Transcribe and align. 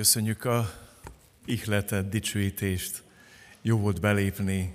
Köszönjük 0.00 0.44
a 0.44 0.70
ihletet, 1.44 2.08
dicsőítést. 2.08 3.02
Jó 3.62 3.78
volt 3.78 4.00
belépni 4.00 4.72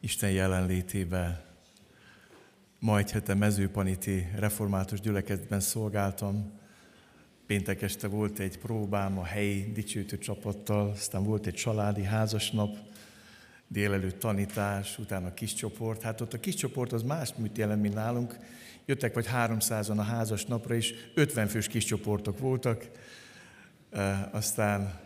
Isten 0.00 0.30
jelenlétébe. 0.30 1.44
Ma 2.78 2.98
egy 2.98 3.10
hete 3.10 3.34
mezőpaniti 3.34 4.26
református 4.36 5.00
gyülekezetben 5.00 5.60
szolgáltam. 5.60 6.52
Péntek 7.46 7.82
este 7.82 8.08
volt 8.08 8.38
egy 8.38 8.58
próbám 8.58 9.18
a 9.18 9.24
helyi 9.24 9.72
dicsőítő 9.72 10.18
csapattal, 10.18 10.90
aztán 10.90 11.24
volt 11.24 11.46
egy 11.46 11.54
családi 11.54 12.02
házasnap, 12.02 12.76
délelőtt 13.68 14.18
tanítás, 14.18 14.98
utána 14.98 15.34
kis 15.34 15.54
csoport. 15.54 16.02
Hát 16.02 16.20
ott 16.20 16.32
a 16.32 16.40
kis 16.40 16.54
csoport 16.54 16.92
az 16.92 17.02
más 17.02 17.34
mit 17.36 17.58
jelent, 17.58 17.82
mint 17.82 17.94
nálunk. 17.94 18.36
Jöttek 18.86 19.14
vagy 19.14 19.26
300-an 19.32 19.96
a 19.96 20.02
házas 20.02 20.44
napra, 20.44 20.74
és 20.74 20.94
50 21.14 21.46
fős 21.46 21.66
kis 21.66 21.84
csoportok 21.84 22.38
voltak. 22.38 22.90
Aztán 24.30 25.00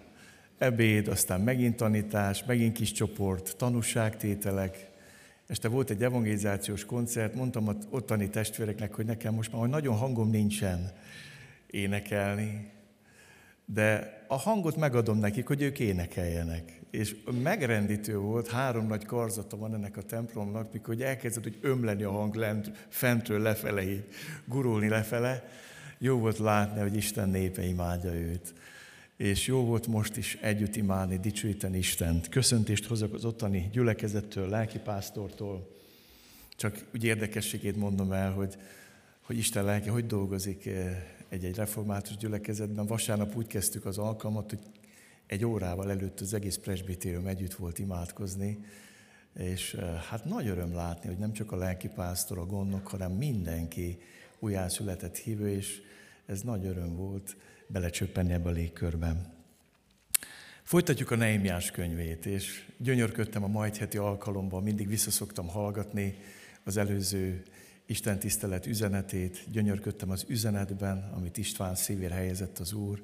ebéd, 0.60 1.08
aztán 1.08 1.40
megint 1.40 1.76
tanítás, 1.76 2.44
megint 2.44 2.72
kis 2.72 2.92
csoport, 2.92 3.56
tanúságtételek. 3.56 4.88
Este 5.46 5.68
volt 5.68 5.90
egy 5.90 6.02
evangelizációs 6.02 6.84
koncert, 6.84 7.34
mondtam 7.34 7.68
az 7.68 7.76
ottani 7.90 8.28
testvéreknek, 8.28 8.94
hogy 8.94 9.06
nekem 9.06 9.34
most 9.34 9.52
már 9.52 9.68
nagyon 9.68 9.96
hangom 9.96 10.30
nincsen 10.30 10.92
énekelni, 11.66 12.70
de 13.64 14.18
a 14.28 14.36
hangot 14.36 14.76
megadom 14.76 15.18
nekik, 15.18 15.46
hogy 15.46 15.62
ők 15.62 15.78
énekeljenek. 15.78 16.80
És 16.90 17.16
megrendítő 17.42 18.18
volt, 18.18 18.50
három 18.50 18.86
nagy 18.86 19.04
karzata 19.04 19.56
van 19.56 19.74
ennek 19.74 19.96
a 19.96 20.02
templomnak, 20.02 20.72
mikor 20.72 21.00
elkezdett, 21.00 21.42
hogy 21.42 21.58
ömleni 21.60 22.02
a 22.02 22.10
hang 22.10 22.34
lent, 22.34 22.86
fentről 22.88 23.40
lefele, 23.40 23.82
gurulni 24.44 24.88
lefele. 24.88 25.44
Jó 25.98 26.18
volt 26.18 26.38
látni, 26.38 26.80
hogy 26.80 26.96
Isten 26.96 27.28
népe 27.28 27.62
imádja 27.62 28.12
őt 28.12 28.54
és 29.20 29.46
jó 29.46 29.64
volt 29.64 29.86
most 29.86 30.16
is 30.16 30.34
együtt 30.40 30.76
imádni, 30.76 31.18
dicsőíteni 31.18 31.78
Istent. 31.78 32.28
Köszöntést 32.28 32.86
hozok 32.86 33.14
az 33.14 33.24
ottani 33.24 33.68
gyülekezettől, 33.72 34.48
lelkipásztortól. 34.48 35.76
Csak 36.56 36.84
úgy 36.94 37.04
érdekességét 37.04 37.76
mondom 37.76 38.12
el, 38.12 38.32
hogy, 38.32 38.56
hogy 39.20 39.38
Isten 39.38 39.64
lelke 39.64 39.90
hogy 39.90 40.06
dolgozik 40.06 40.66
eh, 40.66 41.02
egy-egy 41.28 41.56
református 41.56 42.16
gyülekezetben. 42.16 42.86
Vasárnap 42.86 43.36
úgy 43.36 43.46
kezdtük 43.46 43.84
az 43.84 43.98
alkalmat, 43.98 44.50
hogy 44.50 44.58
egy 45.26 45.44
órával 45.44 45.90
előtt 45.90 46.20
az 46.20 46.34
egész 46.34 46.56
presbitérium 46.56 47.26
együtt 47.26 47.54
volt 47.54 47.78
imádkozni, 47.78 48.58
és 49.38 49.74
eh, 49.74 50.02
hát 50.10 50.24
nagy 50.24 50.46
öröm 50.46 50.74
látni, 50.74 51.08
hogy 51.08 51.18
nem 51.18 51.32
csak 51.32 51.52
a 51.52 51.56
lelkipásztor, 51.56 52.38
a 52.38 52.46
gondok, 52.46 52.86
hanem 52.86 53.12
mindenki 53.12 53.98
újjászületett 54.38 55.16
hívő, 55.16 55.48
és 55.48 55.80
ez 56.26 56.40
nagy 56.40 56.66
öröm 56.66 56.96
volt 56.96 57.36
belecsöppenni 57.72 58.32
ebbe 58.32 58.48
a 58.48 58.52
légkörben. 58.52 59.38
Folytatjuk 60.62 61.10
a 61.10 61.16
Neimiás 61.16 61.70
könyvét, 61.70 62.26
és 62.26 62.66
gyönyörködtem 62.76 63.44
a 63.44 63.48
majd 63.48 63.76
heti 63.76 63.96
alkalomban, 63.96 64.62
mindig 64.62 64.88
visszaszoktam 64.88 65.48
hallgatni 65.48 66.16
az 66.64 66.76
előző 66.76 67.42
Isten 67.86 68.18
tisztelet 68.18 68.66
üzenetét, 68.66 69.44
gyönyörködtem 69.50 70.10
az 70.10 70.24
üzenetben, 70.28 71.10
amit 71.16 71.36
István 71.36 71.74
szívére 71.74 72.14
helyezett 72.14 72.58
az 72.58 72.72
Úr, 72.72 73.02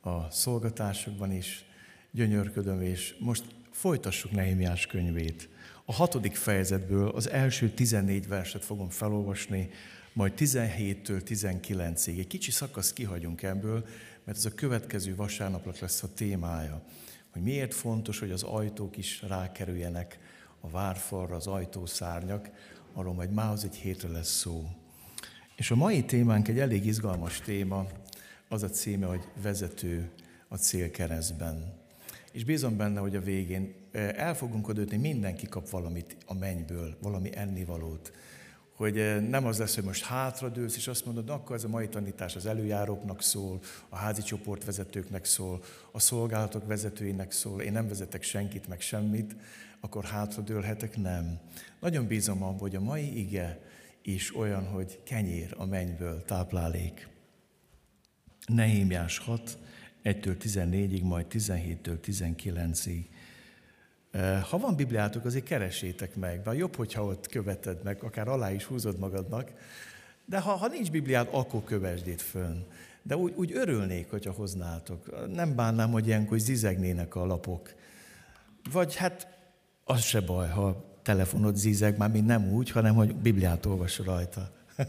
a 0.00 0.30
szolgatásokban 0.30 1.32
is 1.32 1.64
gyönyörködöm, 2.10 2.82
és 2.82 3.16
most 3.18 3.44
folytassuk 3.70 4.30
Nehémiás 4.30 4.86
könyvét. 4.86 5.48
A 5.84 5.92
hatodik 5.92 6.36
fejezetből 6.36 7.08
az 7.08 7.30
első 7.30 7.70
14 7.70 8.28
verset 8.28 8.64
fogom 8.64 8.88
felolvasni, 8.88 9.70
majd 10.12 10.32
17-től 10.36 11.22
19-ig. 11.28 12.18
Egy 12.18 12.26
kicsi 12.26 12.50
szakasz 12.50 12.92
kihagyunk 12.92 13.42
ebből, 13.42 13.86
mert 14.24 14.38
ez 14.38 14.44
a 14.44 14.54
következő 14.54 15.14
vasárnapnak 15.14 15.78
lesz 15.78 16.02
a 16.02 16.14
témája, 16.14 16.82
hogy 17.30 17.42
miért 17.42 17.74
fontos, 17.74 18.18
hogy 18.18 18.30
az 18.30 18.42
ajtók 18.42 18.96
is 18.96 19.22
rákerüljenek 19.22 20.18
a 20.60 20.70
várfalra, 20.70 21.36
az 21.36 21.46
ajtószárnyak, 21.46 22.50
arról 22.92 23.14
majd 23.14 23.32
mához 23.32 23.64
egy 23.64 23.74
hétre 23.74 24.08
lesz 24.08 24.36
szó. 24.36 24.68
És 25.56 25.70
a 25.70 25.76
mai 25.76 26.04
témánk 26.04 26.48
egy 26.48 26.58
elég 26.58 26.86
izgalmas 26.86 27.40
téma, 27.40 27.86
az 28.48 28.62
a 28.62 28.68
címe, 28.68 29.06
hogy 29.06 29.24
vezető 29.42 30.10
a 30.48 30.56
célkeresztben. 30.56 31.80
És 32.32 32.44
bízom 32.44 32.76
benne, 32.76 33.00
hogy 33.00 33.16
a 33.16 33.20
végén 33.20 33.74
eh, 33.90 34.08
el 34.08 34.36
fogunk 34.36 34.68
adni, 34.68 34.96
mindenki 34.96 35.46
kap 35.46 35.68
valamit 35.68 36.16
a 36.26 36.34
mennyből, 36.34 36.96
valami 37.00 37.36
ennivalót 37.36 38.12
hogy 38.82 38.98
eh, 38.98 39.20
nem 39.20 39.46
az 39.46 39.58
lesz, 39.58 39.74
hogy 39.74 39.84
most 39.84 40.04
hátradőlsz, 40.04 40.76
és 40.76 40.88
azt 40.88 41.04
mondod, 41.04 41.30
akkor 41.30 41.56
ez 41.56 41.64
a 41.64 41.68
mai 41.68 41.88
tanítás 41.88 42.36
az 42.36 42.46
előjáróknak 42.46 43.22
szól, 43.22 43.60
a 43.88 43.96
házi 43.96 44.22
csoportvezetőknek 44.22 45.24
szól, 45.24 45.62
a 45.92 45.98
szolgálatok 45.98 46.66
vezetőinek 46.66 47.32
szól, 47.32 47.60
én 47.60 47.72
nem 47.72 47.88
vezetek 47.88 48.22
senkit, 48.22 48.68
meg 48.68 48.80
semmit, 48.80 49.36
akkor 49.80 50.04
hátradőlhetek, 50.04 50.96
nem. 50.96 51.38
Nagyon 51.80 52.06
bízom 52.06 52.42
abban, 52.42 52.58
hogy 52.58 52.76
a 52.76 52.80
mai 52.80 53.18
ige 53.18 53.60
is 54.02 54.36
olyan, 54.36 54.66
hogy 54.66 55.00
kenyér 55.04 55.54
a 55.58 55.66
mennyből, 55.66 56.24
táplálék. 56.24 57.08
Nehémiás 58.46 59.18
6, 59.18 59.58
1-től 60.04 60.36
14-ig, 60.44 61.02
majd 61.02 61.26
17-től 61.30 61.98
19-ig. 62.06 63.04
Ha 64.50 64.58
van 64.58 64.76
Bibliátok, 64.76 65.24
azért 65.24 65.44
keresétek 65.44 66.16
meg, 66.16 66.42
bár 66.42 66.54
jobb, 66.54 66.76
hogyha 66.76 67.04
ott 67.04 67.26
követed 67.26 67.82
meg, 67.82 68.02
akár 68.02 68.28
alá 68.28 68.52
is 68.52 68.64
húzod 68.64 68.98
magadnak, 68.98 69.50
de 70.24 70.40
ha, 70.40 70.52
ha 70.52 70.68
nincs 70.68 70.90
Bibliád, 70.90 71.28
akkor 71.30 71.64
kövesd 71.64 72.06
itt 72.06 72.20
fönn. 72.20 72.60
De 73.02 73.16
úgy, 73.16 73.32
úgy 73.36 73.52
örülnék, 73.54 74.10
hogyha 74.10 74.32
hoznátok. 74.32 75.26
Nem 75.34 75.54
bánnám, 75.54 75.90
hogy 75.90 76.06
ilyenkor 76.06 76.38
zizegnének 76.38 77.14
a 77.14 77.26
lapok. 77.26 77.74
Vagy 78.72 78.96
hát 78.96 79.38
az 79.84 80.00
se 80.00 80.20
baj, 80.20 80.48
ha 80.48 80.84
telefonod 81.02 81.56
zizeg, 81.56 81.98
már 81.98 82.10
mind 82.10 82.26
nem 82.26 82.52
úgy, 82.52 82.70
hanem 82.70 82.94
hogy 82.94 83.14
Bibliát 83.14 83.66
olvas 83.66 83.98
rajta. 83.98 84.50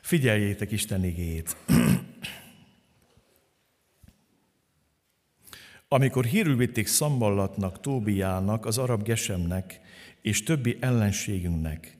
Figyeljétek 0.00 0.70
Isten 0.70 1.04
igét. 1.04 1.56
Amikor 5.88 6.24
hírül 6.24 6.56
vitték 6.56 6.86
Szamballatnak, 6.86 7.80
Tóbiának, 7.80 8.66
az 8.66 8.78
arab 8.78 9.02
Gesemnek 9.02 9.80
és 10.22 10.42
többi 10.42 10.76
ellenségünknek, 10.80 11.96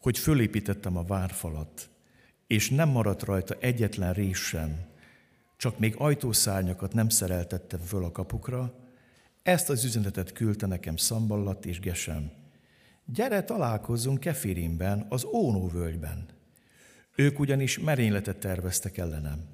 hogy 0.00 0.18
fölépítettem 0.18 0.96
a 0.96 1.04
várfalat, 1.04 1.88
és 2.46 2.70
nem 2.70 2.88
maradt 2.88 3.22
rajta 3.22 3.56
egyetlen 3.60 4.12
rés 4.12 4.38
sem, 4.38 4.78
csak 5.56 5.78
még 5.78 5.94
ajtószárnyakat 5.98 6.92
nem 6.92 7.08
szereltettem 7.08 7.80
föl 7.80 8.04
a 8.04 8.12
kapukra, 8.12 8.74
ezt 9.42 9.70
az 9.70 9.84
üzenetet 9.84 10.32
küldte 10.32 10.66
nekem 10.66 10.96
Szamballat 10.96 11.66
és 11.66 11.80
Gesem. 11.80 12.30
Gyere, 13.04 13.42
találkozzunk 13.42 14.20
Kefirimben, 14.20 15.06
az 15.08 15.24
Ónó 15.24 15.68
völgyben. 15.68 16.26
Ők 17.14 17.38
ugyanis 17.38 17.78
merényletet 17.78 18.36
terveztek 18.36 18.98
ellenem. 18.98 19.53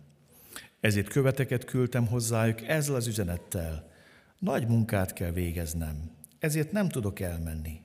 Ezért 0.81 1.09
követeket 1.09 1.65
küldtem 1.65 2.07
hozzájuk 2.07 2.63
ezzel 2.63 2.95
az 2.95 3.07
üzenettel. 3.07 3.91
Nagy 4.39 4.67
munkát 4.67 5.13
kell 5.13 5.31
végeznem, 5.31 6.11
ezért 6.39 6.73
nem 6.73 6.89
tudok 6.89 7.21
elmenni. 7.21 7.81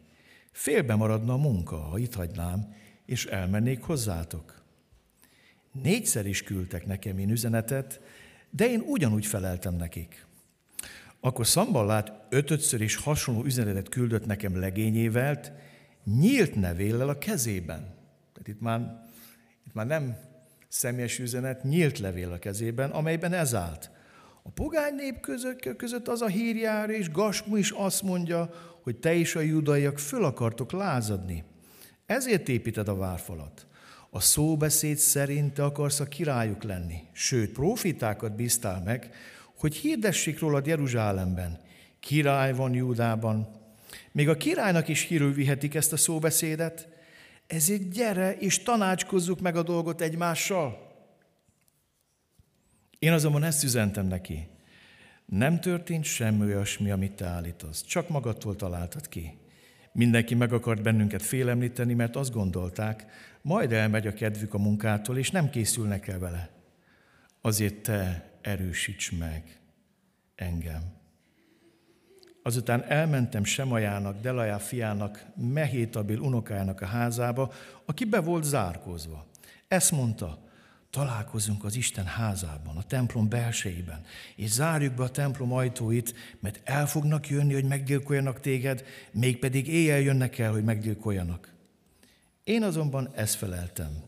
Félbe 0.51 0.95
maradna 0.95 1.34
a 1.34 1.38
munka, 1.38 1.75
ha 1.75 1.97
itt 1.97 2.13
hagynám, 2.13 2.73
és 3.05 3.25
elmennék 3.25 3.81
hozzátok. 3.81 4.63
Négyszer 5.72 6.25
is 6.25 6.44
küldtek 6.44 6.85
nekem 6.85 7.17
én 7.17 7.29
üzenetet, 7.29 8.01
de 8.50 8.69
én 8.69 8.79
ugyanúgy 8.79 9.25
feleltem 9.25 9.75
nekik. 9.75 10.25
Akkor 11.19 11.47
Szamballát 11.47 12.11
ötödször 12.29 12.81
is 12.81 12.95
hasonló 12.95 13.44
üzenetet 13.44 13.89
küldött 13.89 14.25
nekem 14.25 14.59
legényével, 14.59 15.39
nyílt 16.03 16.55
nevéllel 16.55 17.09
a 17.09 17.17
kezében. 17.17 17.79
Tehát 18.34 18.47
itt 18.47 18.61
már, 18.61 19.05
itt 19.66 19.73
már 19.73 19.85
nem 19.85 20.17
személyes 20.68 21.20
üzenet, 21.20 21.64
nyílt 21.64 22.00
levél 22.00 22.31
a 22.31 22.40
kezében, 22.40 22.90
amelyben 22.90 23.34
ez 23.34 23.56
állt. 23.56 23.91
A 24.44 24.50
pogány 24.50 24.96
nép 24.96 25.20
között, 25.78 26.08
az 26.08 26.22
a 26.22 26.28
hír 26.28 26.56
jár, 26.56 26.90
és 26.90 27.12
Gasmu 27.12 27.56
is 27.56 27.72
azt 27.72 28.02
mondja, 28.02 28.50
hogy 28.84 28.96
te 28.96 29.14
is 29.14 29.35
a 29.35 29.40
judaiak 29.40 30.00
föl 30.00 30.23
akartok 30.23 30.72
lázadni. 30.72 31.44
Ezért 32.06 32.50
építed 32.50 32.88
a 32.88 32.96
várfalat. 32.96 33.67
A 34.09 34.20
szóbeszéd 34.20 34.97
szerint 34.97 35.53
te 35.53 35.64
akarsz 35.64 36.00
a 36.00 36.08
királyuk 36.08 36.64
lenni. 36.64 36.97
Sőt, 37.11 37.52
profitákat 37.52 38.35
bíztál 38.35 38.82
meg, 38.85 39.09
hogy 39.58 39.76
hirdessék 39.76 40.40
rólad 40.40 40.66
Jeruzsálemben. 40.66 41.59
Király 42.00 42.53
van 42.53 42.73
Júdában. 42.73 43.47
Még 44.11 44.29
a 44.29 44.38
királynak 44.38 44.88
is 44.88 45.02
hírül 45.02 45.34
vihetik 45.34 45.76
ezt 45.76 45.94
a 45.94 45.97
szóbeszédet, 45.97 46.88
ezért 47.47 47.90
gyere 47.90 48.38
és 48.38 48.64
tanácskozzuk 48.64 49.40
meg 49.40 49.56
a 49.56 49.64
dolgot 49.64 50.02
egymással. 50.02 50.94
Én 53.00 53.12
azonban 53.12 53.44
ezt 53.44 53.64
üzentem 53.64 54.06
neki. 54.06 54.47
Nem 55.26 55.59
történt 55.59 56.03
semmi 56.03 56.44
olyasmi, 56.46 56.92
amit 56.92 57.12
te 57.12 57.26
állítasz. 57.26 57.84
Csak 57.84 58.09
magadtól 58.09 58.56
találtad 58.56 59.09
ki. 59.09 59.38
Mindenki 59.92 60.36
meg 60.36 60.53
akart 60.53 60.82
bennünket 60.82 61.22
félemlíteni, 61.22 61.94
mert 61.94 62.16
azt 62.16 62.34
gondolták, 62.34 63.06
majd 63.42 63.72
elmegy 63.72 64.08
a 64.08 64.14
kedvük 64.14 64.53
a 64.53 64.58
munkától, 64.58 65.18
és 65.18 65.32
nem 65.32 65.50
készülnek 65.50 66.08
el 66.08 66.20
vele. 66.20 66.50
Azért 67.42 67.76
te 67.76 68.32
erősíts 68.42 69.12
meg. 69.18 69.59
engem. 70.36 70.95
Azután 72.46 72.84
elmentem 72.84 73.44
Semajának, 73.44 74.22
Delajá 74.22 74.58
fiának, 74.58 75.26
Mehétabil 75.36 76.20
unokájának 76.20 76.82
a 76.82 76.86
házába, 76.86 77.53
aki 77.86 78.06
be 78.06 78.20
volt 78.20 78.44
zárkózva. 78.44 79.26
Ezt 79.68 79.92
mondta, 79.92 80.40
találkozunk 80.90 81.64
az 81.64 81.76
Isten 81.76 82.06
házában, 82.06 82.78
a 82.78 82.84
templom 82.84 83.30
belsejében, 83.30 84.02
és 84.36 84.50
zárjuk 84.50 84.94
be 84.94 85.03
a 85.03 85.09
templom 85.09 85.53
ajtóit, 85.53 86.14
mert 86.40 86.62
el 86.64 86.88
fognak 86.88 87.30
jönni, 87.30 87.53
hogy 87.53 87.64
meggyilkoljanak 87.64 88.40
téged, 88.40 88.84
mégpedig 89.12 89.68
éjjel 89.68 90.00
jönnek 90.00 90.38
el, 90.38 90.52
hogy 90.52 90.64
meggyilkoljanak. 90.64 91.53
Én 92.44 92.64
azonban 92.64 93.09
ezt 93.16 93.36
feleltem. 93.36 94.03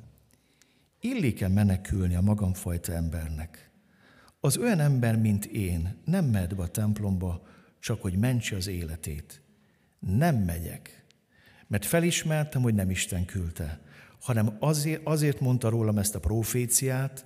Illik-e 0.99 1.47
menekülni 1.47 2.15
a 2.15 2.21
magamfajta 2.21 2.93
embernek? 2.93 3.71
Az 4.39 4.57
olyan 4.57 4.79
ember, 4.79 5.17
mint 5.17 5.45
én, 5.45 5.97
nem 6.05 6.25
mehet 6.25 6.55
be 6.55 6.63
a 6.63 6.67
templomba, 6.67 7.55
csak 7.87 8.01
hogy 8.01 8.17
mentse 8.17 8.55
az 8.55 8.67
életét. 8.67 9.41
Nem 9.99 10.35
megyek, 10.35 11.03
mert 11.67 11.85
felismertem, 11.85 12.61
hogy 12.61 12.73
nem 12.73 12.89
Isten 12.89 13.25
küldte, 13.25 13.79
hanem 14.19 14.55
azért, 14.59 15.01
azért 15.03 15.39
mondta 15.39 15.69
rólam 15.69 15.97
ezt 15.97 16.15
a 16.15 16.19
proféciát, 16.19 17.25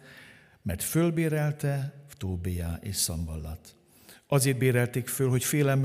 mert 0.61 0.83
fölbérelte 0.83 1.93
Tóbiá 2.17 2.79
és 2.81 2.95
Szamballat. 2.95 3.75
Azért 4.27 4.57
bérelték 4.57 5.07
föl, 5.07 5.29
hogy 5.29 5.43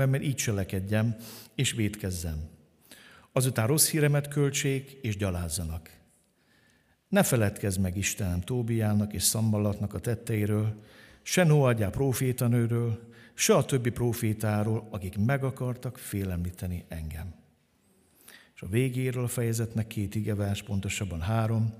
mert 0.09 0.23
így 0.23 0.35
cselekedjem 0.35 1.15
és 1.55 1.71
védkezzem. 1.71 2.49
Azután 3.31 3.67
rossz 3.67 3.89
híremet 3.89 4.27
költsék 4.27 4.99
és 5.01 5.17
gyalázzanak. 5.17 5.89
Ne 7.07 7.23
feledkezz 7.23 7.77
meg 7.77 7.97
Istenem 7.97 8.41
Tóbiának 8.41 9.13
és 9.13 9.23
Szamballatnak 9.23 9.93
a 9.93 9.99
tetteiről, 9.99 10.83
se 11.21 11.43
Noadjá 11.43 11.89
profétanőről, 11.89 13.15
se 13.39 13.55
a 13.55 13.65
többi 13.65 13.89
profétáról, 13.89 14.87
akik 14.89 15.17
meg 15.17 15.43
akartak 15.43 15.97
félemlíteni 15.97 16.85
engem. 16.87 17.33
És 18.55 18.61
a 18.61 18.67
végéről 18.67 19.23
a 19.23 19.27
fejezetnek 19.27 19.87
két 19.87 20.15
igevás, 20.15 20.63
pontosabban 20.63 21.21
három. 21.21 21.73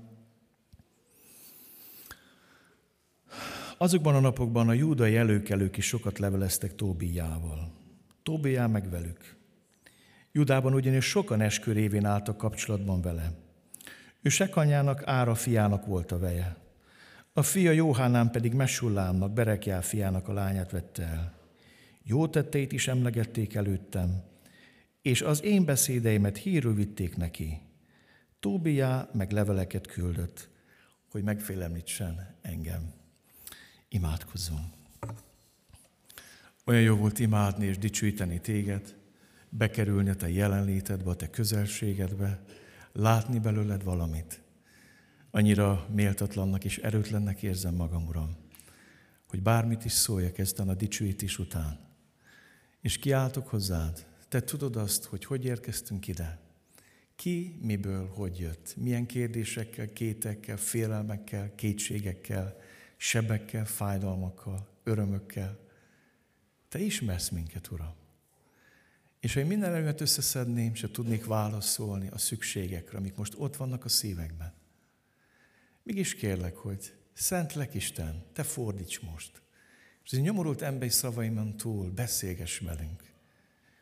Azokban 3.76 4.14
a 4.14 4.20
napokban 4.20 4.68
a 4.68 4.72
júdai 4.72 5.16
előkelők 5.16 5.76
is 5.76 5.86
sokat 5.86 6.18
leveleztek 6.18 6.74
Tóbiával. 6.74 7.72
Tóbiá 8.22 8.66
meg 8.66 8.90
velük. 8.90 9.36
Judában 10.32 10.74
ugyanis 10.74 11.04
sokan 11.04 11.48
révén 11.64 12.04
álltak 12.04 12.36
kapcsolatban 12.36 13.00
vele. 13.00 13.32
Ő 14.22 14.28
Sekanyának, 14.28 15.02
Ára 15.06 15.34
fiának 15.34 15.86
volt 15.86 16.12
a 16.12 16.18
veje. 16.18 16.56
A 17.32 17.42
fia 17.42 17.70
Jóhánán 17.70 18.30
pedig 18.30 18.52
Mesullámnak, 18.52 19.32
Berekjál 19.32 19.82
fiának 19.82 20.28
a 20.28 20.32
lányát 20.32 20.70
vette 20.70 21.02
el. 21.02 21.37
Jó 22.10 22.28
tetteit 22.28 22.72
is 22.72 22.88
emlegették 22.88 23.54
előttem, 23.54 24.22
és 25.02 25.22
az 25.22 25.42
én 25.42 25.64
beszédeimet 25.64 26.36
hírül 26.36 26.74
vitték 26.74 27.16
neki. 27.16 27.60
Tóbiá 28.40 29.08
meg 29.12 29.30
leveleket 29.30 29.86
küldött, 29.86 30.48
hogy 31.10 31.22
megfélemlítsen 31.22 32.36
engem. 32.42 32.92
Imádkozzunk. 33.88 34.64
Olyan 36.64 36.82
jó 36.82 36.96
volt 36.96 37.18
imádni 37.18 37.66
és 37.66 37.78
dicsőíteni 37.78 38.40
téged, 38.40 38.96
bekerülni 39.48 40.10
a 40.10 40.16
te 40.16 40.30
jelenlétedbe, 40.30 41.10
a 41.10 41.16
te 41.16 41.30
közelségedbe, 41.30 42.42
látni 42.92 43.38
belőled 43.38 43.84
valamit. 43.84 44.40
Annyira 45.30 45.86
méltatlannak 45.94 46.64
és 46.64 46.78
erőtlennek 46.78 47.42
érzem 47.42 47.74
magam, 47.74 48.06
Uram, 48.06 48.36
hogy 49.26 49.42
bármit 49.42 49.84
is 49.84 49.92
szóljak 49.92 50.38
ezten 50.38 50.68
a 50.68 50.74
dicsőítés 50.74 51.38
után. 51.38 51.87
És 52.80 52.98
kiáltok 52.98 53.48
hozzád, 53.48 54.06
te 54.28 54.40
tudod 54.40 54.76
azt, 54.76 55.04
hogy 55.04 55.24
hogy 55.24 55.44
érkeztünk 55.44 56.08
ide. 56.08 56.40
Ki, 57.16 57.58
miből, 57.60 58.08
hogy 58.08 58.38
jött, 58.38 58.74
milyen 58.76 59.06
kérdésekkel, 59.06 59.92
kétekkel, 59.92 60.56
félelmekkel, 60.56 61.54
kétségekkel, 61.54 62.56
sebekkel, 62.96 63.66
fájdalmakkal, 63.66 64.68
örömökkel. 64.82 65.58
Te 66.68 66.78
ismersz 66.78 67.28
minket, 67.28 67.70
Uram. 67.70 67.94
És 69.20 69.34
ha 69.34 69.40
én 69.40 69.46
minden 69.46 69.74
előtt 69.74 70.00
összeszedném, 70.00 70.74
se 70.74 70.90
tudnék 70.90 71.24
válaszolni 71.24 72.08
a 72.08 72.18
szükségekre, 72.18 72.98
amik 72.98 73.14
most 73.14 73.34
ott 73.36 73.56
vannak 73.56 73.84
a 73.84 73.88
szívekben. 73.88 74.52
Mégis 75.82 76.14
kérlek, 76.14 76.56
hogy 76.56 76.94
Szent 77.12 77.74
Isten, 77.74 78.24
te 78.32 78.42
fordíts 78.42 79.00
most. 79.00 79.42
És 80.08 80.14
az 80.14 80.20
nyomorult 80.20 80.62
emberi 80.62 80.90
szavaimon 80.90 81.56
túl 81.56 81.90
beszélgess 81.90 82.58
velünk. 82.58 83.02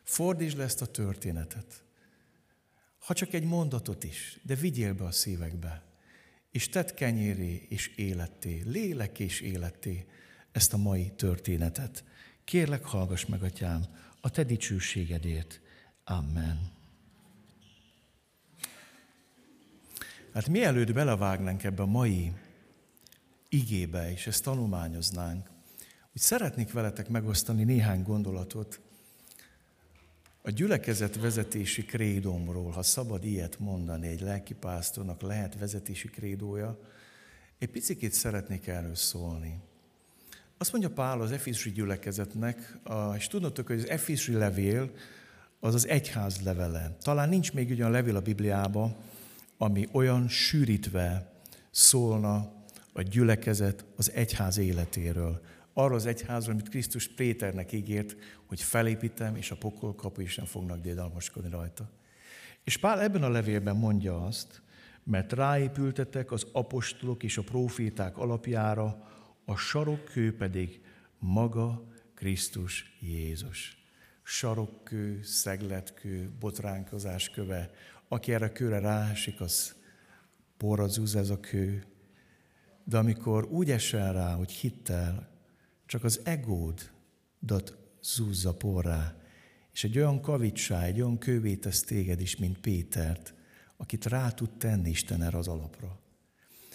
Fordítsd 0.03 0.57
le 0.57 0.63
ezt 0.63 0.81
a 0.81 0.85
történetet. 0.85 1.83
Ha 2.99 3.13
csak 3.13 3.33
egy 3.33 3.43
mondatot 3.43 4.03
is, 4.03 4.39
de 4.43 4.55
vigyél 4.55 4.93
be 4.93 5.03
a 5.03 5.11
szívekbe. 5.11 5.83
És 6.51 6.69
tedd 6.69 6.95
kenyéré 6.95 7.65
és 7.69 7.87
életté, 7.87 8.61
lélek 8.65 9.19
és 9.19 9.41
életté 9.41 10.05
ezt 10.51 10.73
a 10.73 10.77
mai 10.77 11.11
történetet. 11.15 12.03
Kérlek, 12.43 12.83
hallgass 12.85 13.25
meg, 13.25 13.43
atyám, 13.43 13.85
a 14.21 14.29
te 14.29 14.43
dicsőségedért. 14.43 15.61
Amen. 16.03 16.71
Hát 20.33 20.47
mielőtt 20.47 20.93
belevágnánk 20.93 21.63
ebbe 21.63 21.81
a 21.81 21.85
mai 21.85 22.33
igébe, 23.49 24.11
és 24.11 24.27
ezt 24.27 24.43
tanulmányoznánk, 24.43 25.55
hogy 26.17 26.25
szeretnék 26.25 26.71
veletek 26.71 27.09
megosztani 27.09 27.63
néhány 27.63 28.03
gondolatot 28.03 28.79
a 30.41 30.49
gyülekezet 30.49 31.19
vezetési 31.19 31.85
krédomról, 31.85 32.71
ha 32.71 32.83
szabad 32.83 33.25
ilyet 33.25 33.59
mondani, 33.59 34.07
egy 34.07 34.21
lelkipásztornak 34.21 35.21
lehet 35.21 35.59
vezetési 35.59 36.07
krédója, 36.07 36.79
egy 37.57 37.69
picit 37.69 38.13
szeretnék 38.13 38.67
erről 38.67 38.95
szólni. 38.95 39.59
Azt 40.57 40.71
mondja 40.71 40.89
Pál 40.89 41.21
az 41.21 41.31
Efézusi 41.31 41.71
gyülekezetnek, 41.71 42.77
és 43.17 43.27
tudnotok, 43.27 43.67
hogy 43.67 43.77
az 43.77 43.89
Efézusi 43.89 44.33
levél 44.33 44.91
az 45.59 45.73
az 45.73 45.87
egyház 45.87 46.41
levele. 46.43 46.95
Talán 47.01 47.29
nincs 47.29 47.53
még 47.53 47.71
olyan 47.71 47.91
levél 47.91 48.15
a 48.15 48.21
Bibliában, 48.21 48.95
ami 49.57 49.87
olyan 49.91 50.27
sűrítve 50.27 51.31
szólna 51.71 52.51
a 52.93 53.01
gyülekezet 53.01 53.85
az 53.95 54.11
egyház 54.11 54.57
életéről. 54.57 55.41
Arra 55.77 55.95
az 55.95 56.05
egyházról, 56.05 56.53
amit 56.53 56.69
Krisztus 56.69 57.07
Péternek 57.07 57.71
ígért, 57.71 58.15
hogy 58.45 58.61
felépítem, 58.61 59.35
és 59.35 59.51
a 59.51 59.55
pokol 59.55 59.95
kapu 59.95 60.21
is 60.21 60.35
nem 60.35 60.45
fognak 60.45 60.81
dédalmaskodni 60.81 61.49
rajta. 61.49 61.89
És 62.63 62.77
Pál 62.77 63.01
ebben 63.01 63.23
a 63.23 63.29
levélben 63.29 63.75
mondja 63.75 64.25
azt, 64.25 64.61
mert 65.03 65.33
ráépültetek 65.33 66.31
az 66.31 66.47
apostolok 66.51 67.23
és 67.23 67.37
a 67.37 67.41
proféták 67.41 68.17
alapjára, 68.17 69.07
a 69.45 69.55
sarokkő 69.55 70.35
pedig 70.35 70.81
maga 71.19 71.87
Krisztus 72.13 72.97
Jézus. 72.99 73.77
Sarokkő, 74.23 75.19
szegletkő, 75.23 76.31
botránkozás 76.39 77.29
köve, 77.29 77.69
aki 78.07 78.33
erre 78.33 78.45
a 78.45 78.51
kőre 78.51 78.79
rásik, 78.79 79.41
az 79.41 79.75
porra 80.57 80.87
zúz 80.87 81.15
ez 81.15 81.29
a 81.29 81.39
kő. 81.39 81.85
De 82.83 82.97
amikor 82.97 83.45
úgy 83.45 83.71
esel 83.71 84.13
rá, 84.13 84.33
hogy 84.33 84.51
hittel, 84.51 85.35
csak 85.87 86.03
az 86.03 86.21
egódat 86.23 87.77
zúzza 88.01 88.53
porrá, 88.53 89.15
és 89.73 89.83
egy 89.83 89.97
olyan 89.97 90.21
kavicsá, 90.21 90.83
egy 90.83 91.01
olyan 91.01 91.17
kővé 91.17 91.55
tesz 91.55 91.81
téged 91.81 92.21
is, 92.21 92.35
mint 92.35 92.59
Pétert, 92.59 93.33
akit 93.77 94.05
rá 94.05 94.29
tud 94.29 94.57
tenni 94.57 94.89
Isten 94.89 95.21
erre 95.21 95.37
az 95.37 95.47
alapra. 95.47 95.99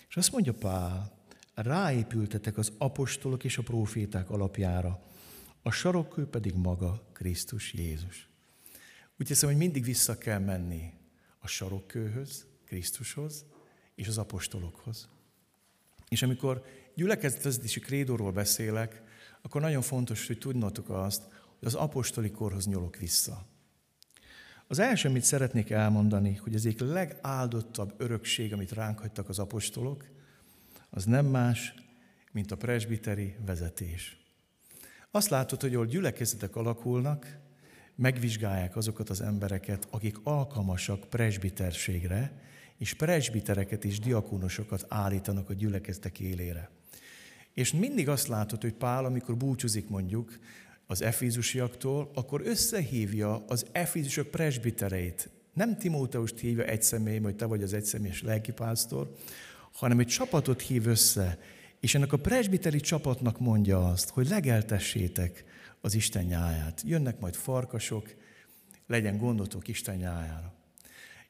És 0.09 0.16
azt 0.16 0.33
mondja 0.33 0.54
Pál, 0.54 1.21
ráépültetek 1.54 2.57
az 2.57 2.73
apostolok 2.78 3.45
és 3.45 3.59
a 3.59 3.62
proféták 3.62 4.31
alapjára, 4.31 5.02
a 5.62 5.71
sarokkő 5.71 6.26
pedig 6.26 6.54
maga 6.54 7.09
Krisztus 7.12 7.73
Jézus. 7.73 8.28
Úgy 9.19 9.28
hiszem, 9.28 9.49
hogy 9.49 9.59
mindig 9.59 9.85
vissza 9.85 10.19
kell 10.19 10.38
menni 10.38 10.92
a 11.38 11.47
sarokkőhöz, 11.47 12.47
Krisztushoz 12.64 13.45
és 13.95 14.09
az 14.09 14.19
apostolokhoz. 14.19 15.09
És 16.12 16.23
amikor 16.23 16.64
gyülekezetvezetési 16.95 17.81
krédóról 17.81 18.33
beszélek, 18.33 19.02
akkor 19.42 19.61
nagyon 19.61 19.83
fontos, 19.83 20.26
hogy 20.26 20.38
tudnotok 20.38 20.90
azt, 20.90 21.23
hogy 21.59 21.69
az 21.69 21.75
apostoli 21.75 22.31
korhoz 22.31 22.66
nyúlok 22.66 22.97
vissza. 22.97 23.47
Az 24.66 24.78
első, 24.78 25.09
amit 25.09 25.23
szeretnék 25.23 25.71
elmondani, 25.71 26.35
hogy 26.35 26.54
az 26.54 26.66
egyik 26.66 26.81
legáldottabb 26.81 27.95
örökség, 27.97 28.52
amit 28.52 28.73
ránk 28.73 28.99
hagytak 28.99 29.28
az 29.28 29.38
apostolok, 29.38 30.04
az 30.90 31.04
nem 31.04 31.26
más, 31.26 31.75
mint 32.33 32.50
a 32.50 32.57
presbiteri 32.57 33.37
vezetés. 33.47 34.16
Azt 35.11 35.31
látod, 35.31 35.61
hogy 35.61 35.75
ahol 35.75 35.87
gyülekezetek 35.87 36.57
alakulnak, 36.57 37.38
megvizsgálják 37.95 38.76
azokat 38.76 39.11
az 39.11 39.21
embereket, 39.21 39.87
akik 39.90 40.16
alkalmasak 40.23 41.00
presbiterségre, 41.00 42.40
és 42.79 42.95
presbitereket 42.95 43.85
és 43.85 43.99
diakónusokat 43.99 44.85
állítanak 44.88 45.50
a 45.50 45.55
gyülekezetek 45.55 46.21
élére. 46.21 46.71
És 47.55 47.73
mindig 47.73 48.09
azt 48.09 48.26
látod, 48.26 48.62
hogy 48.62 48.73
Pál, 48.73 49.05
amikor 49.05 49.37
búcsúzik 49.37 49.88
mondjuk, 49.88 50.38
az 50.87 51.02
efézusiaktól, 51.02 52.11
akkor 52.14 52.41
összehívja 52.45 53.45
az 53.49 53.67
efézusok 53.73 54.31
presbitereit. 54.31 55.31
Nem 55.52 55.79
Timóteust 55.79 56.38
hívja 56.38 56.64
egy 56.64 56.83
személy, 56.83 57.19
hogy 57.19 57.37
te 57.37 57.45
vagy 57.45 57.62
az 57.62 57.73
egyszemélyes 57.73 58.23
lelkipásztor, 58.23 59.14
hanem 59.73 59.99
egy 59.99 60.07
csapatot 60.07 60.61
hív 60.61 60.87
össze, 60.87 61.38
és 61.81 61.95
ennek 61.95 62.12
a 62.12 62.17
presbiteri 62.17 62.81
csapatnak 62.81 63.41
mondja 63.41 63.88
azt, 63.88 64.11
hogy 64.11 64.29
legeltessétek 64.29 65.45
az 65.81 65.95
Isten 65.95 66.25
nyáját. 66.25 66.83
Jönnek 66.85 67.21
majd 67.21 67.35
farkasok, 67.35 68.14
legyen 68.87 69.19
gondotok 69.19 69.69
Isten 69.69 69.97
nyájára. 69.97 70.62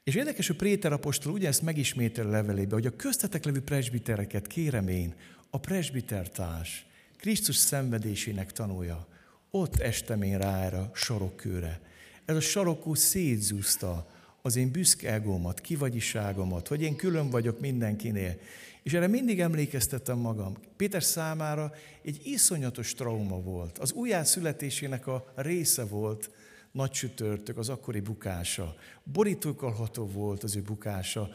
És 0.04 0.14
érdekes, 0.14 0.47
hogy 0.47 0.56
Préter 0.56 0.92
apostol 0.92 1.32
ugye 1.32 1.49
ezt 1.49 1.62
megismétel 1.62 2.26
levelébe, 2.26 2.75
hogy 2.75 2.87
a 2.87 2.97
köztetek 2.97 3.44
levő 3.44 3.61
presbitereket 3.61 4.47
kérem 4.47 4.88
én, 4.88 5.14
a 5.50 5.59
presbitertárs, 5.59 6.87
Krisztus 7.16 7.56
szenvedésének 7.56 8.52
tanulja, 8.52 9.06
ott 9.50 9.76
estem 9.76 10.23
én 10.23 10.38
rá 10.38 10.64
erre 10.64 10.90
sarokkőre. 10.94 11.80
Ez 12.25 12.37
a 12.37 12.40
sarokkó 12.40 12.94
szétzúzta 12.94 14.11
az 14.42 14.56
én 14.56 14.71
büszke 14.71 15.12
egómat, 15.12 15.61
kivagyiságomat, 15.61 16.68
hogy 16.68 16.82
én 16.82 16.97
külön 16.97 17.30
vagyok 17.30 17.61
mindenkinél. 17.61 18.38
És 18.82 18.92
erre 18.92 19.06
mindig 19.06 19.40
emlékeztettem 19.40 20.18
magam. 20.18 20.56
Péter 20.76 21.02
számára 21.02 21.73
egy 22.02 22.21
iszonyatos 22.25 22.94
trauma 22.94 23.40
volt. 23.40 23.78
Az 23.78 23.92
újjászületésének 23.92 25.06
a 25.06 25.32
része 25.35 25.85
volt 25.85 26.30
nagy 26.73 26.91
csütörtök, 26.91 27.59
az 27.59 27.69
akkori 27.69 28.00
bukása. 28.00 28.75
Borítókolható 29.05 30.07
volt 30.07 30.43
az 30.43 30.57
ő 30.57 30.62
bukása. 30.62 31.29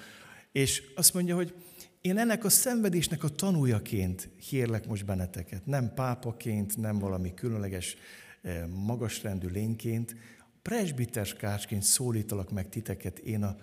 És 0.52 0.84
azt 0.96 1.14
mondja, 1.14 1.36
hogy 1.36 1.54
én 2.02 2.18
ennek 2.18 2.44
a 2.44 2.50
szenvedésnek 2.50 3.24
a 3.24 3.30
tanújaként 3.30 4.30
hírlek 4.50 4.88
most 4.88 5.06
benneteket. 5.06 5.66
Nem 5.66 5.94
pápaként, 5.94 6.78
nem 6.78 7.00
valami 7.00 7.34
különleges 7.34 7.96
eh, 8.42 8.68
magasrendű 8.68 9.48
lényként, 9.48 10.16
presbiterskácsként 10.62 11.84
szólítalak 11.84 12.52
meg 12.52 12.70
titeket, 12.70 13.20
én 13.20 13.44
a, 13.44 13.56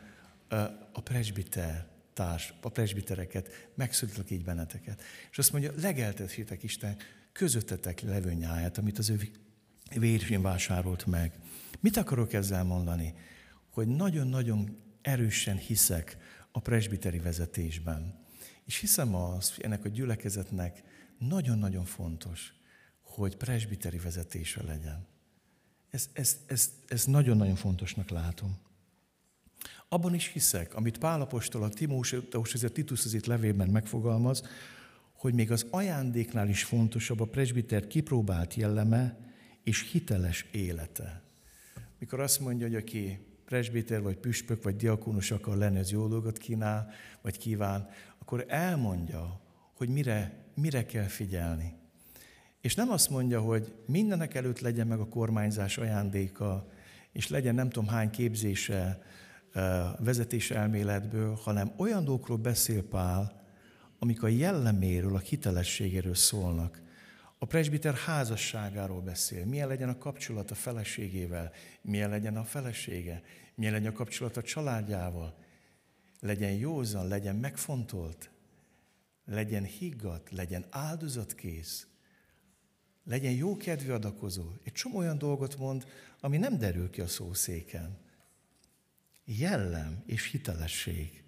a, 0.48 0.56
a 0.92 1.00
presbiter 1.02 1.86
társ, 2.12 2.54
a 2.60 2.68
presbitereket, 2.68 3.70
megszólítalak 3.74 4.30
így 4.30 4.44
benneteket. 4.44 5.02
És 5.30 5.38
azt 5.38 5.52
mondja, 5.52 5.72
legeltessétek 5.80 6.62
Isten 6.62 6.96
közöttetek 7.32 8.00
levő 8.00 8.32
nyáját, 8.32 8.78
amit 8.78 8.98
az 8.98 9.10
ő 9.10 9.20
vérén 9.98 10.42
vásárolt 10.42 11.06
meg. 11.06 11.38
Mit 11.80 11.96
akarok 11.96 12.32
ezzel 12.32 12.64
mondani? 12.64 13.14
Hogy 13.70 13.86
nagyon-nagyon 13.86 14.78
erősen 15.02 15.56
hiszek 15.56 16.16
a 16.52 16.60
presbiteri 16.60 17.18
vezetésben. 17.18 18.24
És 18.64 18.78
hiszem 18.78 19.14
azt, 19.14 19.54
hogy 19.54 19.64
ennek 19.64 19.84
a 19.84 19.88
gyülekezetnek 19.88 20.82
nagyon-nagyon 21.18 21.84
fontos, 21.84 22.52
hogy 23.00 23.36
presbiteri 23.36 23.98
vezetése 23.98 24.62
legyen. 24.62 25.06
Ezt, 25.90 26.10
ezt, 26.12 26.38
ezt, 26.46 26.70
ezt 26.88 27.06
nagyon-nagyon 27.06 27.54
fontosnak 27.54 28.10
látom. 28.10 28.58
Abban 29.88 30.14
is 30.14 30.26
hiszek, 30.26 30.74
amit 30.74 30.98
Pálapostól 30.98 31.62
a 31.62 31.68
Timóteus, 31.68 32.54
ez 32.54 32.62
a 32.62 32.68
Titus 32.68 33.04
az 33.04 33.14
itt 33.14 33.26
levélben 33.26 33.68
megfogalmaz, 33.68 34.42
hogy 35.12 35.34
még 35.34 35.50
az 35.50 35.66
ajándéknál 35.70 36.48
is 36.48 36.64
fontosabb 36.64 37.20
a 37.20 37.24
presbiter 37.24 37.86
kipróbált 37.86 38.54
jelleme 38.54 39.18
és 39.64 39.90
hiteles 39.90 40.46
élete. 40.52 41.22
Mikor 41.98 42.20
azt 42.20 42.40
mondja, 42.40 42.66
hogy 42.66 42.76
aki 42.76 43.18
presbiter, 43.44 44.02
vagy 44.02 44.16
püspök, 44.16 44.62
vagy 44.62 44.76
diakónus 44.76 45.30
akar 45.30 45.56
lenni, 45.56 45.78
az 45.78 45.90
jó 45.90 46.08
dolgot 46.08 46.38
kínál, 46.38 46.90
vagy 47.22 47.38
kíván, 47.38 47.88
akkor 48.18 48.44
elmondja, 48.48 49.40
hogy 49.74 49.88
mire, 49.88 50.44
mire 50.54 50.86
kell 50.86 51.06
figyelni. 51.06 51.74
És 52.60 52.74
nem 52.74 52.90
azt 52.90 53.10
mondja, 53.10 53.40
hogy 53.40 53.74
mindenek 53.86 54.34
előtt 54.34 54.60
legyen 54.60 54.86
meg 54.86 55.00
a 55.00 55.08
kormányzás 55.08 55.78
ajándéka, 55.78 56.68
és 57.12 57.28
legyen 57.28 57.54
nem 57.54 57.70
tudom 57.70 57.88
hány 57.88 58.10
képzése 58.10 59.02
vezetés 59.98 60.50
elméletből, 60.50 61.34
hanem 61.34 61.72
olyan 61.76 62.04
dolgokról 62.04 62.36
beszél 62.36 62.82
Pál, 62.82 63.42
amik 63.98 64.22
a 64.22 64.28
jelleméről, 64.28 65.14
a 65.14 65.18
hitelességéről 65.18 66.14
szólnak. 66.14 66.82
A 67.38 67.46
presbiter 67.46 67.94
házasságáról 67.94 69.00
beszél, 69.00 69.44
milyen 69.44 69.68
legyen 69.68 69.88
a 69.88 69.98
kapcsolat 69.98 70.50
a 70.50 70.54
feleségével, 70.54 71.52
milyen 71.80 72.10
legyen 72.10 72.36
a 72.36 72.44
felesége, 72.44 73.22
milyen 73.54 73.72
legyen 73.72 73.92
a 73.92 73.96
kapcsolat 73.96 74.36
a 74.36 74.42
családjával. 74.42 75.38
Legyen 76.20 76.52
józan, 76.52 77.08
legyen 77.08 77.36
megfontolt, 77.36 78.30
legyen 79.24 79.64
higgadt, 79.64 80.30
legyen 80.30 80.64
áldozatkész, 80.70 81.86
legyen 83.04 83.32
jó 83.32 83.56
kedvű 83.56 83.90
adakozó. 83.90 84.44
Egy 84.62 84.72
csomó 84.72 84.98
olyan 84.98 85.18
dolgot 85.18 85.56
mond, 85.56 85.86
ami 86.20 86.36
nem 86.36 86.58
derül 86.58 86.90
ki 86.90 87.00
a 87.00 87.06
szószéken. 87.06 87.98
Jellem 89.24 90.02
és 90.06 90.30
hitelesség. 90.30 91.24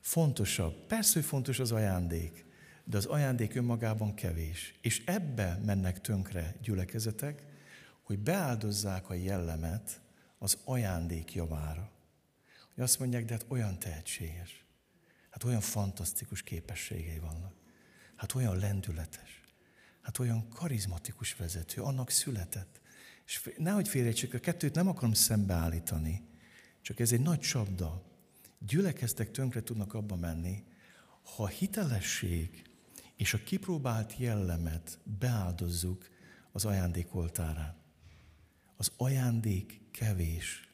Fontosabb. 0.00 0.86
Persze, 0.86 1.12
hogy 1.12 1.24
fontos 1.24 1.58
az 1.58 1.72
ajándék, 1.72 2.44
de 2.84 2.96
az 2.96 3.04
ajándék 3.06 3.54
önmagában 3.54 4.14
kevés. 4.14 4.74
És 4.80 5.02
ebbe 5.06 5.60
mennek 5.64 6.00
tönkre 6.00 6.54
gyülekezetek, 6.62 7.42
hogy 8.02 8.18
beáldozzák 8.18 9.10
a 9.10 9.14
jellemet 9.14 10.00
az 10.38 10.58
ajándék 10.64 11.34
javára. 11.34 11.90
Hogy 12.74 12.82
azt 12.82 12.98
mondják, 12.98 13.24
de 13.24 13.32
hát 13.32 13.46
olyan 13.48 13.78
tehetséges, 13.78 14.64
hát 15.30 15.44
olyan 15.44 15.60
fantasztikus 15.60 16.42
képességei 16.42 17.18
vannak, 17.18 17.54
hát 18.16 18.34
olyan 18.34 18.58
lendületes, 18.58 19.42
hát 20.00 20.18
olyan 20.18 20.48
karizmatikus 20.48 21.34
vezető, 21.34 21.82
annak 21.82 22.10
született. 22.10 22.80
És 23.26 23.50
nehogy 23.56 23.88
félrejtsék, 23.88 24.34
a 24.34 24.38
kettőt 24.38 24.74
nem 24.74 24.88
akarom 24.88 25.12
szembeállítani, 25.12 26.28
csak 26.80 27.00
ez 27.00 27.12
egy 27.12 27.20
nagy 27.20 27.40
csapda. 27.40 28.02
Gyülekeztek 28.58 29.30
tönkre 29.30 29.62
tudnak 29.62 29.94
abba 29.94 30.16
menni, 30.16 30.64
ha 31.22 31.42
a 31.42 31.46
hitelesség 31.46 32.62
és 33.22 33.34
a 33.34 33.42
kipróbált 33.42 34.16
jellemet 34.16 34.98
beáldozzuk 35.18 36.08
az 36.52 36.64
ajándék 36.64 37.14
oltárán. 37.14 37.76
Az 38.76 38.92
ajándék 38.96 39.80
kevés. 39.90 40.70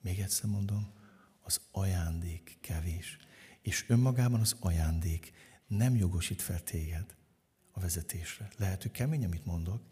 Még 0.00 0.18
egyszer 0.18 0.50
mondom, 0.50 0.92
az 1.40 1.60
ajándék 1.70 2.58
kevés. 2.60 3.18
És 3.62 3.84
önmagában 3.88 4.40
az 4.40 4.56
ajándék 4.60 5.32
nem 5.66 5.96
jogosít 5.96 6.42
fel 6.42 6.62
téged 6.62 7.16
a 7.72 7.80
vezetésre. 7.80 8.48
Lehet, 8.56 8.82
hogy 8.82 8.90
kemény, 8.90 9.24
amit 9.24 9.46
mondok, 9.46 9.82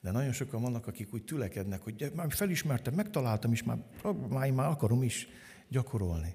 de 0.00 0.10
nagyon 0.10 0.32
sokan 0.32 0.62
vannak, 0.62 0.86
akik 0.86 1.14
úgy 1.14 1.24
tülekednek, 1.24 1.82
hogy 1.82 2.12
már 2.14 2.32
felismertem, 2.32 2.94
megtaláltam 2.94 3.52
is, 3.52 3.62
már, 3.62 3.78
már, 4.28 4.50
már 4.50 4.68
akarom 4.68 5.02
is 5.02 5.28
gyakorolni. 5.68 6.34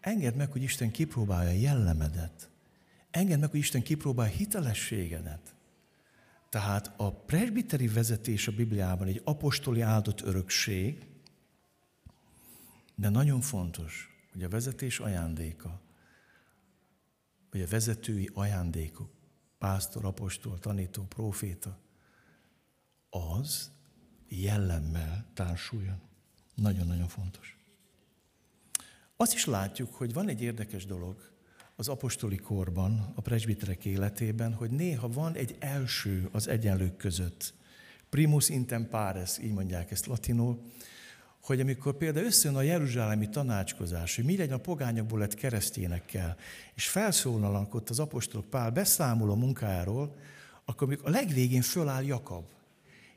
Engedd 0.00 0.34
meg, 0.34 0.52
hogy 0.52 0.62
Isten 0.62 0.90
kipróbálja 0.90 1.50
jellemedet. 1.50 2.50
Engedd 3.10 3.38
meg, 3.38 3.50
hogy 3.50 3.58
Isten 3.58 3.82
kipróbálja 3.82 4.36
hitelességedet. 4.36 5.54
Tehát 6.48 6.92
a 6.96 7.12
presbiteri 7.12 7.88
vezetés 7.88 8.48
a 8.48 8.52
Bibliában 8.52 9.06
egy 9.06 9.20
apostoli 9.24 9.80
áldott 9.80 10.20
örökség, 10.20 11.06
de 12.94 13.08
nagyon 13.08 13.40
fontos, 13.40 14.08
hogy 14.32 14.42
a 14.42 14.48
vezetés 14.48 14.98
ajándéka, 14.98 15.80
vagy 17.50 17.60
a 17.60 17.66
vezetői 17.66 18.30
ajándékok, 18.34 19.10
pásztor, 19.58 20.04
apostol, 20.04 20.58
tanító, 20.58 21.02
proféta, 21.02 21.78
az 23.10 23.70
jellemmel 24.28 25.26
társuljon. 25.34 26.00
Nagyon-nagyon 26.54 27.08
fontos. 27.08 27.57
Azt 29.20 29.34
is 29.34 29.44
látjuk, 29.44 29.94
hogy 29.94 30.12
van 30.12 30.28
egy 30.28 30.42
érdekes 30.42 30.86
dolog 30.86 31.16
az 31.76 31.88
apostoli 31.88 32.36
korban, 32.36 33.12
a 33.14 33.20
presbiterek 33.20 33.84
életében, 33.84 34.54
hogy 34.54 34.70
néha 34.70 35.08
van 35.08 35.34
egy 35.34 35.56
első 35.58 36.28
az 36.32 36.48
egyenlők 36.48 36.96
között. 36.96 37.54
Primus 38.08 38.48
inter 38.48 38.88
pares, 38.88 39.38
így 39.38 39.52
mondják 39.52 39.90
ezt 39.90 40.06
latinul, 40.06 40.62
hogy 41.42 41.60
amikor 41.60 41.96
például 41.96 42.26
összejön 42.26 42.56
a 42.56 42.62
jeruzsálemi 42.62 43.28
tanácskozás, 43.28 44.16
hogy 44.16 44.24
mi 44.24 44.36
legyen 44.36 44.56
a 44.56 44.60
pogányokból 44.60 45.18
lett 45.18 45.34
keresztényekkel, 45.34 46.36
és 46.74 46.88
felszólalnak 46.88 47.74
ott 47.74 47.90
az 47.90 47.98
apostolok 47.98 48.50
Pál, 48.50 48.70
beszámol 48.70 49.30
a 49.30 49.34
munkáról, 49.34 50.16
akkor 50.64 50.98
a 51.02 51.10
legvégén 51.10 51.62
föláll 51.62 52.04
Jakab. 52.04 52.44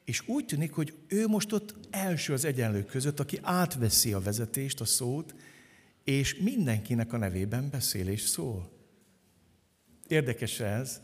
És 0.05 0.27
úgy 0.27 0.46
tűnik, 0.46 0.72
hogy 0.72 0.98
ő 1.08 1.27
most 1.27 1.53
ott 1.53 1.75
első 1.89 2.34
az 2.34 2.46
egyenlők 2.46 2.86
között, 2.86 3.20
aki 3.20 3.39
átveszi 3.41 4.13
a 4.13 4.20
vezetést, 4.20 4.81
a 4.81 4.86
szót, 4.86 5.36
és 6.12 6.36
mindenkinek 6.36 7.13
a 7.13 7.18
nevében 7.18 7.70
beszél 7.70 8.08
és 8.08 8.22
szól. 8.22 8.72
Érdekes 10.08 10.60
ez, 10.60 11.01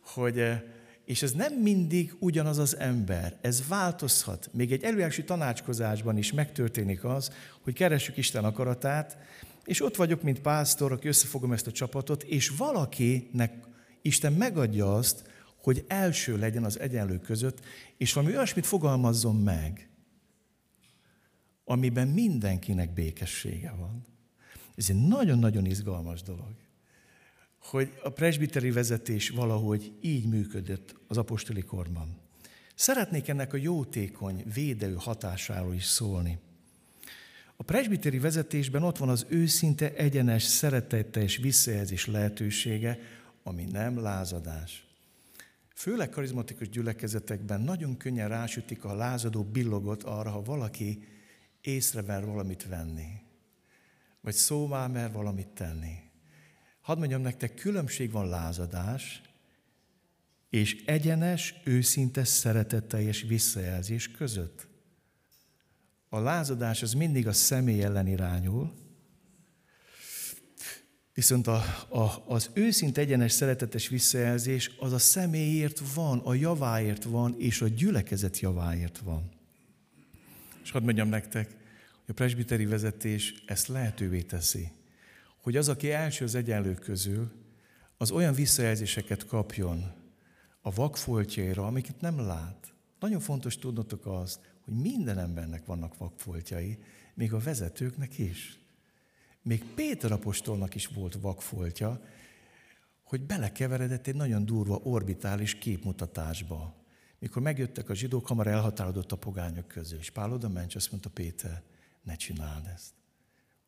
hogy 0.00 0.38
eh, 0.38 0.62
és 1.04 1.22
ez 1.22 1.32
nem 1.32 1.54
mindig 1.54 2.14
ugyanaz 2.18 2.58
az 2.58 2.76
ember, 2.76 3.38
ez 3.40 3.68
változhat. 3.68 4.48
Még 4.52 4.72
egy 4.72 4.82
előjárási 4.82 5.24
tanácskozásban 5.24 6.16
is 6.16 6.32
megtörténik 6.32 7.04
az, 7.04 7.32
hogy 7.60 7.74
keressük 7.74 8.16
Isten 8.16 8.44
akaratát, 8.44 9.16
és 9.64 9.82
ott 9.82 9.96
vagyok, 9.96 10.22
mint 10.22 10.40
pásztor, 10.40 10.92
aki 10.92 11.08
összefogom 11.08 11.52
ezt 11.52 11.66
a 11.66 11.72
csapatot, 11.72 12.22
és 12.22 12.48
valakinek 12.48 13.52
Isten 14.02 14.32
megadja 14.32 14.94
azt, 14.94 15.30
hogy 15.56 15.84
első 15.88 16.38
legyen 16.38 16.64
az 16.64 16.80
egyenlő 16.80 17.18
között, 17.18 17.60
és 17.96 18.12
valami 18.12 18.36
olyasmit 18.36 18.66
fogalmazzon 18.66 19.36
meg, 19.36 19.88
amiben 21.64 22.08
mindenkinek 22.08 22.92
békessége 22.92 23.74
van. 23.78 24.11
Ez 24.74 24.90
egy 24.90 25.06
nagyon-nagyon 25.06 25.66
izgalmas 25.66 26.22
dolog, 26.22 26.54
hogy 27.58 27.92
a 28.02 28.08
presbiteri 28.08 28.70
vezetés 28.70 29.28
valahogy 29.28 29.92
így 30.00 30.26
működött 30.26 30.94
az 31.06 31.16
apostoli 31.16 31.62
korban. 31.62 32.16
Szeretnék 32.74 33.28
ennek 33.28 33.52
a 33.52 33.56
jótékony, 33.56 34.44
védő 34.54 34.94
hatásáról 34.94 35.74
is 35.74 35.84
szólni. 35.84 36.38
A 37.56 37.62
presbiteri 37.62 38.18
vezetésben 38.18 38.82
ott 38.82 38.96
van 38.96 39.08
az 39.08 39.26
őszinte, 39.28 39.94
egyenes, 39.94 40.42
szeretetteljes 40.42 41.36
visszajelzés 41.36 42.06
lehetősége, 42.06 42.98
ami 43.42 43.64
nem 43.64 44.00
lázadás. 44.00 44.86
Főleg 45.74 46.08
karizmatikus 46.08 46.68
gyülekezetekben 46.68 47.60
nagyon 47.60 47.96
könnyen 47.96 48.28
rásütik 48.28 48.84
a 48.84 48.94
lázadó 48.94 49.42
billogot 49.42 50.02
arra, 50.02 50.30
ha 50.30 50.42
valaki 50.42 51.04
észrever 51.60 52.24
valamit 52.24 52.66
venni, 52.68 53.06
vagy 54.22 54.34
szóvá 54.34 54.86
mer 54.86 55.12
valamit 55.12 55.48
tenni. 55.48 55.94
Hadd 56.80 56.98
mondjam 56.98 57.20
nektek, 57.20 57.54
különbség 57.54 58.10
van 58.10 58.28
lázadás 58.28 59.22
és 60.50 60.82
egyenes, 60.86 61.54
őszinte, 61.64 62.24
szeretetteljes 62.24 63.22
visszajelzés 63.22 64.10
között. 64.10 64.66
A 66.08 66.18
lázadás 66.18 66.82
az 66.82 66.92
mindig 66.92 67.26
a 67.26 67.32
személy 67.32 67.82
ellen 67.82 68.06
irányul, 68.06 68.72
viszont 71.14 71.46
a, 71.46 71.54
a, 71.88 72.24
az 72.26 72.50
őszinte 72.52 73.00
egyenes 73.00 73.32
szeretetes 73.32 73.88
visszajelzés 73.88 74.70
az 74.78 74.92
a 74.92 74.98
személyért 74.98 75.82
van, 75.94 76.18
a 76.18 76.34
javáért 76.34 77.04
van, 77.04 77.34
és 77.38 77.60
a 77.60 77.68
gyülekezet 77.68 78.38
javáért 78.38 78.98
van. 78.98 79.30
És 80.62 80.70
hadd 80.70 80.82
mondjam 80.82 81.08
nektek, 81.08 81.61
a 82.06 82.12
presbiteri 82.12 82.66
vezetés 82.66 83.42
ezt 83.46 83.66
lehetővé 83.66 84.22
teszi, 84.22 84.72
hogy 85.42 85.56
az, 85.56 85.68
aki 85.68 85.90
első 85.90 86.24
az 86.24 86.34
egyenlők 86.34 86.78
közül, 86.78 87.30
az 87.96 88.10
olyan 88.10 88.34
visszajelzéseket 88.34 89.26
kapjon 89.26 89.92
a 90.60 90.70
vakfoltjaira, 90.70 91.66
amiket 91.66 92.00
nem 92.00 92.20
lát. 92.20 92.74
Nagyon 93.00 93.20
fontos 93.20 93.58
tudnotok 93.58 94.06
azt, 94.06 94.40
hogy 94.64 94.74
minden 94.74 95.18
embernek 95.18 95.66
vannak 95.66 95.96
vakfoltjai, 95.96 96.78
még 97.14 97.32
a 97.32 97.38
vezetőknek 97.38 98.18
is. 98.18 98.58
Még 99.42 99.64
Péter 99.74 100.12
apostolnak 100.12 100.74
is 100.74 100.86
volt 100.86 101.14
vakfoltja, 101.14 102.00
hogy 103.02 103.20
belekeveredett 103.20 104.06
egy 104.06 104.14
nagyon 104.14 104.44
durva 104.44 104.80
orbitális 104.82 105.54
képmutatásba. 105.54 106.74
Mikor 107.18 107.42
megjöttek 107.42 107.88
a 107.88 107.94
zsidók, 107.94 108.26
hamar 108.26 108.46
elhatárolódott 108.46 109.12
a 109.12 109.16
pogányok 109.16 109.68
közül. 109.68 109.98
És 109.98 110.10
Pál 110.10 110.32
oda 110.32 110.48
ment, 110.48 110.74
azt 110.74 110.90
mondta 110.90 111.10
Péter, 111.10 111.62
ne 112.02 112.16
csináld 112.16 112.66
ezt. 112.66 112.94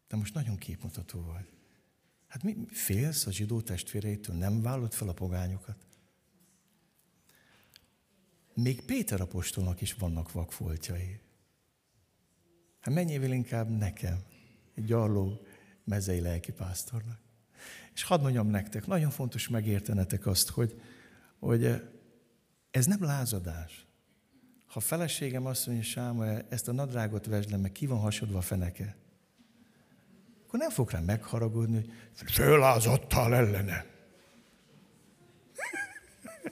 De 0.08 0.16
most 0.16 0.34
nagyon 0.34 0.56
képmutató 0.56 1.22
vagy. 1.22 1.52
Hát 2.26 2.42
mi, 2.42 2.56
félsz 2.70 3.26
a 3.26 3.32
zsidó 3.32 3.60
testvéreitől? 3.60 4.36
Nem 4.36 4.62
vállod 4.62 4.92
fel 4.92 5.08
a 5.08 5.12
pogányokat? 5.12 5.86
Még 8.54 8.84
Péter 8.84 9.20
apostolnak 9.20 9.80
is 9.80 9.94
vannak 9.94 10.32
vakfoltjai. 10.32 11.20
Hát 12.80 12.94
mennyivel 12.94 13.32
inkább 13.32 13.68
nekem, 13.68 14.24
egy 14.74 14.84
gyarló 14.84 15.46
mezei 15.84 16.20
lelkipásztornak. 16.20 17.18
És 17.94 18.02
hadd 18.02 18.20
mondjam 18.20 18.46
nektek, 18.46 18.86
nagyon 18.86 19.10
fontos 19.10 19.48
megértenetek 19.48 20.26
azt, 20.26 20.48
hogy, 20.48 20.80
hogy 21.38 21.82
ez 22.70 22.86
nem 22.86 23.04
lázadás. 23.04 23.86
Ha 24.74 24.80
feleségem 24.80 25.46
azt 25.46 25.66
mondja, 25.66 25.84
Sámuel, 25.84 26.46
ezt 26.48 26.68
a 26.68 26.72
nadrágot 26.72 27.26
vesd 27.26 27.50
le, 27.50 27.56
meg 27.56 27.72
ki 27.72 27.86
van 27.86 27.98
hasodva 27.98 28.38
a 28.38 28.40
feneke, 28.40 28.96
akkor 30.46 30.58
nem 30.58 30.70
fog 30.70 30.90
rá 30.90 31.00
megharagudni, 31.00 31.84
hogy 32.18 32.30
fölázadtál 32.30 33.34
ellene. 33.34 33.86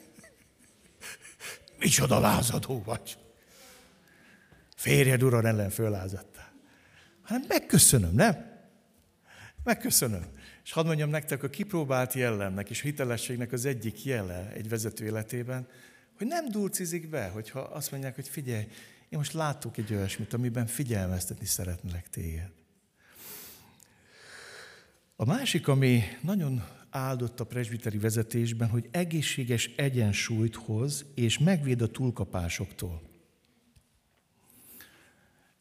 Micsoda 1.78 2.20
lázadó 2.20 2.82
vagy. 2.82 3.18
Férjed 4.76 5.22
uram 5.22 5.46
ellen 5.46 5.70
fölázadtál. 5.70 6.52
Hanem 7.22 7.44
megköszönöm, 7.48 8.14
nem? 8.14 8.60
Megköszönöm. 9.64 10.24
És 10.64 10.72
hadd 10.72 10.86
mondjam 10.86 11.10
nektek, 11.10 11.42
a 11.42 11.50
kipróbált 11.50 12.12
jellemnek 12.12 12.70
és 12.70 12.80
hitelességnek 12.80 13.52
az 13.52 13.64
egyik 13.64 14.04
jele 14.04 14.50
egy 14.52 14.68
vezető 14.68 15.04
életében, 15.04 15.68
hogy 16.22 16.30
nem 16.30 16.50
durcizik 16.50 17.08
be, 17.08 17.28
hogyha 17.28 17.60
azt 17.60 17.90
mondják, 17.90 18.14
hogy 18.14 18.28
figyelj, 18.28 18.62
én 19.08 19.18
most 19.18 19.32
látok 19.32 19.76
egy 19.76 19.94
olyasmit, 19.94 20.32
amiben 20.32 20.66
figyelmeztetni 20.66 21.46
szeretnélek 21.46 22.08
téged. 22.08 22.50
A 25.16 25.24
másik, 25.24 25.68
ami 25.68 26.02
nagyon 26.20 26.64
áldott 26.90 27.40
a 27.40 27.44
presbiteri 27.44 27.98
vezetésben, 27.98 28.68
hogy 28.68 28.88
egészséges 28.90 29.70
egyensúlyt 29.76 30.54
hoz, 30.54 31.04
és 31.14 31.38
megvéd 31.38 31.82
a 31.82 31.90
túlkapásoktól. 31.90 33.02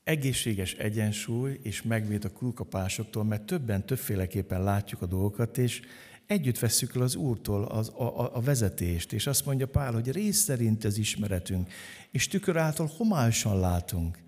Egészséges 0.03 0.73
egyensúly, 0.73 1.59
és 1.63 1.81
megvéd 1.81 2.25
a 2.25 2.31
túlkapásoktól, 2.31 3.23
mert 3.23 3.45
többen 3.45 3.85
többféleképpen 3.85 4.63
látjuk 4.63 5.01
a 5.01 5.05
dolgokat, 5.05 5.57
és 5.57 5.81
együtt 6.27 6.59
vesszük 6.59 6.95
el 6.95 7.01
az 7.01 7.15
Úrtól 7.15 7.63
az, 7.63 7.89
a, 7.89 8.35
a 8.35 8.41
vezetést, 8.41 9.13
és 9.13 9.27
azt 9.27 9.45
mondja 9.45 9.67
Pál, 9.67 9.93
hogy 9.93 10.11
rész 10.11 10.39
szerint 10.39 10.83
az 10.83 10.97
ismeretünk, 10.97 11.69
és 12.11 12.27
tükör 12.27 12.57
által 12.57 12.91
homályosan 12.97 13.59
látunk. 13.59 14.19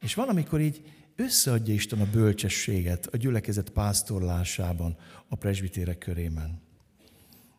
És 0.00 0.14
valamikor 0.14 0.60
így 0.60 0.82
összeadja 1.16 1.74
Isten 1.74 2.00
a 2.00 2.10
bölcsességet 2.10 3.06
a 3.06 3.16
gyülekezet 3.16 3.70
pásztorlásában, 3.70 4.96
a 5.28 5.36
presbitérek 5.36 5.98
körében. 5.98 6.60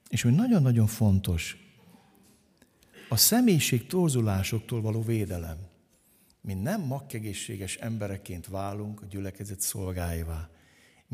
És 0.09 0.21
hogy 0.21 0.33
nagyon-nagyon 0.33 0.87
fontos, 0.87 1.57
a 3.09 3.15
személyiség 3.15 3.87
torzulásoktól 3.87 4.81
való 4.81 5.01
védelem. 5.01 5.57
Mi 6.41 6.53
nem 6.53 6.81
makkegészséges 6.81 7.75
embereként 7.75 8.47
válunk 8.47 9.01
a 9.01 9.05
gyülekezet 9.05 9.61
szolgáivá. 9.61 10.49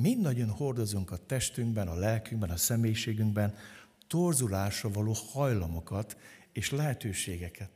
Mind 0.01 0.21
nagyon 0.21 0.49
hordozunk 0.49 1.11
a 1.11 1.17
testünkben, 1.25 1.87
a 1.87 1.95
lelkünkben, 1.95 2.49
a 2.49 2.57
személyiségünkben 2.57 3.55
torzulásra 4.07 4.89
való 4.91 5.15
hajlamokat 5.31 6.17
és 6.53 6.71
lehetőségeket. 6.71 7.69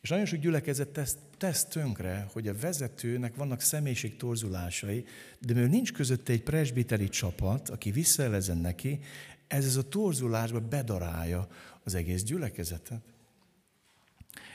És 0.00 0.08
nagyon 0.08 0.24
sok 0.24 0.38
gyülekezet 0.38 0.88
tesz, 0.88 1.16
tesz 1.36 1.64
tönkre, 1.64 2.26
hogy 2.32 2.48
a 2.48 2.58
vezetőnek 2.58 3.34
vannak 3.34 3.60
személyiség 3.60 4.16
torzulásai, 4.16 5.04
de 5.38 5.52
mivel 5.52 5.68
nincs 5.68 5.92
közötte 5.92 6.32
egy 6.32 6.42
presbiteri 6.42 7.08
csapat, 7.08 7.68
aki 7.68 7.90
visszaelezen 7.90 8.58
neki, 8.58 9.00
ez 9.46 9.64
ez 9.64 9.76
a 9.76 9.88
torzulásba 9.88 10.60
bedarálja 10.60 11.48
az 11.84 11.94
egész 11.94 12.22
gyülekezetet. 12.22 13.02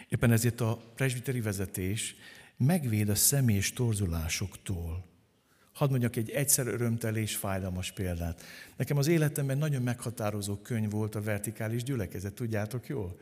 Éppen 0.10 0.32
ezért 0.32 0.62
a 0.62 0.78
presbiteri 0.96 1.42
vezetés 1.42 2.16
megvéd 2.58 3.10
a 3.10 3.16
személyes 3.16 3.74
torzulásoktól. 3.74 5.15
Hadd 5.76 5.90
mondjak 5.90 6.16
egy 6.16 6.30
egyszer 6.30 6.68
örömtelés 6.68 7.36
fájdalmas 7.36 7.92
példát. 7.92 8.44
Nekem 8.76 8.98
az 8.98 9.08
életemben 9.08 9.58
nagyon 9.58 9.82
meghatározó 9.82 10.56
könyv 10.56 10.92
volt 10.92 11.16
a 11.16 11.22
vertikális 11.22 11.84
gyülekezet, 11.84 12.34
tudjátok 12.34 12.88
jól? 12.88 13.20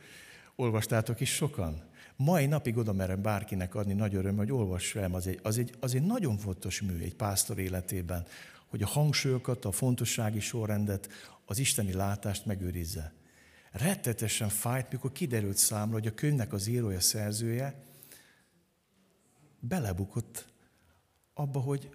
Olvastátok 0.56 1.20
is 1.20 1.34
sokan? 1.34 1.82
Mai 2.16 2.46
napig 2.46 2.76
oda 2.76 2.92
merem 2.92 3.22
bárkinek 3.22 3.74
adni 3.74 3.92
nagy 3.92 4.14
öröm, 4.14 4.36
hogy 4.36 4.52
olvass 4.52 4.94
el, 4.94 5.14
az 5.14 5.26
egy, 5.26 5.38
az, 5.42 5.58
egy, 5.58 5.74
az 5.80 5.94
egy 5.94 6.02
nagyon 6.02 6.38
fontos 6.38 6.80
mű 6.80 6.98
egy 6.98 7.14
pásztor 7.14 7.58
életében, 7.58 8.26
hogy 8.66 8.82
a 8.82 8.86
hangsúlyokat, 8.86 9.64
a 9.64 9.72
fontossági 9.72 10.40
sorrendet, 10.40 11.08
az 11.44 11.58
isteni 11.58 11.92
látást 11.92 12.46
megőrizze. 12.46 13.12
Rettetesen 13.70 14.48
fájt, 14.48 14.92
mikor 14.92 15.12
kiderült 15.12 15.56
számra, 15.56 15.92
hogy 15.92 16.06
a 16.06 16.14
könyvnek 16.14 16.52
az 16.52 16.66
írója, 16.66 17.00
szerzője 17.00 17.82
belebukott 19.60 20.46
abba, 21.34 21.60
hogy 21.60 21.90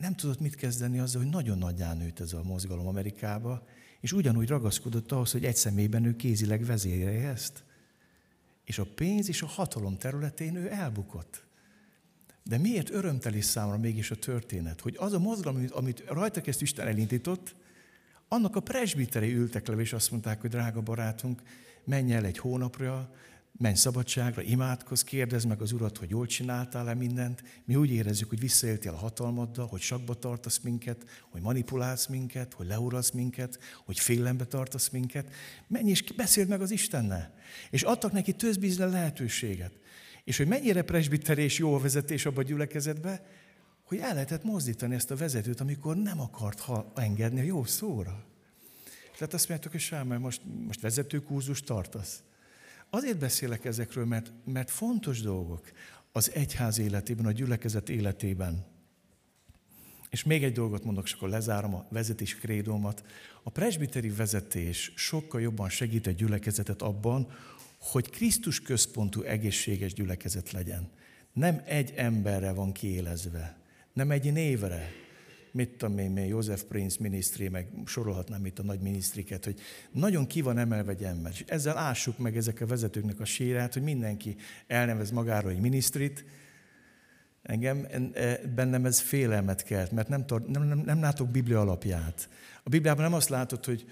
nem 0.00 0.14
tudott 0.14 0.40
mit 0.40 0.54
kezdeni 0.54 0.98
azzal, 0.98 1.22
hogy 1.22 1.30
nagyon 1.30 1.58
nagyján 1.58 1.96
nőtt 1.96 2.20
ez 2.20 2.32
a 2.32 2.42
mozgalom 2.42 2.86
Amerikába, 2.86 3.66
és 4.00 4.12
ugyanúgy 4.12 4.48
ragaszkodott 4.48 5.12
ahhoz, 5.12 5.32
hogy 5.32 5.44
egy 5.44 5.56
személyben 5.56 6.04
ő 6.04 6.16
kézileg 6.16 6.64
vezérelje 6.64 7.28
ezt. 7.28 7.64
És 8.64 8.78
a 8.78 8.86
pénz 8.94 9.28
és 9.28 9.42
a 9.42 9.46
hatalom 9.46 9.96
területén 9.96 10.56
ő 10.56 10.70
elbukott. 10.70 11.46
De 12.42 12.58
miért 12.58 12.90
örömteli 12.90 13.40
számra 13.40 13.78
mégis 13.78 14.10
a 14.10 14.16
történet? 14.16 14.80
Hogy 14.80 14.96
az 14.98 15.12
a 15.12 15.18
mozgalom, 15.18 15.64
amit 15.70 16.04
rajta 16.06 16.40
kezd 16.40 16.62
Isten 16.62 16.86
elindított, 16.86 17.54
annak 18.28 18.56
a 18.56 18.60
presbiterei 18.60 19.34
ültek 19.34 19.66
le, 19.66 19.76
és 19.76 19.92
azt 19.92 20.10
mondták, 20.10 20.40
hogy 20.40 20.50
drága 20.50 20.80
barátunk, 20.80 21.42
menj 21.84 22.12
el 22.12 22.24
egy 22.24 22.38
hónapra, 22.38 23.14
menj 23.60 23.74
szabadságra, 23.74 24.42
imádkozz, 24.42 25.02
kérdezd 25.02 25.46
meg 25.46 25.60
az 25.60 25.72
Urat, 25.72 25.96
hogy 25.96 26.10
jól 26.10 26.26
csináltál-e 26.26 26.94
mindent. 26.94 27.42
Mi 27.64 27.76
úgy 27.76 27.90
érezzük, 27.90 28.28
hogy 28.28 28.40
visszaéltél 28.40 28.92
a 28.92 28.96
hatalmaddal, 28.96 29.66
hogy 29.66 29.80
sakba 29.80 30.14
tartasz 30.14 30.58
minket, 30.58 31.04
hogy 31.30 31.40
manipulálsz 31.40 32.06
minket, 32.06 32.54
hogy 32.54 32.66
leurasz 32.66 33.10
minket, 33.10 33.58
hogy 33.84 33.98
félelembe 33.98 34.44
tartasz 34.44 34.88
minket. 34.88 35.30
Menj 35.66 35.90
és 35.90 36.02
beszéld 36.02 36.48
meg 36.48 36.60
az 36.60 36.70
Istennel. 36.70 37.34
És 37.70 37.82
adtak 37.82 38.12
neki 38.12 38.32
tőzbízle 38.32 38.86
lehetőséget. 38.86 39.72
És 40.24 40.36
hogy 40.36 40.46
mennyire 40.46 40.82
presbiterés 40.82 41.58
jó 41.58 41.74
a 41.74 41.78
vezetés 41.78 42.26
abba 42.26 42.40
a 42.40 42.44
gyülekezetbe, 42.44 43.22
hogy 43.84 43.98
el 43.98 44.12
lehetett 44.12 44.44
mozdítani 44.44 44.94
ezt 44.94 45.10
a 45.10 45.16
vezetőt, 45.16 45.60
amikor 45.60 45.96
nem 45.96 46.20
akart 46.20 46.62
engedni 46.94 47.40
a 47.40 47.44
jó 47.44 47.64
szóra. 47.64 48.24
Tehát 49.12 49.34
azt 49.34 49.48
mondjátok, 49.48 49.72
hogy 49.72 49.80
Sámán, 49.80 50.20
most, 50.20 50.40
most 50.66 50.80
vezetőkúzus 50.80 51.62
tartasz. 51.62 52.22
Azért 52.90 53.18
beszélek 53.18 53.64
ezekről, 53.64 54.04
mert, 54.04 54.32
mert 54.44 54.70
fontos 54.70 55.20
dolgok 55.20 55.72
az 56.12 56.30
egyház 56.34 56.78
életében, 56.78 57.26
a 57.26 57.32
gyülekezet 57.32 57.88
életében. 57.88 58.64
És 60.10 60.24
még 60.24 60.44
egy 60.44 60.52
dolgot 60.52 60.84
mondok, 60.84 61.04
és 61.04 61.12
akkor 61.12 61.28
lezárom 61.28 61.74
a 61.74 61.86
vezetés 61.90 62.36
krédómat. 62.36 63.04
A 63.42 63.50
presbiteri 63.50 64.08
vezetés 64.08 64.92
sokkal 64.96 65.40
jobban 65.40 65.68
segít 65.68 66.06
a 66.06 66.10
gyülekezetet 66.10 66.82
abban, 66.82 67.32
hogy 67.78 68.10
Krisztus 68.10 68.60
központú 68.60 69.22
egészséges 69.22 69.92
gyülekezet 69.92 70.50
legyen. 70.50 70.90
Nem 71.32 71.62
egy 71.64 71.92
emberre 71.96 72.52
van 72.52 72.72
kiélezve, 72.72 73.58
nem 73.92 74.10
egy 74.10 74.32
névre, 74.32 74.92
mit 75.52 75.76
tudom 75.76 75.98
én, 75.98 76.10
még 76.10 76.28
József 76.28 76.62
Prince 76.62 76.96
minisztri, 77.00 77.48
meg 77.48 77.68
sorolhatnám 77.84 78.46
itt 78.46 78.58
a 78.58 78.62
nagy 78.62 78.80
minisztriket, 78.80 79.44
hogy 79.44 79.60
nagyon 79.92 80.26
ki 80.26 80.40
van 80.40 80.58
emelve 80.58 80.90
egy 80.90 81.02
ember. 81.02 81.32
És 81.32 81.44
ezzel 81.46 81.76
ássuk 81.76 82.18
meg 82.18 82.36
ezek 82.36 82.60
a 82.60 82.66
vezetőknek 82.66 83.20
a 83.20 83.24
sírát, 83.24 83.72
hogy 83.72 83.82
mindenki 83.82 84.36
elnevez 84.66 85.10
magáról 85.10 85.50
egy 85.50 85.60
minisztrit. 85.60 86.24
Engem, 87.42 87.86
e, 88.12 88.40
bennem 88.54 88.84
ez 88.84 89.00
félelmet 89.00 89.62
kelt, 89.62 89.90
mert 89.90 90.08
nem, 90.08 90.24
nem, 90.46 90.62
nem, 90.62 90.78
nem 90.78 91.00
látok 91.00 91.28
Biblia 91.28 91.60
alapját. 91.60 92.28
A 92.62 92.68
Bibliában 92.68 93.04
nem 93.04 93.14
azt 93.14 93.28
látod, 93.28 93.64
hogy 93.64 93.84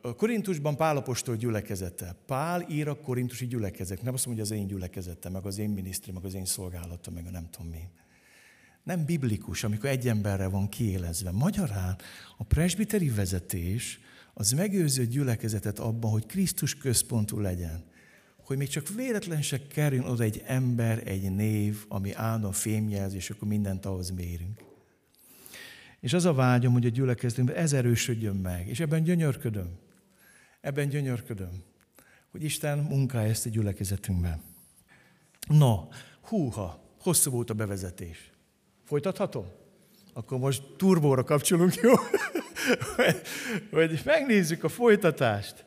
a 0.00 0.14
Korintusban 0.14 0.76
Pálapostól 0.76 1.36
gyülekezete. 1.36 2.16
Pál 2.26 2.66
ír 2.68 2.88
a 2.88 3.00
korintusi 3.00 3.46
gyülekezet. 3.46 4.02
Nem 4.02 4.14
azt 4.14 4.26
mondja, 4.26 4.44
hogy 4.44 4.52
az 4.52 4.58
én 4.58 4.66
gyülekezetem, 4.66 5.32
meg 5.32 5.46
az 5.46 5.58
én 5.58 5.70
minisztri, 5.70 6.12
meg 6.12 6.24
az 6.24 6.34
én 6.34 6.44
szolgálatom, 6.44 7.14
meg 7.14 7.26
a 7.26 7.30
nem 7.30 7.48
tudom 7.50 7.70
mi 7.70 7.88
nem 8.82 9.04
biblikus, 9.04 9.64
amikor 9.64 9.88
egy 9.88 10.08
emberre 10.08 10.46
van 10.46 10.68
kiélezve. 10.68 11.30
Magyarán 11.30 11.98
a 12.36 12.44
presbiteri 12.44 13.08
vezetés 13.08 14.00
az 14.34 14.50
megőrző 14.52 15.06
gyülekezetet 15.06 15.78
abban, 15.78 16.10
hogy 16.10 16.26
Krisztus 16.26 16.74
központú 16.74 17.38
legyen. 17.38 17.84
Hogy 18.36 18.56
még 18.56 18.68
csak 18.68 18.88
véletlen 18.88 19.42
se 19.42 19.66
kerül 19.66 20.04
oda 20.04 20.22
egy 20.22 20.42
ember, 20.46 21.02
egy 21.06 21.34
név, 21.34 21.84
ami 21.88 22.12
állna 22.12 22.52
fémjelz, 22.52 23.14
és 23.14 23.30
akkor 23.30 23.48
mindent 23.48 23.86
ahhoz 23.86 24.10
mérünk. 24.10 24.60
És 26.00 26.12
az 26.12 26.24
a 26.24 26.32
vágyom, 26.32 26.72
hogy 26.72 26.86
a 26.86 26.88
gyülekezetünkben 26.88 27.56
ez 27.56 27.72
erősödjön 27.72 28.36
meg, 28.36 28.68
és 28.68 28.80
ebben 28.80 29.02
gyönyörködöm. 29.02 29.78
Ebben 30.60 30.88
gyönyörködöm, 30.88 31.62
hogy 32.30 32.42
Isten 32.42 32.78
munkálja 32.78 33.30
ezt 33.30 33.46
a 33.46 33.48
gyülekezetünkben. 33.48 34.42
No, 35.48 35.88
húha, 36.20 36.94
hosszú 37.00 37.30
volt 37.30 37.50
a 37.50 37.54
bevezetés. 37.54 38.29
Folytathatom? 38.90 39.46
Akkor 40.14 40.38
most 40.38 40.62
turbóra 40.76 41.24
kapcsolunk, 41.24 41.74
jó? 41.74 41.92
Vagy 43.70 44.00
megnézzük 44.04 44.64
a 44.64 44.68
folytatást. 44.68 45.64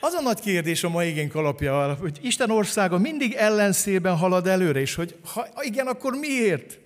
Az 0.00 0.12
a 0.12 0.20
nagy 0.20 0.40
kérdés 0.40 0.84
a 0.84 0.88
mai 0.88 1.08
igénk 1.08 1.34
alapja, 1.34 1.94
hogy 1.94 2.18
Isten 2.22 2.50
országa 2.50 2.98
mindig 2.98 3.32
ellenszében 3.32 4.16
halad 4.16 4.46
előre, 4.46 4.80
és 4.80 4.94
hogy 4.94 5.16
ha 5.34 5.46
igen, 5.60 5.86
akkor 5.86 6.12
miért? 6.12 6.78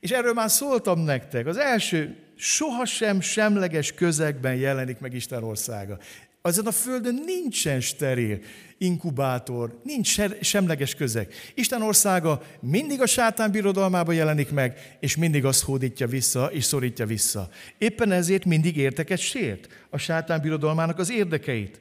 És 0.00 0.10
erről 0.10 0.32
már 0.32 0.50
szóltam 0.50 0.98
nektek. 0.98 1.46
Az 1.46 1.56
első, 1.56 2.16
sohasem 2.36 3.20
semleges 3.20 3.92
közegben 3.92 4.54
jelenik 4.54 4.98
meg 4.98 5.14
Isten 5.14 5.42
országa. 5.42 5.98
Azon 6.42 6.66
a 6.66 6.72
földön 6.72 7.22
nincsen 7.24 7.80
steril 7.80 8.38
inkubátor, 8.82 9.80
nincs 9.84 10.16
semleges 10.40 10.94
közeg. 10.94 11.32
Isten 11.54 11.82
országa 11.82 12.42
mindig 12.60 13.00
a 13.00 13.06
sátán 13.06 13.50
birodalmába 13.50 14.12
jelenik 14.12 14.50
meg, 14.50 14.96
és 15.00 15.16
mindig 15.16 15.44
azt 15.44 15.62
hódítja 15.62 16.06
vissza, 16.06 16.46
és 16.46 16.64
szorítja 16.64 17.06
vissza. 17.06 17.48
Éppen 17.78 18.12
ezért 18.12 18.44
mindig 18.44 18.76
érteket 18.76 19.18
sért 19.18 19.68
a 19.90 19.98
sátán 19.98 20.40
birodalmának 20.40 20.98
az 20.98 21.10
érdekeit. 21.10 21.80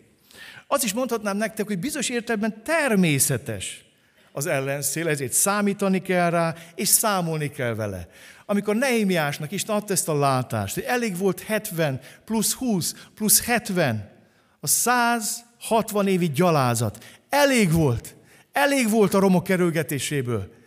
Az 0.68 0.84
is 0.84 0.94
mondhatnám 0.94 1.38
nektek, 1.38 1.68
hogy 1.68 1.80
bizonyos 1.80 2.10
értelemben 2.10 2.64
természetes 2.64 3.86
az 4.32 4.46
ellenszél, 4.46 5.08
ezért 5.08 5.34
számítani 5.34 6.02
kell 6.02 6.30
rá, 6.30 6.56
és 6.76 6.88
számolni 6.88 7.50
kell 7.52 7.74
vele. 7.74 8.08
Amikor 8.46 8.76
Nehémiásnak 8.76 9.52
Isten 9.52 9.76
adta 9.76 9.94
ezt 9.94 10.10
a 10.10 10.18
látást, 10.18 10.74
hogy 10.74 10.84
elég 10.84 11.18
volt 11.18 11.42
70 11.42 12.00
plusz 12.26 12.54
20 12.54 12.96
plusz 13.16 13.44
70, 13.44 14.10
a 14.60 14.68
160 15.60 16.08
évi 16.08 16.30
gyalázat. 16.30 17.06
Elég 17.30 17.72
volt. 17.72 18.16
Elég 18.52 18.90
volt 18.90 19.14
a 19.14 19.20
romok 19.20 19.44
kerülgetéséből. 19.44 20.58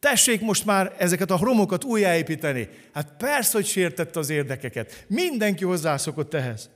Tessék 0.00 0.40
most 0.40 0.64
már 0.64 0.94
ezeket 0.98 1.30
a 1.30 1.38
romokat 1.40 1.84
újjáépíteni. 1.84 2.68
Hát 2.92 3.12
persze, 3.18 3.50
hogy 3.52 3.66
sértette 3.66 4.18
az 4.18 4.30
érdekeket. 4.30 5.04
Mindenki 5.08 5.64
hozzászokott 5.64 6.34
ehhez. 6.34 6.70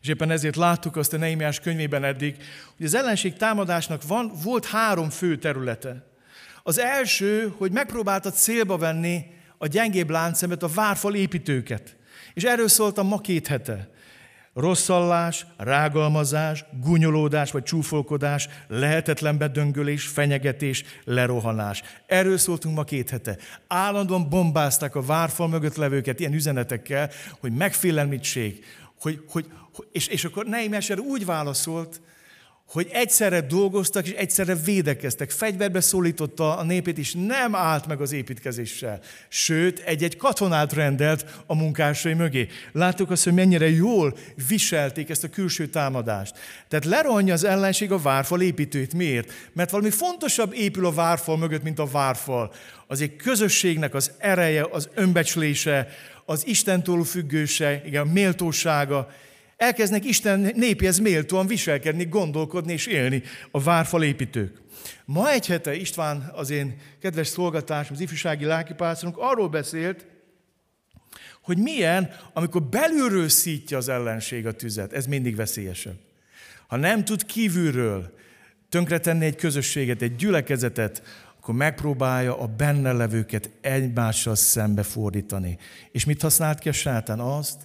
És 0.00 0.08
éppen 0.08 0.30
ezért 0.30 0.56
láttuk 0.56 0.96
azt 0.96 1.12
a 1.12 1.16
Neimiás 1.16 1.60
könyvében 1.60 2.04
eddig, 2.04 2.36
hogy 2.76 2.86
az 2.86 2.94
ellenség 2.94 3.34
támadásnak 3.36 4.06
van, 4.06 4.32
volt 4.42 4.64
három 4.64 5.10
fő 5.10 5.38
területe. 5.38 6.06
Az 6.62 6.78
első, 6.78 7.54
hogy 7.56 7.72
megpróbálta 7.72 8.30
célba 8.30 8.76
venni 8.76 9.26
a 9.58 9.66
gyengébb 9.66 10.10
láncszemet, 10.10 10.62
a 10.62 10.68
várfal 10.68 11.14
építőket. 11.14 11.96
És 12.34 12.42
erről 12.42 12.68
szólt 12.68 12.98
a 12.98 13.02
ma 13.02 13.18
két 13.18 13.46
hete 13.46 13.93
rosszallás, 14.54 15.46
rágalmazás, 15.56 16.64
gunyolódás 16.80 17.50
vagy 17.50 17.62
csúfolkodás, 17.62 18.48
lehetetlen 18.68 19.38
bedöngölés, 19.38 20.06
fenyegetés, 20.06 20.84
lerohanás. 21.04 21.82
Erről 22.06 22.38
szóltunk 22.38 22.76
ma 22.76 22.84
két 22.84 23.10
hete. 23.10 23.36
Állandóan 23.66 24.28
bombázták 24.28 24.94
a 24.94 25.02
várfal 25.02 25.48
mögött 25.48 25.76
levőket 25.76 26.20
ilyen 26.20 26.34
üzenetekkel, 26.34 27.10
hogy 27.40 27.52
megfélemlítség, 27.52 28.64
hogy, 29.00 29.24
hogy, 29.28 29.46
és, 29.92 30.06
és 30.06 30.24
akkor 30.24 30.46
Nehemiás 30.46 30.90
úgy 30.90 31.24
válaszolt, 31.24 32.00
hogy 32.66 32.88
egyszerre 32.92 33.40
dolgoztak 33.40 34.06
és 34.06 34.12
egyszerre 34.12 34.54
védekeztek. 34.54 35.30
Fegyverbe 35.30 35.80
szólította 35.80 36.56
a 36.56 36.62
népét, 36.62 36.98
és 36.98 37.14
nem 37.26 37.54
állt 37.54 37.86
meg 37.86 38.00
az 38.00 38.12
építkezéssel. 38.12 39.00
Sőt, 39.28 39.78
egy-egy 39.78 40.16
katonát 40.16 40.72
rendelt 40.72 41.42
a 41.46 41.54
munkásai 41.54 42.14
mögé. 42.14 42.48
Láttuk 42.72 43.10
azt, 43.10 43.24
hogy 43.24 43.32
mennyire 43.32 43.70
jól 43.70 44.16
viselték 44.48 45.10
ezt 45.10 45.24
a 45.24 45.28
külső 45.28 45.66
támadást. 45.66 46.38
Tehát 46.68 46.84
leronja 46.84 47.32
az 47.32 47.44
ellenség 47.44 47.92
a 47.92 47.98
várfal 47.98 48.40
építőt. 48.40 48.94
Miért? 48.94 49.32
Mert 49.52 49.70
valami 49.70 49.90
fontosabb 49.90 50.54
épül 50.54 50.86
a 50.86 50.92
várfal 50.92 51.36
mögött, 51.36 51.62
mint 51.62 51.78
a 51.78 51.86
várfal. 51.86 52.52
Az 52.86 53.00
egy 53.00 53.16
közösségnek 53.16 53.94
az 53.94 54.10
ereje, 54.18 54.66
az 54.70 54.88
önbecslése, 54.94 55.88
az 56.24 56.46
Istentől 56.46 57.04
függőse, 57.04 57.82
igen, 57.86 58.06
a 58.06 58.12
méltósága, 58.12 59.10
elkezdnek 59.56 60.04
Isten 60.04 60.52
népéhez 60.54 60.98
méltóan 60.98 61.46
viselkedni, 61.46 62.04
gondolkodni 62.04 62.72
és 62.72 62.86
élni 62.86 63.22
a 63.50 63.60
várfal 63.60 64.02
építők. 64.02 64.62
Ma 65.04 65.30
egy 65.30 65.46
hete 65.46 65.74
István, 65.74 66.30
az 66.34 66.50
én 66.50 66.76
kedves 67.00 67.26
szolgatásom, 67.26 67.94
az 67.94 68.00
ifjúsági 68.00 68.44
lelkipásztorunk 68.44 69.18
arról 69.18 69.48
beszélt, 69.48 70.06
hogy 71.42 71.58
milyen, 71.58 72.10
amikor 72.32 72.62
belülről 72.62 73.28
szítja 73.28 73.76
az 73.76 73.88
ellenség 73.88 74.46
a 74.46 74.52
tüzet. 74.52 74.92
Ez 74.92 75.06
mindig 75.06 75.36
veszélyesebb. 75.36 75.96
Ha 76.66 76.76
nem 76.76 77.04
tud 77.04 77.24
kívülről 77.24 78.14
tönkretenni 78.68 79.24
egy 79.24 79.36
közösséget, 79.36 80.02
egy 80.02 80.16
gyülekezetet, 80.16 81.02
akkor 81.38 81.54
megpróbálja 81.54 82.38
a 82.40 82.46
benne 82.46 82.92
levőket 82.92 83.50
egymással 83.60 84.34
szembe 84.34 84.82
fordítani. 84.82 85.58
És 85.92 86.04
mit 86.04 86.22
használt 86.22 86.58
ki 86.58 86.68
a 86.68 86.72
sátán? 86.72 87.20
Azt, 87.20 87.56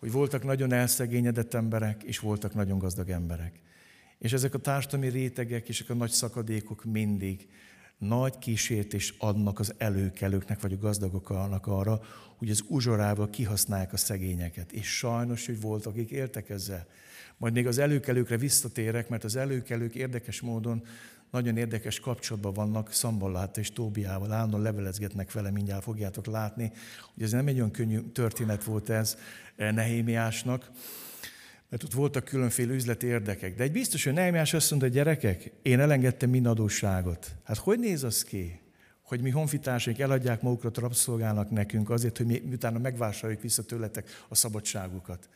hogy 0.00 0.12
voltak 0.12 0.44
nagyon 0.44 0.72
elszegényedett 0.72 1.54
emberek, 1.54 2.02
és 2.02 2.18
voltak 2.18 2.54
nagyon 2.54 2.78
gazdag 2.78 3.10
emberek. 3.10 3.60
És 4.18 4.32
ezek 4.32 4.54
a 4.54 4.58
társadalmi 4.58 5.08
rétegek 5.08 5.68
és 5.68 5.80
ezek 5.80 5.90
a 5.90 5.98
nagy 5.98 6.10
szakadékok 6.10 6.84
mindig 6.84 7.48
nagy 7.98 8.38
kísértés 8.38 9.14
adnak 9.18 9.58
az 9.58 9.74
előkelőknek, 9.78 10.60
vagy 10.60 10.72
a 10.72 10.78
gazdagoknak 10.78 11.66
arra, 11.66 12.00
hogy 12.36 12.50
az 12.50 12.64
uzsorával 12.68 13.30
kihasználják 13.30 13.92
a 13.92 13.96
szegényeket. 13.96 14.72
És 14.72 14.96
sajnos, 14.96 15.46
hogy 15.46 15.60
voltak, 15.60 15.92
akik 15.92 16.10
éltek 16.10 16.50
ezzel. 16.50 16.86
Majd 17.36 17.52
még 17.52 17.66
az 17.66 17.78
előkelőkre 17.78 18.36
visszatérek, 18.36 19.08
mert 19.08 19.24
az 19.24 19.36
előkelők 19.36 19.94
érdekes 19.94 20.40
módon 20.40 20.82
nagyon 21.30 21.56
érdekes 21.56 22.00
kapcsolatban 22.00 22.52
vannak 22.52 22.92
Szamballáta 22.92 23.60
és 23.60 23.72
Tóbiával, 23.72 24.32
állandóan 24.32 24.62
levelezgetnek 24.62 25.32
vele, 25.32 25.50
mindjárt 25.50 25.82
fogjátok 25.82 26.26
látni, 26.26 26.72
hogy 27.14 27.22
ez 27.22 27.32
nem 27.32 27.46
egy 27.46 27.56
olyan 27.56 27.70
könnyű 27.70 28.00
történet 28.00 28.64
volt 28.64 28.88
ez 28.88 29.16
eh, 29.56 29.72
Nehémiásnak, 29.72 30.70
mert 31.68 31.82
ott 31.82 31.92
voltak 31.92 32.24
különféle 32.24 32.74
üzleti 32.74 33.06
érdekek. 33.06 33.54
De 33.54 33.62
egy 33.62 33.72
biztos, 33.72 34.04
hogy 34.04 34.12
Nehemiás 34.12 34.54
azt 34.54 34.70
mondta, 34.70 34.88
gyerekek, 34.88 35.52
én 35.62 35.80
elengedtem 35.80 36.30
mind 36.30 36.46
adósságot. 36.46 37.34
Hát 37.44 37.56
hogy 37.56 37.78
néz 37.78 38.04
az 38.04 38.24
ki? 38.24 38.60
Hogy 39.02 39.20
mi 39.20 39.30
honfitársaink 39.30 39.98
eladják 39.98 40.42
magukat 40.42 40.78
rabszolgának 40.78 41.50
nekünk 41.50 41.90
azért, 41.90 42.16
hogy 42.16 42.26
mi 42.26 42.42
utána 42.52 42.78
megvásároljuk 42.78 43.42
vissza 43.42 43.62
tőletek 43.62 44.08
a 44.28 44.34
szabadságukat. 44.34 45.28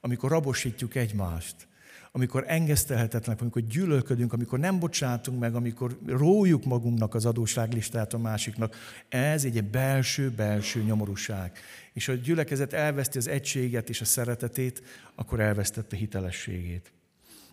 Amikor 0.00 0.30
rabosítjuk 0.30 0.94
egymást, 0.94 1.68
amikor 2.12 2.44
engesztelhetetlenek, 2.46 3.40
amikor 3.40 3.62
gyűlölködünk, 3.62 4.32
amikor 4.32 4.58
nem 4.58 4.78
bocsátunk 4.78 5.38
meg, 5.38 5.54
amikor 5.54 5.98
rójuk 6.06 6.64
magunknak 6.64 7.14
az 7.14 7.26
adósságlistát 7.26 8.14
a 8.14 8.18
másiknak, 8.18 8.76
ez 9.08 9.44
egy 9.44 9.64
belső-belső 9.64 10.82
nyomorúság. 10.82 11.58
És 11.92 12.06
ha 12.06 12.12
a 12.12 12.16
gyülekezet 12.16 12.72
elveszti 12.72 13.18
az 13.18 13.28
egységet 13.28 13.88
és 13.88 14.00
a 14.00 14.04
szeretetét, 14.04 14.82
akkor 15.14 15.40
elvesztette 15.40 15.96
hitelességét. 15.96 16.92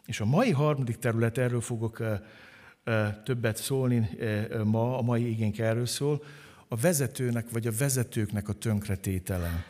És 0.06 0.20
a 0.20 0.26
mai 0.26 0.52
harmadik 0.52 0.98
terület, 0.98 1.38
erről 1.38 1.62
fogok 1.62 2.04
többet 3.24 3.58
szólni 3.58 4.10
ma, 4.64 4.98
a 4.98 5.02
mai 5.02 5.30
igénk 5.30 5.60
erről 5.60 5.86
szól, 5.86 6.24
a 6.68 6.76
vezetőnek 6.76 7.50
vagy 7.50 7.68
a 7.68 7.72
vezetőknek 7.78 8.50
a 8.50 8.54
tönkretétele. 8.54 9.66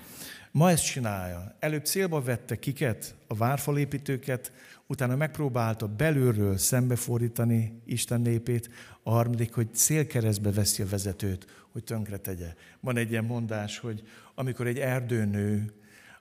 Ma 0.52 0.70
ezt 0.70 0.86
csinálja. 0.86 1.56
Előbb 1.60 1.86
célba 1.86 2.22
vette 2.22 2.56
kiket? 2.56 3.16
A 3.28 3.36
várfalépítőket, 3.36 4.52
utána 4.88 5.16
megpróbálta 5.16 5.88
belülről 5.88 6.58
szembefordítani 6.58 7.82
Isten 7.86 8.22
népét, 8.22 8.70
a 9.04 9.10
harmadik, 9.10 9.54
hogy 9.54 9.74
célkeresztbe 9.74 10.52
veszi 10.52 10.82
a 10.82 10.88
vezetőt, 10.88 11.46
hogy 11.72 11.84
tönkre 11.84 12.18
tegye. 12.18 12.54
Van 12.80 12.98
egy 12.98 13.12
ilyen 13.12 13.26
mondás, 13.26 13.80
hogy 13.80 14.04
amikor 14.36 14.68
egy 14.68 14.80
erdő 14.80 15.26
nő, 15.26 15.74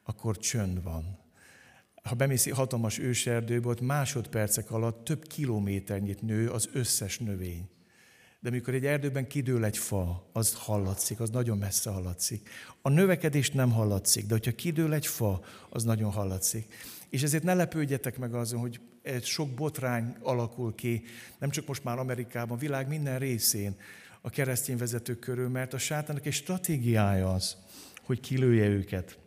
akkor 0.02 0.38
csönd 0.38 0.82
van. 0.82 1.18
Ha 2.02 2.14
bemész 2.14 2.50
hatalmas 2.50 2.98
őserdőbe, 2.98 3.68
ott 3.68 3.80
másodpercek 3.80 4.70
alatt 4.70 5.04
több 5.04 5.26
kilométernyit 5.26 6.22
nő 6.22 6.50
az 6.50 6.68
összes 6.72 7.18
növény. 7.18 7.68
De 8.40 8.48
amikor 8.48 8.74
egy 8.74 8.86
erdőben 8.86 9.26
kidől 9.26 9.64
egy 9.64 9.78
fa, 9.78 10.28
az 10.32 10.54
hallatszik, 10.54 11.20
az 11.20 11.30
nagyon 11.30 11.58
messze 11.58 11.90
hallatszik. 11.90 12.48
A 12.82 12.88
növekedést 12.88 13.54
nem 13.54 13.70
hallatszik, 13.70 14.26
de 14.26 14.34
hogyha 14.34 14.52
kidől 14.52 14.94
egy 14.94 15.06
fa, 15.06 15.40
az 15.68 15.84
nagyon 15.84 16.10
hallatszik. 16.10 16.74
És 17.10 17.22
ezért 17.22 17.42
ne 17.42 17.54
lepődjetek 17.54 18.18
meg 18.18 18.34
azon, 18.34 18.60
hogy 18.60 18.80
egy 19.02 19.24
sok 19.24 19.50
botrány 19.50 20.16
alakul 20.20 20.74
ki, 20.74 21.02
nem 21.38 21.50
csak 21.50 21.66
most 21.66 21.84
már 21.84 21.98
Amerikában, 21.98 22.58
világ 22.58 22.88
minden 22.88 23.18
részén 23.18 23.76
a 24.20 24.30
keresztény 24.30 24.76
vezetők 24.76 25.18
körül, 25.18 25.48
mert 25.48 25.74
a 25.74 25.78
sátának 25.78 26.26
egy 26.26 26.32
stratégiája 26.32 27.32
az, 27.32 27.56
hogy 28.02 28.20
kilője 28.20 28.66
őket. 28.66 29.18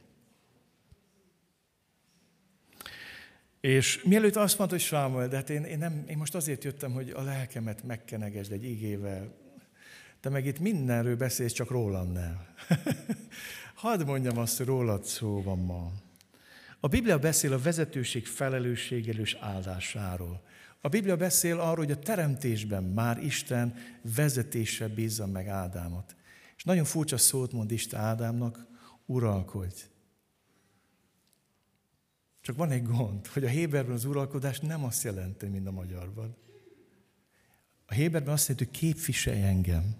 És 3.62 4.04
mielőtt 4.04 4.36
azt 4.36 4.58
mondta, 4.58 4.76
hogy 4.76 4.86
Sámuel, 4.86 5.28
de 5.28 5.36
hát 5.36 5.50
én, 5.50 5.64
én, 5.64 5.78
nem, 5.78 6.04
én 6.08 6.18
most 6.18 6.36
azért 6.36 6.64
jöttem, 6.64 6.92
hogy 6.92 7.10
a 7.10 7.22
lelkemet 7.22 7.84
megkenegesd 7.84 8.52
egy 8.52 8.64
igével. 8.64 9.36
Te 10.20 10.30
meg 10.30 10.46
itt 10.46 10.60
mindenről 10.60 11.16
beszélsz, 11.16 11.52
csak 11.52 11.70
rólam 11.70 12.12
nem. 12.12 12.46
Hadd 13.76 14.06
mondjam 14.06 14.38
azt, 14.38 14.58
hogy 14.58 14.66
rólad 14.66 15.06
szó 15.06 15.42
van 15.42 15.60
ma. 15.60 15.92
A 16.80 16.88
Biblia 16.88 17.20
beszél 17.20 17.54
a 17.54 17.60
vezetőség 17.60 18.26
felelősségéről 18.26 19.22
és 19.22 19.38
áldásáról. 19.40 20.44
A 20.82 20.88
Biblia 20.88 21.18
beszél 21.18 21.60
arról, 21.60 21.86
hogy 21.86 21.92
a 21.92 22.00
teremtésben 22.00 22.84
már 22.84 23.24
Isten 23.24 23.76
vezetése 24.16 24.88
bízza 24.88 25.28
meg 25.28 25.48
Ádámot. 25.48 26.16
És 26.56 26.64
nagyon 26.64 26.86
furcsa 26.86 27.18
szót 27.18 27.52
mond 27.52 27.72
Isten 27.72 28.00
Ádámnak, 28.00 28.68
uralkodj. 29.06 29.82
Csak 32.42 32.56
van 32.56 32.72
egy 32.72 32.84
gond, 32.84 33.28
hogy 33.28 33.44
a 33.44 33.48
Héberben 33.48 33.96
az 33.96 34.06
uralkodás 34.06 34.60
nem 34.60 34.84
azt 34.84 35.04
jelenti, 35.04 35.46
mint 35.46 35.68
a 35.68 35.72
magyarban. 35.72 36.36
A 37.86 37.94
Héberben 37.94 38.34
azt 38.34 38.48
jelenti, 38.48 38.70
hogy 38.70 38.80
képviselj 38.80 39.42
engem. 39.42 39.96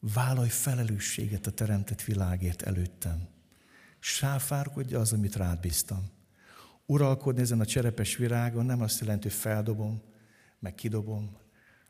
Vállalj 0.00 0.48
felelősséget 0.48 1.46
a 1.46 1.50
teremtett 1.50 2.02
világért 2.02 2.62
előttem. 2.62 3.28
Sáfárkodja 3.98 5.00
az, 5.00 5.12
amit 5.12 5.36
rád 5.36 5.60
bíztam. 5.60 6.10
Uralkodni 6.86 7.40
ezen 7.40 7.60
a 7.60 7.64
cserepes 7.64 8.16
virágon 8.16 8.66
nem 8.66 8.80
azt 8.80 9.00
jelenti, 9.00 9.28
hogy 9.28 9.36
feldobom, 9.36 10.02
meg 10.58 10.74
kidobom, 10.74 11.36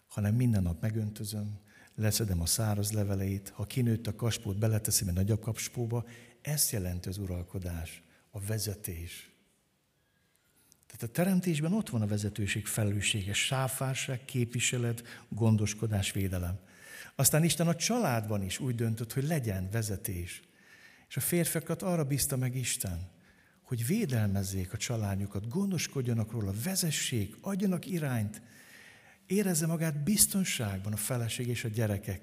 hanem 0.07 0.35
minden 0.35 0.63
nap 0.63 0.81
megöntözöm, 0.81 1.59
leszedem 1.95 2.41
a 2.41 2.47
száraz 2.47 2.93
leveleit, 2.93 3.49
ha 3.49 3.65
kinőtt 3.65 4.07
a 4.07 4.15
kaspót, 4.15 4.59
beleteszem 4.59 5.09
egy 5.09 5.15
nagyobb 5.15 5.41
kapspóba. 5.41 6.05
Ezt 6.43 6.71
jelenti 6.71 7.09
az 7.09 7.19
uralkodás, 7.19 8.03
a 8.31 8.41
vezetés. 8.41 9.31
Tehát 10.87 11.03
a 11.03 11.13
teremtésben 11.13 11.73
ott 11.73 11.89
van 11.89 12.03
a 12.03 12.07
vezetőség 12.07 12.67
felelőssége, 12.67 13.33
sáfárság, 13.33 14.25
képviselet, 14.25 15.03
gondoskodás, 15.29 16.13
védelem. 16.13 16.59
Aztán 17.15 17.45
Isten 17.45 17.69
a 17.69 17.75
családban 17.75 18.43
is 18.43 18.59
úgy 18.59 18.75
döntött, 18.75 19.13
hogy 19.13 19.25
legyen 19.25 19.69
vezetés. 19.71 20.43
És 21.09 21.17
a 21.17 21.21
férfiakat 21.21 21.83
arra 21.83 22.05
bízta 22.05 22.37
meg 22.37 22.57
Isten, 22.57 23.11
hogy 23.63 23.87
védelmezzék 23.87 24.73
a 24.73 24.77
családjukat, 24.77 25.49
gondoskodjanak 25.49 26.33
róla, 26.33 26.53
vezessék, 26.65 27.37
adjanak 27.41 27.87
irányt, 27.87 28.43
érezze 29.27 29.67
magát 29.67 30.03
biztonságban 30.03 30.93
a 30.93 30.97
feleség 30.97 31.49
és 31.49 31.65
a 31.65 31.69
gyerekek 31.69 32.21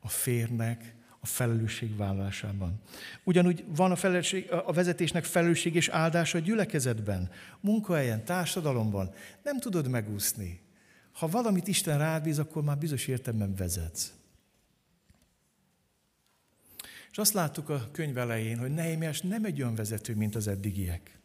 a 0.00 0.08
férnek 0.08 0.94
a 1.20 1.26
felelősségvállalásában. 1.26 2.80
Ugyanúgy 3.24 3.64
van 3.76 3.90
a, 3.90 3.96
felelősség, 3.96 4.52
a 4.52 4.72
vezetésnek 4.72 5.24
felelősség 5.24 5.74
és 5.74 5.88
áldása 5.88 6.38
a 6.38 6.40
gyülekezetben, 6.40 7.30
munkahelyen, 7.60 8.24
társadalomban. 8.24 9.14
Nem 9.42 9.58
tudod 9.58 9.88
megúszni. 9.88 10.60
Ha 11.12 11.28
valamit 11.28 11.68
Isten 11.68 11.98
rád 11.98 12.38
akkor 12.38 12.62
már 12.62 12.78
bizonyos 12.78 13.06
értelemben 13.06 13.54
vezetsz. 13.54 14.12
És 17.10 17.18
azt 17.18 17.32
láttuk 17.32 17.68
a 17.68 17.88
könyv 17.92 18.18
elején, 18.18 18.58
hogy 18.58 18.70
Nehémiás 18.70 19.20
nem 19.20 19.44
egy 19.44 19.62
olyan 19.62 19.74
vezető, 19.74 20.14
mint 20.14 20.34
az 20.34 20.48
eddigiek. 20.48 21.18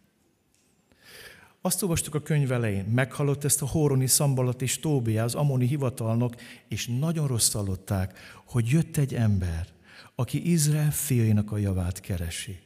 Azt 1.61 1.81
olvastuk 1.81 2.15
a 2.15 2.21
könyv 2.21 2.51
elején, 2.51 2.85
meghallott 2.85 3.43
ezt 3.43 3.61
a 3.61 3.67
Hóroni 3.67 4.07
Szambalat 4.07 4.61
és 4.61 4.79
Tóbiá, 4.79 5.23
az 5.23 5.35
Amoni 5.35 5.67
hivatalnok, 5.67 6.35
és 6.67 6.87
nagyon 6.99 7.27
rossz 7.27 7.51
hallották, 7.51 8.19
hogy 8.45 8.67
jött 8.69 8.97
egy 8.97 9.15
ember, 9.15 9.67
aki 10.15 10.51
Izrael 10.51 10.91
fiainak 10.91 11.51
a 11.51 11.57
javát 11.57 11.99
keresi. 11.99 12.59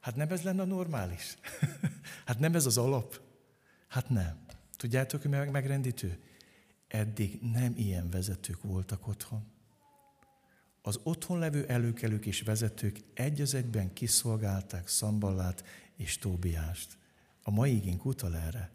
Hát 0.00 0.16
nem 0.16 0.30
ez 0.30 0.42
lenne 0.42 0.62
a 0.62 0.66
normális? 0.66 1.34
hát 2.26 2.38
nem 2.38 2.54
ez 2.54 2.66
az 2.66 2.78
alap? 2.78 3.20
Hát 3.88 4.08
nem. 4.08 4.38
Tudjátok, 4.76 5.22
hogy 5.22 5.30
meg 5.30 5.50
megrendítő? 5.50 6.18
Eddig 6.88 7.38
nem 7.52 7.72
ilyen 7.76 8.10
vezetők 8.10 8.62
voltak 8.62 9.08
otthon 9.08 9.53
az 10.86 11.00
otthon 11.02 11.38
levő 11.38 11.64
előkelők 11.66 12.26
és 12.26 12.40
vezetők 12.40 13.00
egy 13.14 13.40
az 13.40 13.54
egyben 13.54 13.92
kiszolgálták 13.92 14.88
Szamballát 14.88 15.64
és 15.96 16.18
Tóbiást. 16.18 16.88
A 17.42 17.50
mai 17.50 17.74
igénk 17.74 18.04
utal 18.04 18.36
erre. 18.36 18.70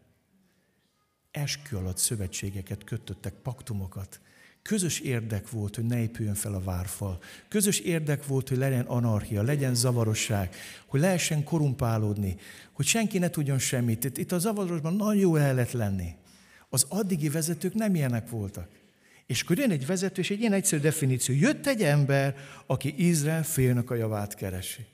Eskü 1.32 1.76
alatt 1.76 1.98
szövetségeket 1.98 2.84
kötöttek, 2.84 3.34
paktumokat. 3.34 4.22
Közös 4.62 5.00
érdek 5.00 5.50
volt, 5.50 5.76
hogy 5.76 5.86
ne 5.86 6.02
épüljön 6.02 6.34
fel 6.34 6.54
a 6.54 6.64
várfal. 6.64 7.22
Közös 7.48 7.80
érdek 7.80 8.26
volt, 8.26 8.50
hogy 8.50 8.58
legyen 8.58 8.86
anarchia, 8.86 9.42
legyen 9.42 9.76
zavarosság, 9.76 10.56
hogy 10.86 11.00
lehessen 11.00 11.44
korumpálódni, 11.44 12.36
hogy 12.72 12.86
senki 12.86 13.18
ne 13.18 13.30
tudjon 13.30 13.60
semmit. 13.60 14.18
Itt 14.18 14.32
a 14.32 14.40
zavarosban 14.40 14.94
nagyon 14.94 15.22
jó 15.22 15.36
el 15.36 15.54
lehet 15.54 15.72
lenni. 15.72 16.16
Az 16.70 16.86
addigi 16.88 17.30
vezetők 17.30 17.74
nem 17.74 17.96
ilyenek 17.96 18.30
voltak. 18.30 18.79
És 19.30 19.42
akkor 19.42 19.58
jön 19.58 19.72
egy 19.72 19.86
vezető, 19.86 20.22
és 20.22 20.30
egy 20.30 20.40
ilyen 20.40 20.54
egyszerű 20.54 20.82
definíció. 20.82 21.36
Jött 21.36 21.68
egy 21.68 21.84
ember, 21.84 22.36
aki 22.66 23.08
Izrael 23.08 23.44
félnek 23.44 23.90
a 23.90 23.96
javát 23.96 24.36
keresi. 24.36 24.86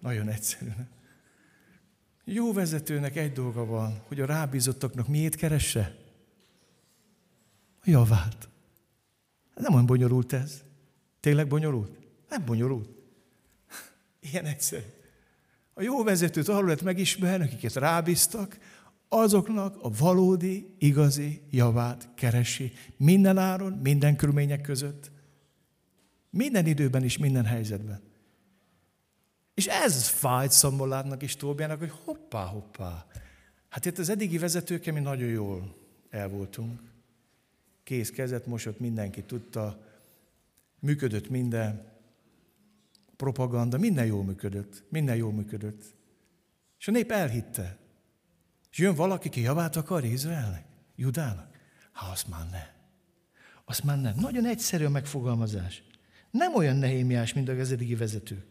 Nagyon 0.00 0.28
egyszerű. 0.28 0.70
Jó 2.24 2.52
vezetőnek 2.52 3.16
egy 3.16 3.32
dolga 3.32 3.64
van, 3.64 4.02
hogy 4.06 4.20
a 4.20 4.26
rábízottaknak 4.26 5.08
miért 5.08 5.34
keresse? 5.34 5.96
A 7.80 7.90
javát. 7.90 8.48
Nem 9.54 9.72
olyan 9.72 9.86
bonyolult 9.86 10.32
ez. 10.32 10.62
Tényleg 11.20 11.46
bonyolult? 11.46 11.98
Nem 12.28 12.44
bonyolult. 12.44 12.88
Ilyen 14.20 14.44
egyszerű. 14.44 14.86
A 15.74 15.82
jó 15.82 16.02
vezetőt 16.02 16.48
arról 16.48 16.64
lehet 16.64 16.82
megismerni, 16.82 17.44
akiket 17.44 17.74
rábíztak, 17.74 18.58
azoknak 19.08 19.76
a 19.82 19.90
valódi, 19.90 20.74
igazi 20.78 21.42
javát 21.50 22.08
keresi. 22.14 22.72
Minden 22.96 23.38
áron, 23.38 23.72
minden 23.72 24.16
körülmények 24.16 24.60
között. 24.60 25.10
Minden 26.30 26.66
időben 26.66 27.02
és 27.02 27.18
minden 27.18 27.44
helyzetben. 27.44 28.00
És 29.54 29.66
ez 29.66 30.08
fájt 30.08 30.50
Szamboládnak 30.50 31.22
és 31.22 31.36
Tóbiának, 31.36 31.78
hogy 31.78 31.92
hoppá, 32.04 32.44
hoppá. 32.44 33.06
Hát 33.68 33.84
itt 33.84 33.98
az 33.98 34.08
eddigi 34.08 34.38
vezetőkkel 34.38 34.92
mi 34.92 35.00
nagyon 35.00 35.28
jól 35.28 35.76
el 36.10 36.28
voltunk. 36.28 36.80
Kész 37.82 38.10
kezet 38.10 38.46
mosott, 38.46 38.80
mindenki 38.80 39.22
tudta, 39.22 39.84
működött 40.78 41.28
minden, 41.28 41.92
propaganda, 43.16 43.78
minden 43.78 44.06
jól 44.06 44.24
működött, 44.24 44.84
minden 44.88 45.16
jól 45.16 45.32
működött. 45.32 45.84
És 46.78 46.88
a 46.88 46.90
nép 46.90 47.10
elhitte. 47.10 47.76
És 48.78 48.84
jön 48.84 48.94
valaki, 48.94 49.28
ki 49.28 49.40
javát 49.40 49.76
akar 49.76 50.04
Izraelnek, 50.04 50.64
Judának. 50.96 51.48
Ha 51.92 52.10
azt 52.10 52.28
már 52.28 52.46
ne. 52.50 52.66
Azt 53.64 53.84
már 53.84 54.00
nem. 54.00 54.14
Nagyon 54.16 54.46
egyszerű 54.46 54.84
a 54.84 54.90
megfogalmazás. 54.90 55.82
Nem 56.30 56.54
olyan 56.54 56.76
nehémiás, 56.76 57.32
mint 57.32 57.48
a 57.48 57.52
eddigi 57.52 57.94
vezető. 57.94 58.44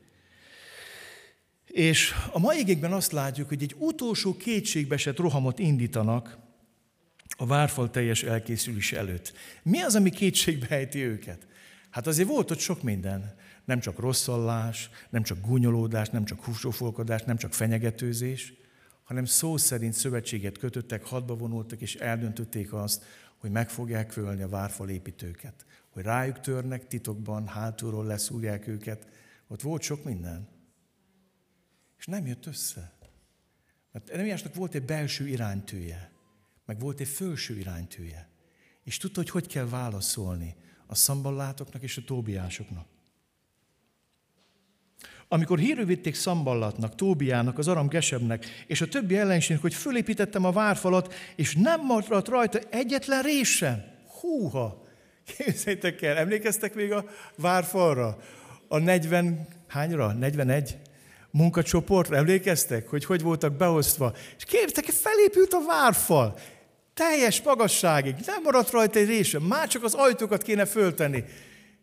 És 1.66 2.14
a 2.32 2.40
mai 2.40 2.58
égékben 2.58 2.94
azt 2.94 3.12
látjuk, 3.12 3.48
hogy 3.48 3.62
egy 3.62 3.76
utolsó 3.78 4.38
kétségbesett 4.38 5.18
rohamot 5.18 5.60
indítanak 5.60 6.38
a 7.38 7.46
várfal 7.46 7.90
teljes 7.90 8.24
elkészülés 8.24 8.92
előtt. 8.92 9.34
Mi 9.64 9.82
az, 9.82 9.96
ami 9.96 10.10
kétségbe 10.10 10.68
ejti 10.70 11.04
őket? 11.04 11.48
Hát 11.90 12.08
azért 12.08 12.28
volt 12.28 12.52
ott 12.52 12.60
sok 12.60 12.84
minden. 12.84 13.36
Nem 13.66 13.80
csak 13.80 14.00
rosszallás, 14.00 14.90
nem 15.10 15.24
csak 15.24 15.42
gúnyolódás, 15.42 16.10
nem 16.10 16.26
csak 16.26 16.44
húsófolkodás, 16.44 17.24
nem 17.24 17.38
csak 17.38 17.54
fenyegetőzés, 17.54 18.54
hanem 19.08 19.26
szó 19.26 19.58
szerint 19.58 19.94
szövetséget 19.94 20.58
kötöttek, 20.58 21.06
hadba 21.06 21.36
vonultak, 21.36 21.82
és 21.82 21.96
eldöntötték 21.96 22.74
azt, 22.74 23.04
hogy 23.38 23.52
meg 23.52 23.70
fogják 23.70 24.12
fölni 24.12 24.42
a 24.42 24.48
várfal 24.48 24.90
építőket. 24.90 25.66
Hogy 25.90 26.04
rájuk 26.04 26.40
törnek 26.40 26.88
titokban, 26.88 27.48
hátulról 27.48 28.06
leszúrják 28.06 28.68
őket. 28.68 29.08
Ott 29.48 29.62
volt 29.62 29.82
sok 29.82 30.04
minden. 30.04 30.48
És 31.98 32.06
nem 32.06 32.26
jött 32.26 32.46
össze. 32.46 32.92
Mert 33.92 34.10
Eremiásnak 34.10 34.56
volt 34.56 34.76
egy 34.76 34.86
belső 34.86 35.28
iránytűje, 35.28 36.12
meg 36.66 36.80
volt 36.80 37.00
egy 37.00 37.08
felső 37.08 37.58
iránytűje. 37.58 38.30
És 38.84 38.98
tudta, 38.98 39.20
hogy 39.20 39.30
hogy 39.30 39.48
kell 39.48 39.68
válaszolni 39.68 40.56
a 40.86 40.96
szamballátoknak 40.96 41.82
és 41.82 41.98
a 41.98 42.04
tóbiásoknak. 42.06 42.88
Amikor 45.28 45.60
hírű 45.60 45.86
vitték 45.86 46.16
Szamballatnak, 46.16 46.96
Tóbiának, 46.96 47.58
az 47.58 47.68
Aram 47.68 47.88
Gesebnek, 47.88 48.46
és 48.68 48.82
a 48.82 48.88
többi 48.88 49.18
ellenségnek, 49.18 49.62
hogy 49.62 49.74
fölépítettem 49.74 50.46
a 50.46 50.52
várfalat, 50.52 51.14
és 51.36 51.56
nem 51.56 51.86
maradt 51.86 52.28
rajta 52.28 52.60
egyetlen 52.70 53.24
rés. 53.24 53.64
Húha! 54.20 54.86
Képzeljétek 55.38 56.02
el, 56.02 56.18
emlékeztek 56.18 56.76
még 56.76 56.92
a 56.92 57.06
várfalra? 57.36 58.18
A 58.68 58.78
40, 58.78 59.48
hányra? 59.68 60.14
41? 60.14 60.78
munkacsoportra, 61.32 62.16
emlékeztek, 62.16 62.88
hogy 62.88 63.06
hogy 63.06 63.22
voltak 63.22 63.54
beosztva? 63.54 64.14
És 64.38 64.44
képzeljétek, 64.44 64.86
felépült 64.86 65.54
a 65.54 65.66
várfal, 65.68 66.40
teljes 66.94 67.42
magasságig, 67.42 68.16
nem 68.26 68.42
maradt 68.44 68.72
rajta 68.72 69.00
egy 69.00 69.08
része, 69.08 69.40
már 69.40 69.68
csak 69.68 69.84
az 69.84 69.94
ajtókat 69.94 70.42
kéne 70.42 70.66
föltenni. 70.66 71.24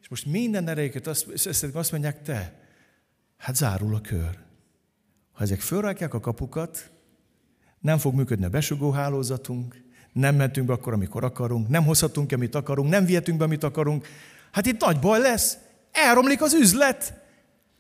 És 0.01 0.09
most 0.09 0.27
minden 0.27 0.69
erejüket 0.69 1.07
azt, 1.07 1.27
azt 1.75 1.93
mondják, 1.93 2.23
te, 2.23 2.64
Hát 3.37 3.57
zárul 3.57 3.95
a 3.95 4.01
kör. 4.01 4.39
Ha 5.33 5.43
ezek 5.43 5.61
fölrakják 5.61 6.15
a 6.15 6.21
kapukat, 6.21 6.91
nem 7.81 7.99
fog 7.99 8.15
működni 8.15 8.45
a 8.45 8.49
besugó 8.49 8.91
hálózatunk, 8.91 9.83
nem 10.13 10.35
mentünk 10.35 10.67
be 10.67 10.73
akkor, 10.73 10.93
amikor 10.93 11.25
akarunk, 11.25 11.69
nem 11.69 11.85
hozhatunk, 11.85 12.33
amit 12.33 12.55
akarunk, 12.55 12.91
nem 12.91 13.05
vihetünk 13.05 13.39
be, 13.39 13.45
amit 13.45 13.65
akarunk. 13.65 14.07
Hát 14.53 14.67
itt 14.67 14.81
nagy 14.81 14.99
baj 14.99 15.21
lesz, 15.21 15.57
elromlik 15.93 16.43
az 16.43 16.55
üzlet. 16.55 17.15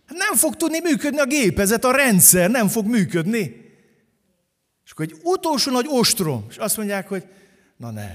Nem 0.06 0.34
fog 0.34 0.56
tudni 0.56 0.80
működni 0.80 1.18
a 1.18 1.26
gépezet, 1.26 1.84
a 1.84 1.92
rendszer 1.92 2.50
nem 2.50 2.68
fog 2.68 2.86
működni. 2.86 3.62
És 4.84 4.90
akkor 4.90 5.04
egy 5.04 5.20
utolsó 5.22 5.72
nagy 5.72 5.86
ostrom, 5.88 6.46
és 6.48 6.56
azt 6.56 6.76
mondják, 6.76 7.08
hogy 7.08 7.26
na 7.76 7.90
ne. 7.90 8.10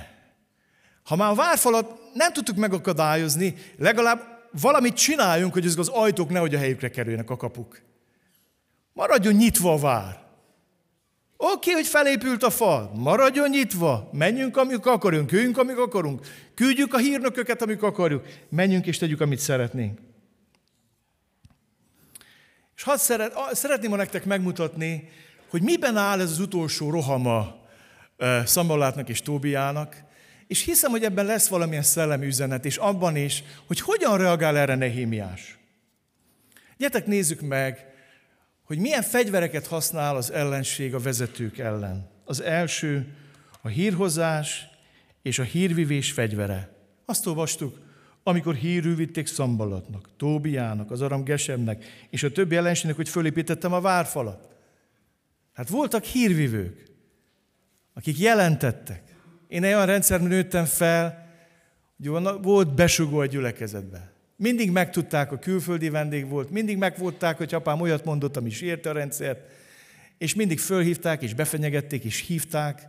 Ha 1.04 1.16
már 1.16 1.32
a 1.32 1.36
várfalat 1.36 2.00
nem 2.14 2.34
tudtuk 2.34 2.56
megakadályozni, 2.56 3.56
legalább 3.78 4.39
valamit 4.52 4.94
csináljunk, 4.94 5.54
hogy 5.54 5.66
az 5.66 5.88
ajtók 5.88 6.30
nehogy 6.30 6.56
a 6.56 6.58
helyükre 6.58 6.90
kerüljenek 6.90 7.30
a 7.30 7.38
kapuk. 7.38 7.82
Maradjon 8.94 9.34
nyitva 9.34 9.74
a 9.74 9.78
vár. 9.78 10.28
Oké, 11.38 11.54
okay, 11.54 11.74
hogy 11.74 11.88
felépült 11.88 12.44
a 12.44 12.50
fal, 12.50 12.92
maradjon 12.96 13.50
nyitva, 13.50 14.10
menjünk, 14.14 14.58
amikor 14.58 14.92
akarunk, 14.92 15.32
jöjjünk, 15.32 15.58
amikor 15.58 15.84
akarunk, 15.84 16.28
küldjük 16.54 16.94
a 16.94 16.98
hírnököket, 16.98 17.62
amikor 17.62 17.88
akarjuk, 17.88 18.26
menjünk 18.50 18.86
és 18.86 18.98
tegyük, 18.98 19.22
amit 19.22 19.40
szeretnénk. 19.40 20.00
És 22.76 22.84
hadd 22.84 22.98
szeret, 22.98 23.34
szeretném 23.52 23.96
nektek 23.96 24.26
megmutatni, 24.26 25.10
hogy 25.50 25.62
miben 25.62 25.98
áll 25.98 26.20
ez 26.20 26.32
az 26.32 26.40
utolsó 26.40 26.90
rohama 26.90 27.56
Szambalátnak 28.46 29.10
és 29.10 29.22
Tóbiának, 29.22 30.04
és 30.50 30.64
hiszem, 30.64 30.92
hogy 30.92 31.04
ebben 31.04 31.26
lesz 31.26 31.48
valamilyen 31.48 31.84
szellemi 31.84 32.26
üzenet, 32.26 32.66
és 32.66 32.78
abban 32.78 33.16
is, 33.16 33.44
hogy 33.66 33.80
hogyan 33.80 34.18
reagál 34.18 34.58
erre 34.58 34.76
Nehémiás. 34.76 35.58
Gyertek 36.78 37.06
nézzük 37.06 37.42
meg, 37.42 37.86
hogy 38.64 38.78
milyen 38.78 39.02
fegyvereket 39.02 39.68
használ 39.68 40.16
az 40.16 40.32
ellenség 40.32 40.94
a 40.94 41.00
vezetők 41.00 41.58
ellen. 41.58 42.10
Az 42.26 42.42
első 42.42 43.16
a 43.62 43.68
hírhozás 43.68 44.68
és 45.22 45.40
a 45.40 45.44
hírvivés 45.44 46.12
fegyvere. 46.12 46.70
Azt 47.06 47.26
olvastuk, 47.26 47.80
amikor 48.24 48.56
hírű 48.56 48.96
vitték 48.96 49.28
Szambalatnak, 49.28 50.10
Tóbiának, 50.18 50.92
az 50.92 51.02
Aram 51.02 51.24
Gesemnek, 51.24 51.86
és 52.10 52.24
a 52.24 52.32
többi 52.32 52.56
ellenségnek, 52.56 52.96
hogy 52.96 53.10
fölépítettem 53.10 53.74
a 53.74 53.82
várfalat. 53.82 54.50
Hát 55.54 55.70
voltak 55.70 56.04
hírvivők, 56.04 56.84
akik 57.94 58.20
jelentettek. 58.20 59.09
Én 59.50 59.64
egy 59.64 59.74
olyan 59.74 59.86
rendszerben 59.86 60.28
nőttem 60.28 60.66
fel, 60.66 61.28
hogy 61.98 62.42
volt 62.42 62.76
besugó 62.76 63.18
a 63.18 63.26
gyülekezetbe. 63.26 64.12
Mindig 64.36 64.72
megtudták, 64.72 65.32
a 65.32 65.40
külföldi 65.40 65.90
vendég 65.90 66.28
volt, 66.28 66.50
mindig 66.50 66.78
megvolták, 66.78 67.38
hogy 67.38 67.54
apám 67.54 67.82
olyat 67.82 68.06
mondott, 68.06 68.38
ami 68.38 68.48
is 68.48 68.62
érte 68.62 68.90
a 68.90 68.94
rendszert, 68.94 69.40
és 70.18 70.36
mindig 70.36 70.60
fölhívták, 70.60 71.22
és 71.22 71.34
befenyegették, 71.34 72.04
és 72.04 72.26
hívták, 72.28 72.88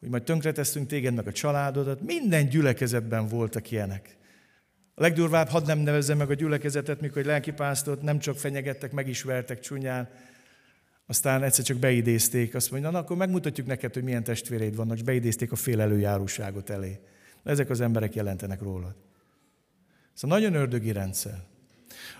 hogy 0.00 0.08
majd 0.08 0.22
tönkretesztünk 0.22 0.88
téged, 0.88 1.14
meg 1.14 1.26
a 1.26 1.32
családodat. 1.32 2.02
Minden 2.02 2.48
gyülekezetben 2.48 3.28
voltak 3.28 3.70
ilyenek. 3.70 4.16
A 4.94 5.00
legdurvább, 5.00 5.48
hadd 5.48 5.66
nem 5.66 5.78
nevezzem 5.78 6.18
meg 6.18 6.30
a 6.30 6.34
gyülekezetet, 6.34 7.00
mikor 7.00 7.18
egy 7.18 7.26
lelkipásztort 7.26 8.02
nem 8.02 8.18
csak 8.18 8.38
fenyegettek, 8.38 8.92
meg 8.92 9.08
is 9.08 9.22
vertek 9.22 9.60
csúnyán, 9.60 10.08
aztán 11.06 11.42
egyszer 11.42 11.64
csak 11.64 11.76
beidézték, 11.76 12.54
azt 12.54 12.70
mondja, 12.70 12.90
na 12.90 12.98
akkor 12.98 13.16
megmutatjuk 13.16 13.66
neked, 13.66 13.94
hogy 13.94 14.02
milyen 14.02 14.24
testvéreid 14.24 14.76
vannak, 14.76 14.96
és 14.96 15.02
beidézték 15.02 15.52
a 15.52 15.56
fél 15.56 15.80
előjáróságot 15.80 16.70
elé. 16.70 17.00
Ezek 17.44 17.70
az 17.70 17.80
emberek 17.80 18.14
jelentenek 18.14 18.60
rólad. 18.60 18.94
Szóval 20.14 20.38
nagyon 20.38 20.54
ördögi 20.54 20.92
rendszer. 20.92 21.38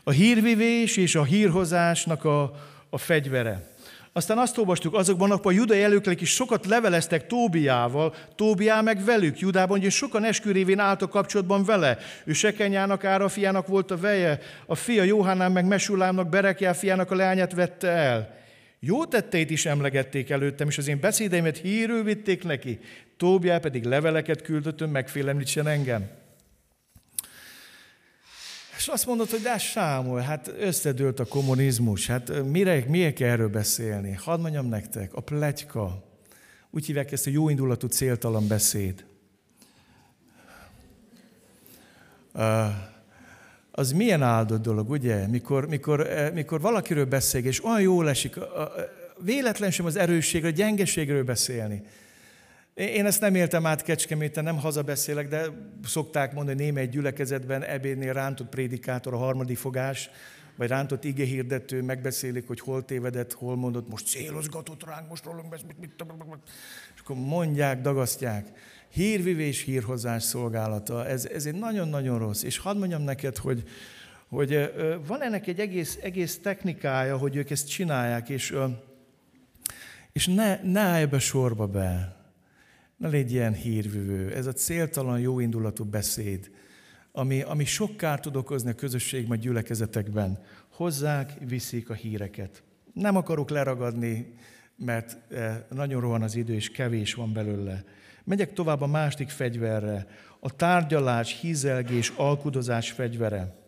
A 0.05 0.11
hírvivés 0.11 0.97
és 0.97 1.15
a 1.15 1.25
hírhozásnak 1.25 2.25
a, 2.25 2.43
a 2.91 2.99
fegyvere. 2.99 3.71
Aztán 4.15 4.39
azt 4.39 4.59
olvastuk, 4.59 4.95
azokban 4.95 5.31
a 5.31 5.51
judai 5.51 5.83
előkelek 5.83 6.21
is 6.21 6.31
sokat 6.31 6.67
leveleztek 6.67 7.27
Tóbiával, 7.27 8.15
Tóbiá 8.35 8.81
meg 8.81 9.05
velük, 9.05 9.39
Judában, 9.39 9.81
hogy 9.81 9.91
sokan 9.91 10.25
eskürévén 10.25 10.79
álltak 10.79 11.11
kapcsolatban 11.11 11.65
vele. 11.65 11.99
Ő 12.25 12.33
Sekenyának, 12.33 13.05
Ára 13.05 13.29
fiának 13.29 13.67
volt 13.67 13.91
a 13.91 13.97
veje, 13.97 14.41
a 14.67 14.75
fia 14.75 15.03
Jóhánán 15.03 15.53
meg 15.53 15.67
Mesulámnak, 15.67 16.29
Berekjá 16.29 16.73
fiának 16.73 17.11
a 17.11 17.15
leányát 17.15 17.53
vette 17.53 17.89
el. 17.89 18.41
Jó 18.85 19.05
tetteit 19.05 19.51
is 19.51 19.67
emlegették 19.67 20.31
előttem, 20.31 20.69
és 20.69 20.79
az 20.79 20.89
én 20.89 21.01
beszédeimet 21.01 21.59
hírül 21.59 22.03
vitték 22.03 22.45
neki. 22.45 22.79
Tóbiá 23.17 23.59
pedig 23.59 23.85
leveleket 23.85 24.43
küldöttem, 24.43 24.91
megfélemlítsen 24.91 25.67
engem. 25.67 26.11
És 28.77 28.89
azt 28.89 29.07
mondod, 29.07 29.31
hogy 29.31 29.41
de 29.41 29.59
Sámuel, 29.59 30.25
hát 30.25 30.53
összedőlt 30.59 31.21
a 31.21 31.25
kommunizmus, 31.25 32.07
hát 32.07 32.43
mire, 32.45 32.85
miért 32.89 33.15
kell 33.15 33.29
erről 33.29 33.49
beszélni? 33.49 34.13
Hadd 34.13 34.41
mondjam 34.41 34.67
nektek, 34.67 35.15
a 35.15 35.21
pletyka, 35.21 36.05
úgy 36.71 36.87
hívják 36.87 37.13
ezt 37.13 37.27
a 37.27 37.31
jóindulatú 37.31 37.87
céltalan 37.87 38.49
beszéd. 38.49 39.05
Uh, 42.35 42.91
az 43.75 43.93
milyen 43.93 44.23
áldott 44.23 44.63
dolog, 44.63 44.91
ugye? 44.91 45.27
Mikor, 45.27 45.69
mikor, 45.69 46.01
eh, 46.11 46.31
mikor 46.33 46.61
valakiről 46.61 47.05
beszél, 47.05 47.45
és 47.45 47.65
olyan 47.65 47.81
jól 47.81 48.09
esik, 48.09 48.37
véletlen 49.25 49.71
sem 49.71 49.87
az 49.87 49.97
erősségről, 49.97 50.51
a 50.51 50.55
gyengeségről 50.55 51.25
beszélni. 51.25 51.83
Én 52.75 53.07
ezt 53.07 53.21
nem 53.21 53.35
éltem 53.35 53.67
át 53.67 53.83
Kecskeméten, 53.83 54.45
nem 54.45 54.59
hazabeszélek, 54.59 55.29
de 55.29 55.43
szokták 55.85 56.35
mondani, 56.35 56.63
némely 56.63 56.87
gyülekezetben 56.87 57.63
ebédnél 57.63 58.13
rántott 58.13 58.49
prédikátor, 58.49 59.15
a 59.15 59.17
harmadik 59.17 59.57
fogás, 59.57 60.11
vagy 60.57 60.69
rántott 60.69 61.05
igehirdető, 61.05 61.83
megbeszélik, 61.83 62.47
hogy 62.47 62.61
hol 62.61 62.85
tévedett, 62.85 63.33
hol 63.33 63.57
mondott, 63.57 63.89
most 63.89 64.07
célozgatott 64.07 64.85
ránk, 64.85 65.09
most 65.09 65.25
rólunk 65.25 65.55
és 66.95 67.01
akkor 67.01 67.17
mondják, 67.17 67.81
dagasztják 67.81 68.47
hírvivés, 68.93 69.63
hírhozás 69.63 70.23
szolgálata, 70.23 71.07
ez, 71.07 71.27
ez 71.27 71.47
egy 71.47 71.55
nagyon-nagyon 71.55 72.19
rossz. 72.19 72.43
És 72.43 72.59
hadd 72.59 72.77
mondjam 72.77 73.03
neked, 73.03 73.37
hogy, 73.37 73.63
hogy 74.29 74.73
van 75.07 75.23
ennek 75.23 75.47
egy 75.47 75.61
egész, 75.61 75.99
egész 76.03 76.39
technikája, 76.39 77.17
hogy 77.17 77.37
ők 77.37 77.51
ezt 77.51 77.69
csinálják, 77.69 78.29
és, 78.29 78.57
és 80.13 80.27
ne, 80.27 80.63
ne 80.63 80.81
állj 80.81 81.05
be 81.05 81.19
sorba 81.19 81.67
be. 81.67 82.17
Ne 82.97 83.09
légy 83.09 83.33
ilyen 83.33 83.55
hírvivő. 83.55 84.35
Ez 84.35 84.47
a 84.47 84.53
céltalan, 84.53 85.21
jóindulatú 85.21 85.85
beszéd, 85.85 86.51
ami, 87.13 87.43
ami 87.43 87.65
sok 87.65 87.97
kárt 87.97 88.23
tud 88.23 88.37
okozni 88.37 88.71
a 88.71 88.75
közösségben, 88.75 89.39
a 89.39 89.41
gyülekezetekben. 89.41 90.43
Hozzák, 90.69 91.33
viszik 91.47 91.91
a 91.91 91.95
híreket. 91.95 92.63
Nem 92.93 93.17
akarok 93.17 93.51
leragadni 93.51 94.35
mert 94.77 95.33
eh, 95.33 95.57
nagyon 95.69 96.01
rohan 96.01 96.23
az 96.23 96.35
idő, 96.35 96.55
és 96.55 96.71
kevés 96.71 97.15
van 97.15 97.33
belőle. 97.33 97.85
Megyek 98.25 98.53
tovább 98.53 98.81
a 98.81 98.87
másik 98.87 99.29
fegyverre, 99.29 100.07
a 100.41 100.57
tárgyalás, 100.57 101.41
hízelgés, 101.41 102.13
alkudozás 102.17 102.91
fegyvere. 102.91 103.61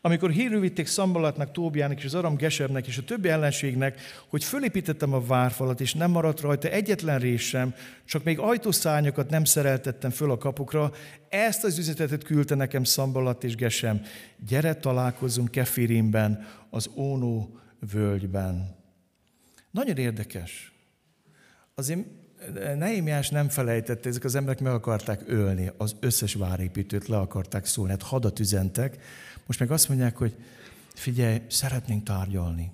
Amikor 0.00 0.30
hírű 0.30 0.58
vitték 0.58 0.86
Szambalatnak, 0.86 1.52
Tóbiának 1.52 1.98
és 1.98 2.04
az 2.04 2.14
Aram 2.14 2.36
Gesernek 2.36 2.86
és 2.86 2.98
a 2.98 3.04
többi 3.04 3.28
ellenségnek, 3.28 4.00
hogy 4.28 4.44
fölépítettem 4.44 5.12
a 5.12 5.20
várfalat, 5.20 5.80
és 5.80 5.94
nem 5.94 6.10
maradt 6.10 6.40
rajta 6.40 6.68
egyetlen 6.68 7.18
rés 7.18 7.42
sem, 7.48 7.74
csak 8.04 8.24
még 8.24 8.38
ajtószányokat 8.38 9.30
nem 9.30 9.44
szereltettem 9.44 10.10
föl 10.10 10.30
a 10.30 10.38
kapukra, 10.38 10.92
ezt 11.28 11.64
az 11.64 11.78
üzenetet 11.78 12.24
küldte 12.24 12.54
nekem 12.54 12.84
Szambalat 12.84 13.44
és 13.44 13.54
Gesem. 13.54 14.02
Gyere, 14.48 14.74
találkozzunk 14.74 15.50
Kefirimben, 15.50 16.46
az 16.70 16.90
Ónó 16.94 17.58
völgyben. 17.92 18.76
Nagyon 19.70 19.96
érdekes. 19.96 20.72
Azért 21.74 22.06
Nehémiás 22.52 23.30
nem 23.30 23.48
felejtette, 23.48 24.08
ezek 24.08 24.24
az 24.24 24.34
emberek 24.34 24.60
meg 24.60 24.72
akarták 24.72 25.22
ölni, 25.26 25.70
az 25.76 25.96
összes 26.00 26.34
várépítőt 26.34 27.08
le 27.08 27.18
akarták 27.18 27.66
szólni, 27.66 27.90
hát 27.90 28.02
hadat 28.02 28.38
üzentek, 28.38 29.02
most 29.46 29.58
meg 29.60 29.70
azt 29.70 29.88
mondják, 29.88 30.16
hogy 30.16 30.34
figyelj, 30.94 31.40
szeretnénk 31.48 32.04
tárgyalni. 32.04 32.72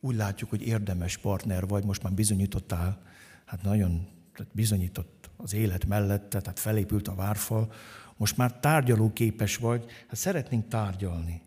Úgy 0.00 0.16
látjuk, 0.16 0.50
hogy 0.50 0.62
érdemes 0.62 1.16
partner 1.16 1.66
vagy, 1.66 1.84
most 1.84 2.02
már 2.02 2.12
bizonyítottál, 2.12 3.02
hát 3.44 3.62
nagyon 3.62 4.08
tehát 4.34 4.52
bizonyított 4.54 5.30
az 5.36 5.54
élet 5.54 5.86
mellette, 5.86 6.40
tehát 6.40 6.58
felépült 6.58 7.08
a 7.08 7.14
várfal, 7.14 7.72
most 8.16 8.36
már 8.36 8.60
tárgyaló 8.60 9.12
képes 9.12 9.56
vagy, 9.56 9.84
hát 10.06 10.16
szeretnénk 10.16 10.68
tárgyalni, 10.68 11.42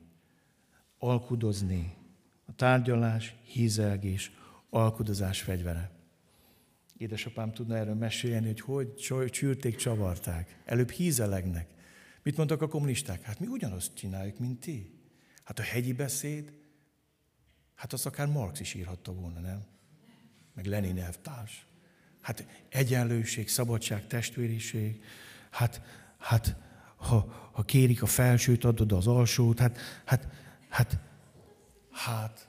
alkudozni. 0.99 1.93
A 2.45 2.55
tárgyalás, 2.55 3.35
hízelgés, 3.43 4.31
alkudozás 4.69 5.41
fegyvere. 5.41 5.89
Édesapám 6.99 7.53
tudna 7.53 7.77
erről 7.77 7.95
mesélni, 7.95 8.47
hogy 8.47 9.07
hogy 9.07 9.29
csűrték, 9.29 9.75
csavarták. 9.75 10.61
Előbb 10.65 10.89
hízelegnek. 10.89 11.67
Mit 12.23 12.37
mondtak 12.37 12.61
a 12.61 12.67
kommunisták? 12.67 13.21
Hát 13.21 13.39
mi 13.39 13.47
ugyanazt 13.47 13.93
csináljuk, 13.93 14.39
mint 14.39 14.59
ti. 14.59 14.99
Hát 15.43 15.59
a 15.59 15.61
hegyi 15.61 15.93
beszéd, 15.93 16.53
hát 17.75 17.93
azt 17.93 18.05
akár 18.05 18.27
Marx 18.27 18.59
is 18.59 18.73
írhatta 18.73 19.13
volna, 19.13 19.39
nem? 19.39 19.65
Meg 20.53 20.65
Lenin 20.65 20.97
elvtárs. 20.97 21.65
Hát 22.21 22.45
egyenlőség, 22.69 23.47
szabadság, 23.49 24.07
testvériség. 24.07 25.03
Hát, 25.49 25.81
hát 26.17 26.55
ha, 26.95 27.49
ha 27.53 27.63
kérik 27.63 28.01
a 28.01 28.05
felsőt, 28.05 28.63
adod 28.63 28.91
az 28.91 29.07
alsót. 29.07 29.59
Hát, 29.59 29.77
hát, 30.05 30.27
hát, 30.69 30.99
hát. 31.91 32.47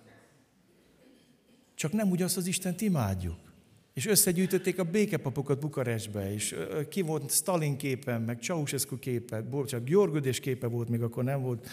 Csak 1.74 1.92
nem 1.92 2.10
úgy 2.10 2.22
azt 2.22 2.36
az 2.36 2.46
Istent 2.46 2.80
imádjuk. 2.80 3.49
És 4.00 4.06
összegyűjtötték 4.06 4.78
a 4.78 4.84
békepapokat 4.84 5.60
Bukarestbe, 5.60 6.32
és 6.32 6.56
ki 6.88 7.00
volt 7.00 7.30
Stalin 7.30 7.76
képen, 7.76 8.22
meg 8.22 8.42
Ceausescu 8.42 8.98
képe, 8.98 9.44
csak 9.66 9.84
Györgödés 9.84 10.40
képe 10.40 10.66
volt, 10.66 10.88
még 10.88 11.02
akkor 11.02 11.24
nem 11.24 11.42
volt 11.42 11.68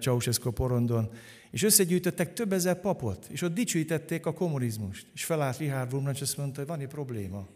Ceausescu 0.00 0.50
porondon. 0.50 1.10
És 1.50 1.62
összegyűjtöttek 1.62 2.32
több 2.32 2.52
ezer 2.52 2.80
papot, 2.80 3.26
és 3.26 3.42
ott 3.42 3.54
dicsőítették 3.54 4.26
a 4.26 4.32
kommunizmust. 4.32 5.06
És 5.14 5.24
felállt 5.24 5.58
Richard 5.58 6.08
és 6.12 6.20
azt 6.20 6.36
mondta, 6.36 6.58
hogy 6.58 6.68
van 6.68 6.80
egy 6.80 6.86
probléma. 6.86 7.48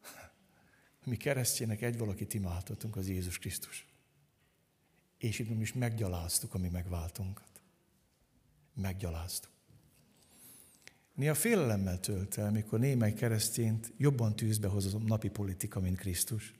Mi 1.04 1.16
keresztjének 1.16 1.82
egy 1.82 1.98
valakit 1.98 2.34
imádhatunk, 2.34 2.96
az 2.96 3.08
Jézus 3.08 3.38
Krisztus. 3.38 3.86
És 5.18 5.38
itt 5.38 5.48
mi 5.48 5.60
is 5.60 5.72
meggyaláztuk 5.72 6.54
a 6.54 6.58
mi 6.58 6.68
megváltunkat. 6.68 7.60
Meggyaláztuk. 8.74 9.55
Néha 11.16 11.34
félelemmel 11.34 12.00
tölt 12.00 12.38
el, 12.38 12.50
mikor 12.50 12.78
némely 12.78 13.12
keresztényt 13.12 13.92
jobban 13.96 14.36
tűzbe 14.36 14.68
hoz 14.68 14.94
a 14.94 14.98
napi 14.98 15.28
politika, 15.28 15.80
mint 15.80 15.98
Krisztus. 15.98 16.54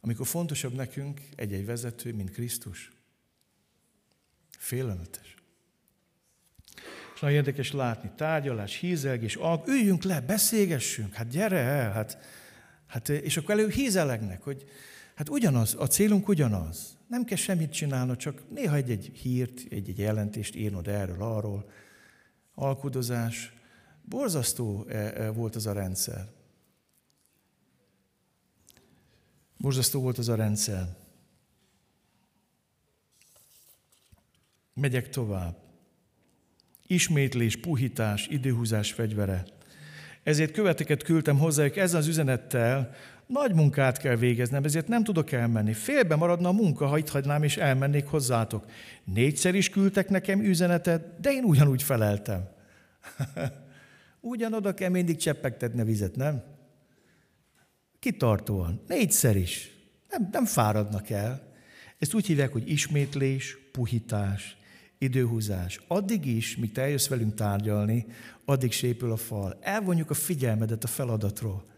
Amikor 0.00 0.26
fontosabb 0.26 0.74
nekünk 0.74 1.20
egy-egy 1.36 1.66
vezető, 1.66 2.14
mint 2.14 2.30
Krisztus. 2.30 2.90
Félelmetes. 4.58 5.34
És 7.14 7.20
nagyon 7.20 7.36
érdekes 7.36 7.72
látni, 7.72 8.10
tárgyalás, 8.16 8.76
hízelgés, 8.76 9.36
alk, 9.36 9.66
üljünk 9.66 10.02
le, 10.02 10.20
beszélgessünk, 10.20 11.14
hát 11.14 11.28
gyere 11.28 11.58
el, 11.58 11.92
hát, 11.92 12.18
hát 12.86 13.08
és 13.08 13.36
akkor 13.36 13.50
elő 13.50 13.68
hízelegnek, 13.68 14.42
hogy 14.42 14.64
hát 15.14 15.28
ugyanaz, 15.28 15.74
a 15.78 15.86
célunk 15.86 16.28
ugyanaz. 16.28 16.98
Nem 17.12 17.24
kell 17.24 17.36
semmit 17.36 17.72
csinálnod, 17.72 18.16
csak 18.16 18.42
néha 18.50 18.74
egy-egy 18.74 19.10
hírt, 19.14 19.60
egy-egy 19.70 19.98
jelentést 19.98 20.54
írnod 20.54 20.88
erről, 20.88 21.22
arról. 21.22 21.70
Alkudozás. 22.54 23.52
Borzasztó 24.02 24.86
e, 24.88 24.96
e, 24.96 25.30
volt 25.30 25.56
az 25.56 25.66
a 25.66 25.72
rendszer. 25.72 26.28
Borzasztó 29.56 30.00
volt 30.00 30.18
az 30.18 30.28
a 30.28 30.34
rendszer. 30.34 30.96
Megyek 34.74 35.08
tovább. 35.08 35.56
Ismétlés, 36.86 37.56
puhítás, 37.56 38.26
időhúzás 38.26 38.92
fegyvere. 38.92 39.44
Ezért 40.22 40.52
követeket 40.52 41.02
küldtem 41.02 41.38
hozzájuk 41.38 41.76
ezzel 41.76 42.00
az 42.00 42.06
üzenettel, 42.06 42.94
nagy 43.26 43.54
munkát 43.54 43.98
kell 43.98 44.16
végeznem, 44.16 44.64
ezért 44.64 44.88
nem 44.88 45.04
tudok 45.04 45.32
elmenni. 45.32 45.72
Félbe 45.72 46.16
maradna 46.16 46.48
a 46.48 46.52
munka, 46.52 46.86
ha 46.86 46.98
itt 46.98 47.08
hagynám 47.08 47.42
és 47.42 47.56
elmennék 47.56 48.06
hozzátok. 48.06 48.66
Négyszer 49.04 49.54
is 49.54 49.68
küldtek 49.68 50.08
nekem 50.08 50.40
üzenetet, 50.40 51.20
de 51.20 51.32
én 51.32 51.44
ugyanúgy 51.44 51.82
feleltem. 51.82 52.48
Ugyanoda 54.20 54.74
kell 54.74 54.88
mindig 54.88 55.16
cseppegtetni 55.16 55.80
a 55.80 55.84
vizet, 55.84 56.16
nem? 56.16 56.42
Kitartóan. 57.98 58.82
Négyszer 58.86 59.36
is. 59.36 59.70
Nem, 60.10 60.28
nem 60.32 60.44
fáradnak 60.44 61.10
el. 61.10 61.52
Ezt 61.98 62.14
úgy 62.14 62.26
hívják, 62.26 62.52
hogy 62.52 62.70
ismétlés, 62.70 63.58
puhítás, 63.72 64.56
időhúzás. 64.98 65.80
Addig 65.88 66.26
is, 66.26 66.56
míg 66.56 66.72
te 66.72 66.82
eljössz 66.82 67.08
velünk 67.08 67.34
tárgyalni, 67.34 68.06
addig 68.44 68.72
sépül 68.72 69.12
a 69.12 69.16
fal. 69.16 69.58
Elvonjuk 69.60 70.10
a 70.10 70.14
figyelmedet 70.14 70.84
a 70.84 70.86
feladatról 70.86 71.70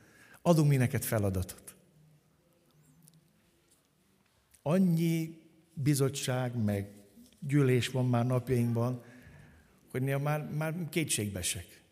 adunk 0.47 0.69
mi 0.69 0.77
neked 0.77 1.03
feladatot. 1.03 1.75
Annyi 4.63 5.43
bizottság, 5.75 6.57
meg 6.65 6.93
gyűlés 7.39 7.89
van 7.89 8.07
már 8.07 8.27
napjainkban, 8.27 9.03
hogy 9.91 10.03
néha 10.03 10.19
már, 10.19 10.51
már 10.51 10.89
kétségbesek. 10.89 11.83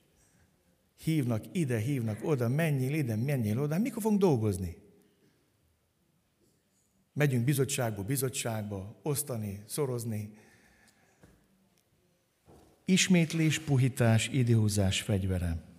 Hívnak 0.97 1.45
ide, 1.53 1.79
hívnak 1.79 2.19
oda, 2.25 2.49
menjél 2.49 2.95
ide, 2.95 3.17
menjél 3.17 3.61
oda. 3.61 3.79
Mikor 3.79 4.03
fogunk 4.03 4.21
dolgozni? 4.21 4.77
Megyünk 7.13 7.45
bizottságba, 7.45 8.03
bizottságba, 8.03 9.01
osztani, 9.03 9.63
szorozni. 9.67 10.35
Ismétlés, 12.85 13.59
puhítás, 13.59 14.29
időhúzás 14.29 15.01
fegyvere. 15.03 15.72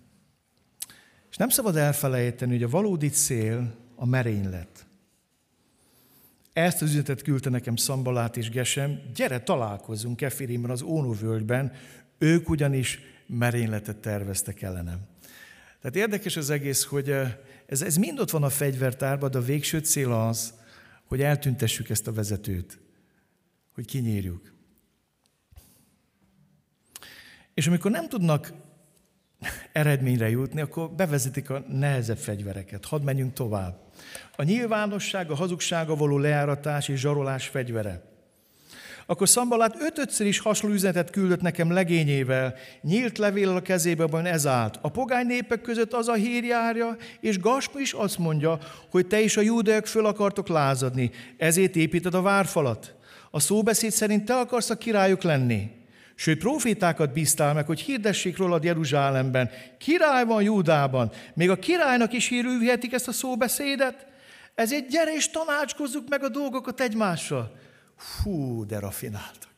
És 1.34 1.40
nem 1.40 1.48
szabad 1.48 1.76
elfelejteni, 1.76 2.52
hogy 2.52 2.62
a 2.62 2.68
valódi 2.68 3.08
cél 3.08 3.74
a 3.94 4.06
merénylet. 4.06 4.86
Ezt 6.52 6.82
az 6.82 6.88
üzenetet 6.88 7.22
küldte 7.22 7.50
nekem 7.50 7.76
Szambalát 7.76 8.36
és 8.36 8.50
Gesem, 8.50 9.00
gyere 9.14 9.42
találkozzunk 9.42 10.16
Kefirimben, 10.16 10.70
az 10.70 10.82
Ónóvölgyben, 10.82 11.72
ők 12.18 12.48
ugyanis 12.48 13.00
merényletet 13.26 13.96
terveztek 13.96 14.62
ellenem. 14.62 14.98
Tehát 15.80 15.96
érdekes 15.96 16.36
az 16.36 16.50
egész, 16.50 16.84
hogy 16.84 17.10
eh, 17.10 17.36
ez, 17.66 17.82
ez 17.82 17.96
mind 17.96 18.18
ott 18.18 18.30
van 18.30 18.42
a 18.42 18.50
fegyvertárban, 18.50 19.30
de 19.30 19.38
a 19.38 19.42
végső 19.42 19.78
cél 19.78 20.12
az, 20.12 20.54
hogy 21.04 21.20
eltüntessük 21.22 21.90
ezt 21.90 22.06
a 22.06 22.12
vezetőt, 22.12 22.78
hogy 23.72 23.86
kinyírjuk. 23.86 24.52
És 27.54 27.66
amikor 27.66 27.90
nem 27.90 28.08
tudnak 28.08 28.52
eredményre 29.72 30.30
jutni, 30.30 30.60
akkor 30.60 30.90
bevezetik 30.90 31.50
a 31.50 31.64
nehezebb 31.68 32.18
fegyvereket. 32.18 32.84
Hadd 32.84 33.02
menjünk 33.02 33.32
tovább. 33.32 33.76
A 34.36 34.42
nyilvánosság, 34.42 35.30
a 35.30 35.34
hazugsága 35.34 35.96
való 35.96 36.18
leáratás 36.18 36.88
és 36.88 37.00
zsarolás 37.00 37.46
fegyvere. 37.46 38.02
Akkor 39.06 39.28
Szambalát 39.28 39.76
ötötször 39.80 40.26
is 40.26 40.38
hasonló 40.38 40.74
üzenetet 40.74 41.10
küldött 41.10 41.40
nekem 41.40 41.72
legényével, 41.72 42.54
nyílt 42.82 43.18
levél 43.18 43.48
a 43.48 43.62
kezébe, 43.62 44.06
van 44.06 44.26
ez 44.26 44.46
állt. 44.46 44.78
A 44.80 44.88
pogány 44.88 45.26
népek 45.26 45.60
között 45.60 45.92
az 45.92 46.08
a 46.08 46.14
hír 46.14 46.44
járja, 46.44 46.96
és 47.20 47.38
Gaspa 47.38 47.80
is 47.80 47.92
azt 47.92 48.18
mondja, 48.18 48.58
hogy 48.90 49.06
te 49.06 49.20
is 49.20 49.36
a 49.36 49.40
júdeok 49.40 49.86
föl 49.86 50.06
akartok 50.06 50.48
lázadni, 50.48 51.10
ezért 51.36 51.76
építed 51.76 52.14
a 52.14 52.22
várfalat. 52.22 52.94
A 53.30 53.40
szóbeszéd 53.40 53.90
szerint 53.90 54.24
te 54.24 54.34
akarsz 54.34 54.70
a 54.70 54.76
királyok 54.76 55.22
lenni. 55.22 55.70
Sőt, 56.14 56.38
profétákat 56.38 57.12
bíztál 57.12 57.54
meg, 57.54 57.66
hogy 57.66 57.80
hirdessék 57.80 58.36
rólad 58.36 58.64
Jeruzsálemben. 58.64 59.50
Király 59.78 60.24
van 60.24 60.42
Júdában. 60.42 61.12
Még 61.34 61.50
a 61.50 61.58
királynak 61.58 62.12
is 62.12 62.28
hírülhetik 62.28 62.92
ezt 62.92 63.08
a 63.08 63.12
szóbeszédet. 63.12 64.06
Ezért 64.54 64.88
gyere 64.88 65.14
és 65.14 65.30
tanácskozzuk 65.30 66.08
meg 66.08 66.24
a 66.24 66.28
dolgokat 66.28 66.80
egymással. 66.80 67.56
Hú, 68.22 68.66
de 68.66 68.78
rafináltak. 68.78 69.52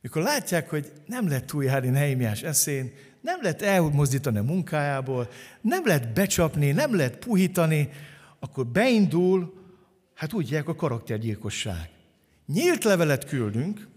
Mikor 0.00 0.22
látják, 0.22 0.70
hogy 0.70 0.92
nem 1.06 1.28
lehet 1.28 1.44
túljárni 1.44 1.88
Nehémiás 1.88 2.42
eszén, 2.42 2.92
nem 3.20 3.38
lehet 3.42 3.62
elmozdítani 3.62 4.38
a 4.38 4.42
munkájából, 4.42 5.28
nem 5.60 5.86
lehet 5.86 6.12
becsapni, 6.12 6.70
nem 6.70 6.96
lehet 6.96 7.16
puhítani, 7.16 7.90
akkor 8.38 8.66
beindul, 8.66 9.54
hát 10.14 10.32
úgy 10.32 10.44
hívják 10.44 10.68
a 10.68 10.74
karaktergyilkosság. 10.74 11.90
Nyílt 12.46 12.84
levelet 12.84 13.24
küldünk, 13.24 13.88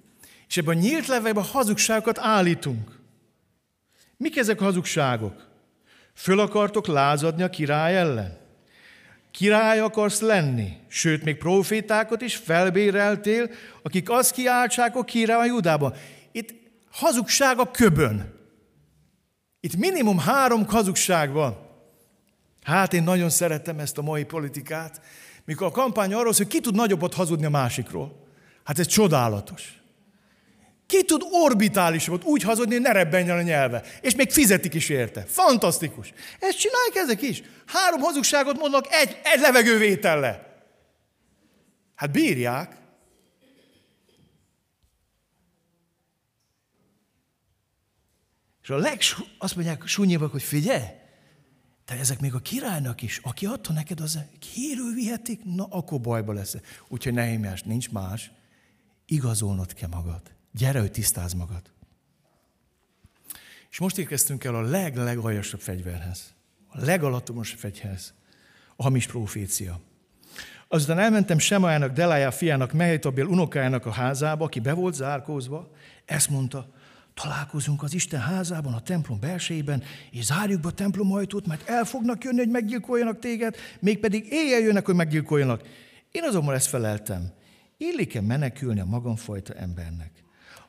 és 0.47 0.57
ebben 0.57 0.77
a 0.77 0.79
nyílt 0.79 1.07
levelben 1.07 1.43
hazugságokat 1.43 2.19
állítunk. 2.19 2.99
Mik 4.17 4.37
ezek 4.37 4.61
a 4.61 4.63
hazugságok? 4.63 5.47
Föl 6.13 6.39
akartok 6.39 6.87
lázadni 6.87 7.43
a 7.43 7.49
király 7.49 7.97
ellen? 7.97 8.37
Király 9.31 9.79
akarsz 9.79 10.19
lenni, 10.19 10.77
sőt, 10.87 11.23
még 11.23 11.37
profétákat 11.37 12.21
is 12.21 12.35
felbéreltél, 12.35 13.49
akik 13.81 14.09
azt 14.09 14.31
kiáltsák 14.31 14.95
a 14.95 15.03
király 15.03 15.37
a 15.37 15.45
Judában. 15.45 15.93
Itt 16.31 16.53
hazugság 16.91 17.59
a 17.59 17.71
köbön. 17.71 18.33
Itt 19.59 19.75
minimum 19.75 20.19
három 20.19 20.65
hazugság 20.65 21.31
van. 21.31 21.57
Hát 22.63 22.93
én 22.93 23.03
nagyon 23.03 23.29
szeretem 23.29 23.79
ezt 23.79 23.97
a 23.97 24.01
mai 24.01 24.23
politikát, 24.23 25.01
mikor 25.45 25.67
a 25.67 25.71
kampány 25.71 26.13
arról 26.13 26.33
hogy 26.37 26.47
ki 26.47 26.59
tud 26.59 26.75
nagyobbat 26.75 27.13
hazudni 27.13 27.45
a 27.45 27.49
másikról. 27.49 28.27
Hát 28.63 28.79
ez 28.79 28.87
csodálatos. 28.87 29.81
Ki 30.87 31.03
tud 31.03 31.21
orbitálisabbat 31.31 32.23
úgy 32.23 32.43
hazudni, 32.43 32.73
hogy 32.73 32.83
ne 32.83 32.91
rebbenjen 32.91 33.37
a 33.37 33.41
nyelve. 33.41 33.83
És 34.01 34.15
még 34.15 34.31
fizetik 34.31 34.73
is 34.73 34.89
érte. 34.89 35.25
Fantasztikus. 35.25 36.13
Ezt 36.39 36.57
csinálják 36.57 36.95
ezek 36.95 37.21
is. 37.21 37.43
Három 37.65 38.01
hazugságot 38.01 38.57
mondnak 38.57 38.85
egy, 38.89 39.19
egy 39.23 39.39
levegővételle. 39.39 40.61
Hát 41.95 42.11
bírják. 42.11 42.75
És 48.61 48.69
a 48.69 48.77
leg, 48.77 48.99
azt 49.37 49.55
mondják 49.55 49.87
súnyibbak, 49.87 50.31
hogy 50.31 50.43
figyelj, 50.43 50.83
de 51.85 51.93
ezek 51.99 52.19
még 52.19 52.33
a 52.33 52.39
királynak 52.39 53.01
is, 53.01 53.19
aki 53.23 53.45
adta 53.45 53.73
neked 53.73 53.99
az 53.99 54.19
hírül 54.53 54.93
vihetik, 54.93 55.41
na 55.43 55.65
akkor 55.69 56.01
bajba 56.01 56.33
lesz. 56.33 56.55
Úgyhogy 56.87 57.13
Nehémiás, 57.13 57.63
nincs 57.63 57.91
más, 57.91 58.31
igazolnod 59.05 59.73
kell 59.73 59.89
magad. 59.89 60.36
Gyere, 60.57 60.79
hogy 60.79 60.91
tisztáz 60.91 61.33
magad. 61.33 61.61
És 63.69 63.79
most 63.79 63.97
érkeztünk 63.97 64.43
el 64.43 64.55
a 64.55 64.61
leg-legaljasabb 64.61 65.59
fegyverhez. 65.59 66.33
A 66.67 66.85
legalattomosabb 66.85 67.59
fegyverhez. 67.59 68.13
A 68.75 68.83
hamis 68.83 69.07
profécia. 69.07 69.79
Azután 70.67 70.99
elmentem 70.99 71.37
Semajának, 71.37 71.93
Delájá 71.93 72.29
fiának, 72.29 72.73
Mehetabil 72.73 73.25
unokájának 73.25 73.85
a 73.85 73.91
házába, 73.91 74.45
aki 74.45 74.59
be 74.59 74.73
volt 74.73 74.93
zárkózva. 74.93 75.71
Ezt 76.05 76.29
mondta, 76.29 76.69
találkozunk 77.13 77.83
az 77.83 77.93
Isten 77.93 78.19
házában, 78.19 78.73
a 78.73 78.81
templom 78.81 79.19
belsejében, 79.19 79.83
és 80.11 80.25
zárjuk 80.25 80.61
be 80.61 80.67
a 80.67 80.71
templom 80.71 81.13
ajtót, 81.13 81.47
mert 81.47 81.69
el 81.69 81.85
fognak 81.85 82.23
jönni, 82.23 82.37
hogy 82.37 82.49
meggyilkoljanak 82.49 83.19
téged, 83.19 83.55
mégpedig 83.79 84.27
éjjel 84.29 84.59
jönnek, 84.59 84.85
hogy 84.85 84.95
meggyilkoljanak. 84.95 85.67
Én 86.11 86.23
azonban 86.23 86.55
ezt 86.55 86.67
feleltem. 86.67 87.31
Illik-e 87.77 88.21
menekülni 88.21 88.79
a 88.79 88.85
magamfajta 88.85 89.53
embernek? 89.53 90.25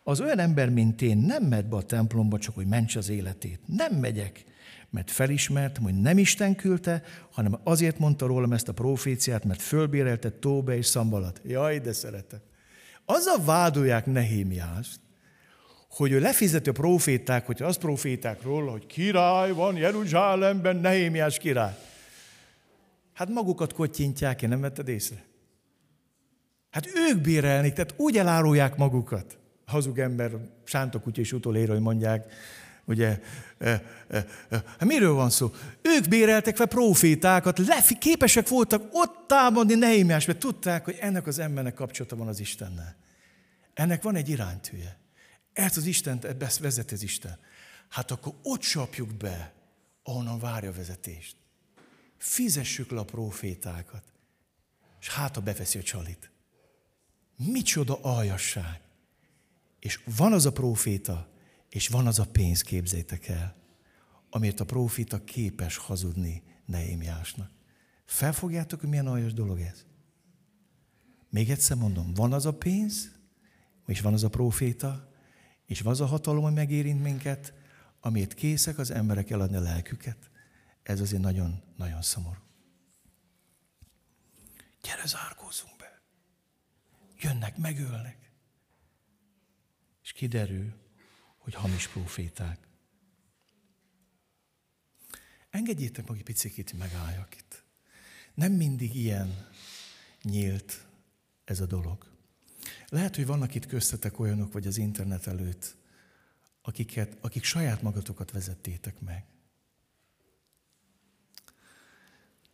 Az 0.09 0.21
olyan 0.21 0.39
ember, 0.39 0.71
mint 0.71 1.03
én, 1.03 1.19
nem 1.19 1.43
megy 1.43 1.65
be 1.65 1.77
a 1.77 1.83
templomba, 1.83 2.39
csak 2.39 2.55
hogy 2.55 2.67
mentse 2.67 2.99
az 2.99 3.09
életét. 3.09 3.61
Nem 3.67 3.95
megyek, 3.95 4.45
mert 4.91 5.11
felismertem, 5.11 5.83
hogy 5.83 6.01
nem 6.01 6.19
Isten 6.19 6.55
küldte, 6.55 7.03
hanem 7.31 7.59
azért 7.65 7.99
mondta 7.99 8.27
rólam 8.27 8.53
ezt 8.53 8.69
a 8.69 8.73
proféciát, 8.73 9.45
mert 9.45 9.63
fölbérelte 9.63 10.31
Tóbe 10.31 10.77
és 10.77 10.87
Szambalat. 10.87 11.41
Jaj, 11.45 11.79
de 11.79 11.93
szeretem. 11.93 12.41
Azzal 13.05 13.45
vádolják 13.45 14.07
Nehémiást, 14.07 15.01
hogy 15.89 16.13
ő 16.13 16.21
lefizeti 16.21 16.69
a 16.69 16.73
proféták, 16.73 17.47
hogyha 17.47 17.67
azt 17.67 17.81
proféták 17.81 18.43
róla, 18.43 18.71
hogy 18.71 18.87
király 18.87 19.53
van 19.53 19.77
Jeruzsálemben, 19.77 20.77
Nehémiás 20.77 21.39
király. 21.39 21.79
Hát 23.13 23.29
magukat 23.29 23.73
kottyintják, 23.73 24.43
én 24.43 24.49
nem 24.49 24.61
vetted 24.61 24.89
észre? 24.89 25.25
Hát 26.71 26.87
ők 27.11 27.21
bérelnik, 27.21 27.73
tehát 27.73 27.95
úgy 27.97 28.17
elárulják 28.17 28.77
magukat. 28.77 29.39
Hazug 29.69 29.99
ember, 29.99 30.31
sántok 30.64 31.16
és 31.16 31.33
utolér, 31.33 31.69
hogy 31.69 31.81
mondják, 31.81 32.33
ugye, 32.85 33.21
e, 33.59 33.83
e, 34.09 34.27
e, 34.79 34.85
miről 34.85 35.12
van 35.12 35.31
szó? 35.31 35.51
Ők 35.83 36.09
béreltek 36.09 36.57
fel 36.57 36.66
profétákat, 36.66 37.59
lefi, 37.59 37.99
képesek 37.99 38.49
voltak 38.49 38.89
ott 38.93 39.27
támadni 39.27 39.75
Nehémiás, 39.75 40.25
mert 40.25 40.39
tudták, 40.39 40.85
hogy 40.85 40.97
ennek 41.01 41.27
az 41.27 41.39
embernek 41.39 41.75
kapcsolata 41.75 42.16
van 42.16 42.29
az 42.29 42.41
Istennel. 42.41 42.97
Ennek 43.75 44.03
van 44.03 44.14
egy 44.14 44.29
iránytűje. 44.29 44.99
Ezt 45.53 45.77
az 45.77 45.87
Istent, 45.87 46.25
ebbe 46.25 46.51
vezet 46.61 46.93
az 46.93 47.03
Isten. 47.03 47.39
Hát 47.89 48.11
akkor 48.11 48.35
ott 48.43 48.61
csapjuk 48.61 49.14
be, 49.14 49.53
ahonnan 50.03 50.39
várja 50.39 50.71
a 50.71 50.73
vezetést. 50.73 51.37
Fizessük 52.16 52.91
le 52.91 52.99
a 52.99 53.05
profétákat, 53.05 54.03
és 55.01 55.09
hát, 55.09 55.35
ha 55.35 55.41
beveszi 55.41 55.79
a 55.79 55.83
csalit. 55.83 56.31
Micsoda 57.37 57.99
aljasság. 58.03 58.81
És 59.79 60.01
van 60.16 60.33
az 60.33 60.47
a 60.47 60.53
proféta, 60.53 61.29
és 61.68 61.89
van 61.89 62.07
az 62.07 62.18
a 62.18 62.26
pénz, 62.26 62.62
képzétek 62.62 63.29
el, 63.29 63.57
amért 64.31 64.61
a 64.61 64.64
proféta 64.64 65.24
képes 65.24 65.76
hazudni 65.76 66.43
Neémiásnak. 66.64 67.51
Felfogjátok, 68.05 68.81
hogy 68.81 68.89
milyen 68.89 69.07
aljas 69.07 69.33
dolog 69.33 69.61
ez? 69.61 69.85
Még 71.31 71.51
egyszer 71.51 71.76
mondom, 71.76 72.14
van 72.14 72.33
az 72.33 72.47
a 72.47 72.55
pénz, 72.55 73.11
és 73.87 74.01
van 74.01 74.12
az 74.12 74.24
a 74.24 74.29
proféta, 74.29 75.12
és 75.66 75.81
van 75.81 75.93
az 75.93 76.01
a 76.01 76.07
hatalom, 76.07 76.43
hogy 76.43 76.53
megérint 76.53 77.03
minket, 77.03 77.53
amit 78.01 78.35
készek 78.35 78.79
az 78.79 78.91
emberek 78.91 79.31
eladni 79.31 79.57
a 79.57 79.61
lelküket. 79.61 80.31
Ez 80.83 81.01
azért 81.01 81.22
nagyon-nagyon 81.22 82.03
szomorú. 82.03 82.41
Gyere, 84.83 85.07
zárkózzunk 85.07 85.76
be. 85.76 86.03
Jönnek, 87.18 87.57
megölnek. 87.57 88.28
És 90.09 90.15
kiderül, 90.15 90.73
hogy 91.37 91.55
hamis 91.55 91.89
proféták. 91.89 92.59
Engedjétek 95.51 96.09
meg 96.09 96.19
egy 96.19 96.25
picit, 96.25 96.73
megálljak 96.73 97.37
itt. 97.37 97.65
Nem 98.35 98.53
mindig 98.53 98.95
ilyen 98.95 99.49
nyílt 100.23 100.87
ez 101.45 101.61
a 101.61 101.67
dolog. 101.67 102.07
Lehet, 102.89 103.17
hogy 103.17 103.27
vannak 103.27 103.55
itt 103.55 103.67
köztetek 103.67 104.19
olyanok, 104.19 104.53
vagy 104.53 104.67
az 104.67 104.79
internet 104.79 105.27
előtt, 105.27 105.77
akiket, 106.63 107.17
akik 107.21 107.45
saját 107.45 107.83
magatokat 107.83 108.31
vezettétek 108.31 109.01
meg. 109.01 109.25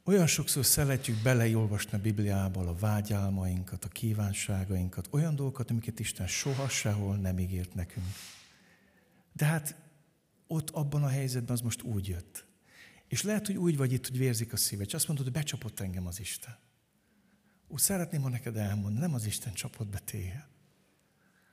Olyan 0.07 0.27
sokszor 0.27 0.65
szeretjük 0.65 1.23
beleolvasni 1.23 1.99
a 1.99 2.01
Bibliából 2.01 2.69
a 2.69 2.75
vágyálmainkat, 2.75 3.85
a 3.85 3.89
kívánságainkat, 3.89 5.09
olyan 5.11 5.37
dolgokat, 5.37 5.71
amiket 5.71 6.01
Isten 6.01 6.27
soha 6.27 6.69
sehol 6.69 7.17
nem 7.17 7.39
ígért 7.39 7.75
nekünk. 7.75 8.07
De 9.33 9.45
hát 9.45 9.77
ott 10.47 10.71
abban 10.71 11.03
a 11.03 11.09
helyzetben 11.09 11.55
az 11.55 11.61
most 11.61 11.83
úgy 11.83 12.09
jött. 12.09 12.47
És 13.09 13.23
lehet, 13.23 13.47
hogy 13.47 13.57
úgy 13.57 13.77
vagy 13.77 13.93
itt, 13.93 14.07
hogy 14.07 14.19
vérzik 14.19 14.53
a 14.53 14.57
szíved, 14.57 14.87
és 14.87 14.95
azt 14.95 15.07
mondod, 15.07 15.25
hogy 15.25 15.35
becsapott 15.35 15.81
engem 15.81 16.07
az 16.07 16.21
Isten. 16.21 16.57
Úgy 17.69 17.81
szeretném, 17.81 18.23
ha 18.23 18.29
neked 18.29 18.57
elmondani, 18.57 18.99
nem 18.99 19.15
az 19.15 19.27
Isten 19.27 19.53
csapott 19.53 19.89
be 19.89 19.99
téged. 19.99 20.47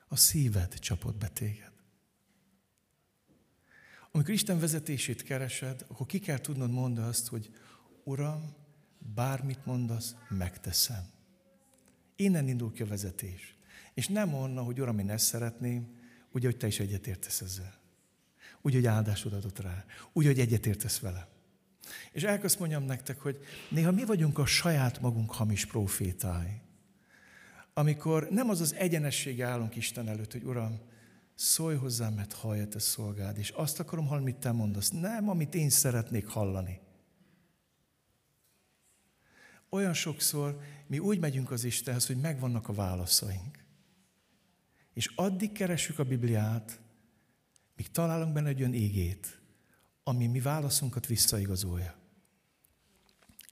A 0.08 0.16
szíved 0.16 0.80
csapott 0.80 1.16
be 1.16 1.28
téged. 1.28 1.72
Amikor 4.12 4.34
Isten 4.34 4.60
vezetését 4.60 5.24
keresed, 5.24 5.86
akkor 5.88 6.06
ki 6.06 6.20
kell 6.20 6.39
tudnod 6.39 6.72
mondani 6.72 7.08
azt, 7.08 7.28
hogy 7.28 7.52
Uram, 8.04 8.56
bármit 9.16 9.66
mondasz, 9.66 10.16
megteszem. 10.30 11.04
Innen 12.16 12.47
indul 12.47 12.72
ki 12.72 12.82
a 12.82 12.86
vezetés. 12.86 13.56
És 13.93 14.08
nem 14.08 14.34
onnan, 14.34 14.66
hogy 14.66 14.82
Uram, 14.82 14.99
én 14.99 15.10
ezt 15.10 15.26
szeretném, 15.26 15.99
úgy, 16.32 16.43
hogy 16.43 16.58
te 16.58 16.68
is 16.68 16.80
egyetértesz 16.80 17.41
ezzel. 17.41 17.80
Úgy, 18.62 18.74
hogy 18.74 18.86
áldásod 18.86 19.34
adott 19.34 19.60
rá. 19.60 19.86
Úgy, 20.14 20.26
hogy 20.26 20.39
egyetértesz 20.39 20.99
vele. 20.99 21.28
És 22.12 22.24
elkezd 22.24 22.60
mondjam 22.60 22.84
nektek, 22.84 23.20
hogy 23.20 23.39
néha 23.70 23.91
mi 23.91 24.06
vagyunk 24.06 24.38
a 24.38 24.45
saját 24.45 25.02
magunk 25.02 25.32
hamis 25.32 25.66
profétái. 25.66 26.62
Amikor 27.74 28.28
nem 28.30 28.49
az 28.49 28.62
az 28.62 28.74
egyenesség 28.74 29.41
állunk 29.41 29.76
Isten 29.76 30.08
előtt, 30.08 30.32
hogy 30.32 30.43
Uram, 30.43 30.80
szólj 31.36 31.76
hozzám, 31.76 32.14
mert 32.14 32.34
hallja 32.34 32.68
te 32.68 32.80
szolgád, 32.80 33.38
és 33.38 33.49
azt 33.49 33.80
akarom 33.80 34.08
hallani, 34.08 34.26
mit 34.26 34.36
te 34.36 34.52
mondasz. 34.52 34.89
Nem, 34.89 35.30
amit 35.30 35.56
én 35.56 35.70
szeretnék 35.70 36.28
hallani. 36.28 36.80
Olyan 39.74 39.93
sokszor 39.93 40.61
mi 40.88 40.99
úgy 40.99 41.19
megyünk 41.19 41.51
az 41.51 41.63
Istenhez, 41.63 42.05
hogy 42.05 42.17
megvannak 42.17 42.69
a 42.69 42.74
válaszaink. 42.74 43.65
És 44.93 45.11
addig 45.15 45.51
keressük 45.51 45.99
a 45.99 46.03
Bibliát, 46.03 46.80
míg 47.76 47.91
találunk 47.91 48.34
benne 48.34 48.47
egy 48.47 48.59
olyan 48.59 48.74
égét, 48.74 49.41
ami 50.03 50.28
mi 50.28 50.39
válaszunkat 50.39 51.07
visszaigazolja. 51.07 51.95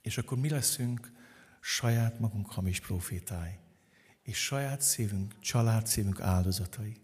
És 0.02 0.18
akkor 0.18 0.38
mi 0.38 0.48
leszünk 0.48 1.12
saját 1.60 2.18
magunk 2.18 2.50
hamis 2.50 2.80
profétái, 2.80 3.58
és 4.22 4.44
saját 4.44 4.80
szívünk, 4.80 5.40
család 5.40 5.86
szívünk 5.86 6.20
áldozatai. 6.20 6.96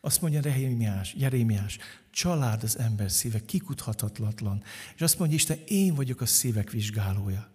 Azt 0.00 0.20
mondja 0.20 0.40
Jeremiás, 0.44 1.14
Jeremiás, 1.14 1.78
család 2.10 2.62
az 2.62 2.78
ember 2.78 3.10
szíve, 3.10 3.44
kikuthatatlan. 3.44 4.62
És 4.94 5.00
azt 5.00 5.18
mondja 5.18 5.36
Isten, 5.36 5.58
én 5.66 5.94
vagyok 5.94 6.20
a 6.20 6.26
szívek 6.26 6.70
vizsgálója. 6.70 7.51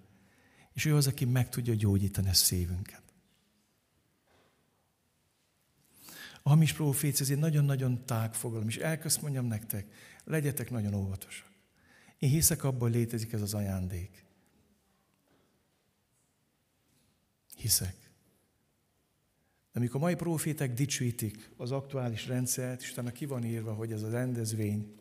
És 0.78 0.86
ő 0.86 0.96
az, 0.96 1.08
aki 1.08 1.26
meg 1.26 1.50
tudja 1.50 1.74
gyógyítani 1.74 2.30
a 2.30 2.34
szívünket. 2.34 3.02
A 6.44 6.50
hamis 6.50 6.74
profécia 6.74 7.26
ez 7.26 7.32
egy 7.32 7.38
nagyon-nagyon 7.38 8.06
tág 8.06 8.34
fogalom, 8.34 8.68
és 8.68 8.78
elközt 8.78 9.22
mondjam 9.22 9.46
nektek, 9.46 9.94
legyetek 10.24 10.70
nagyon 10.70 10.94
óvatosak. 10.94 11.52
Én 12.20 12.30
hiszek 12.30 12.64
abban, 12.64 12.80
hogy 12.80 12.92
létezik 12.92 13.34
ez 13.34 13.42
az 13.42 13.54
ajándék. 13.54 14.26
Hiszek. 17.56 17.96
De 19.72 19.80
amikor 19.80 20.00
mai 20.00 20.16
profétek 20.16 20.74
dicsőítik 20.74 21.50
az 21.56 21.72
aktuális 21.72 22.28
rendszert, 22.28 22.82
és 22.82 22.92
utána 22.92 23.12
ki 23.12 23.26
van 23.26 23.44
írva, 23.44 23.74
hogy 23.74 23.92
ez 23.92 24.02
a 24.02 24.10
rendezvény 24.10 24.96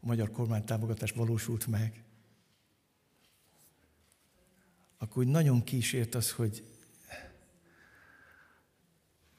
a 0.00 0.06
magyar 0.06 0.30
kormány 0.30 0.64
támogatás 0.64 1.10
valósult 1.10 1.66
meg, 1.66 2.04
akkor 5.02 5.22
úgy 5.24 5.30
nagyon 5.30 5.64
kísért 5.64 6.14
az, 6.14 6.30
hogy 6.32 6.64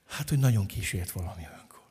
hát, 0.05 0.29
hogy 0.29 0.39
nagyon 0.39 0.65
kísért 0.65 1.11
valami 1.11 1.47
olyankor. 1.47 1.81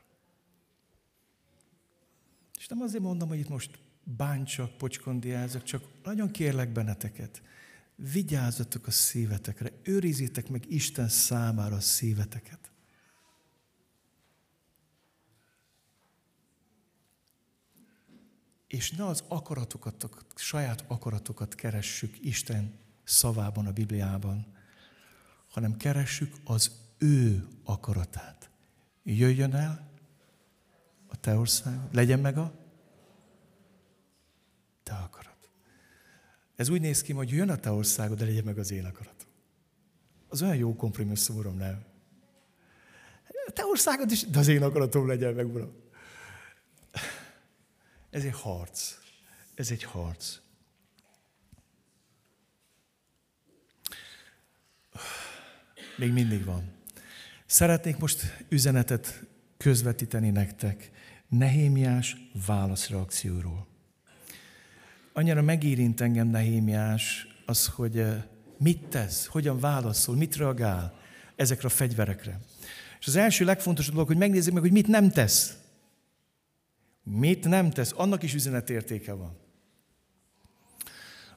És 2.59 2.67
nem 2.67 2.81
azért 2.81 3.03
mondom, 3.03 3.29
hogy 3.29 3.39
itt 3.39 3.49
most 3.49 3.79
bántsak, 4.05 4.77
pocskondiázok, 4.77 5.63
csak 5.63 5.85
nagyon 6.03 6.31
kérlek 6.31 6.69
benneteket, 6.69 7.43
vigyázzatok 7.95 8.87
a 8.87 8.91
szívetekre, 8.91 9.73
őrizzétek 9.83 10.49
meg 10.49 10.71
Isten 10.71 11.09
számára 11.09 11.77
a 11.77 11.81
szíveteket. 11.81 12.71
És 18.67 18.91
ne 18.91 19.07
az 19.07 19.25
akaratokat, 19.29 20.09
saját 20.35 20.85
akaratokat 20.87 21.55
keressük 21.55 22.25
Isten 22.25 22.79
szavában, 23.11 23.67
a 23.67 23.73
Bibliában, 23.73 24.47
hanem 25.49 25.77
keressük 25.77 26.37
az 26.45 26.71
ő 26.99 27.49
akaratát. 27.65 28.51
Jöjjön 29.03 29.55
el 29.55 29.91
a 31.09 31.17
te 31.17 31.37
ország, 31.37 31.79
legyen 31.93 32.21
meg 32.21 32.39
a 32.39 32.53
te 34.83 34.93
akarat. 34.93 35.51
Ez 36.57 36.69
úgy 36.69 36.81
néz 36.81 37.03
ki, 37.03 37.13
hogy 37.13 37.31
jön 37.31 37.51
a 37.51 37.57
te 37.57 37.71
országod, 37.71 38.19
de 38.19 38.25
legyen 38.25 38.45
meg 38.45 38.59
az 38.59 38.71
én 38.71 38.85
akaratom. 38.85 39.29
Az 40.29 40.43
olyan 40.43 40.57
jó 40.57 40.77
kompromisszum, 40.77 41.37
uram, 41.37 41.57
nem? 41.57 41.85
A 43.47 43.51
te 43.53 43.65
országod 43.65 44.11
is, 44.11 44.27
de 44.27 44.39
az 44.39 44.49
én 44.49 44.63
akaratom 44.63 45.07
legyen 45.07 45.35
meg, 45.35 45.55
uram. 45.55 45.73
Ez 48.11 48.25
egy 48.25 48.35
harc. 48.35 48.99
Ez 49.55 49.71
egy 49.71 49.83
harc. 49.83 50.39
Még 56.01 56.13
mindig 56.13 56.45
van. 56.45 56.63
Szeretnék 57.47 57.99
most 57.99 58.45
üzenetet 58.49 59.27
közvetíteni 59.57 60.31
nektek 60.31 60.91
Nehémiás 61.29 62.17
válaszreakcióról. 62.47 63.67
Annyira 65.13 65.43
megérint 65.43 66.01
engem 66.01 66.29
Nehémiás 66.29 67.27
az, 67.47 67.67
hogy 67.67 67.99
eh, 67.99 68.23
mit 68.59 68.89
tesz, 68.89 69.27
hogyan 69.27 69.59
válaszol, 69.59 70.17
mit 70.17 70.37
reagál 70.37 70.99
ezekre 71.37 71.67
a 71.67 71.71
fegyverekre. 71.71 72.41
És 73.01 73.07
az 73.07 73.17
első 73.17 73.45
legfontosabb 73.45 73.93
dolog, 73.93 74.09
hogy 74.09 74.17
megnézzük 74.17 74.53
meg, 74.53 74.63
hogy 74.63 74.73
mit 74.73 74.87
nem 74.87 75.11
tesz. 75.11 75.57
Mit 77.03 77.45
nem 77.45 77.71
tesz, 77.71 77.93
annak 77.97 78.23
is 78.23 78.35
üzenetértéke 78.35 79.13
van. 79.13 79.37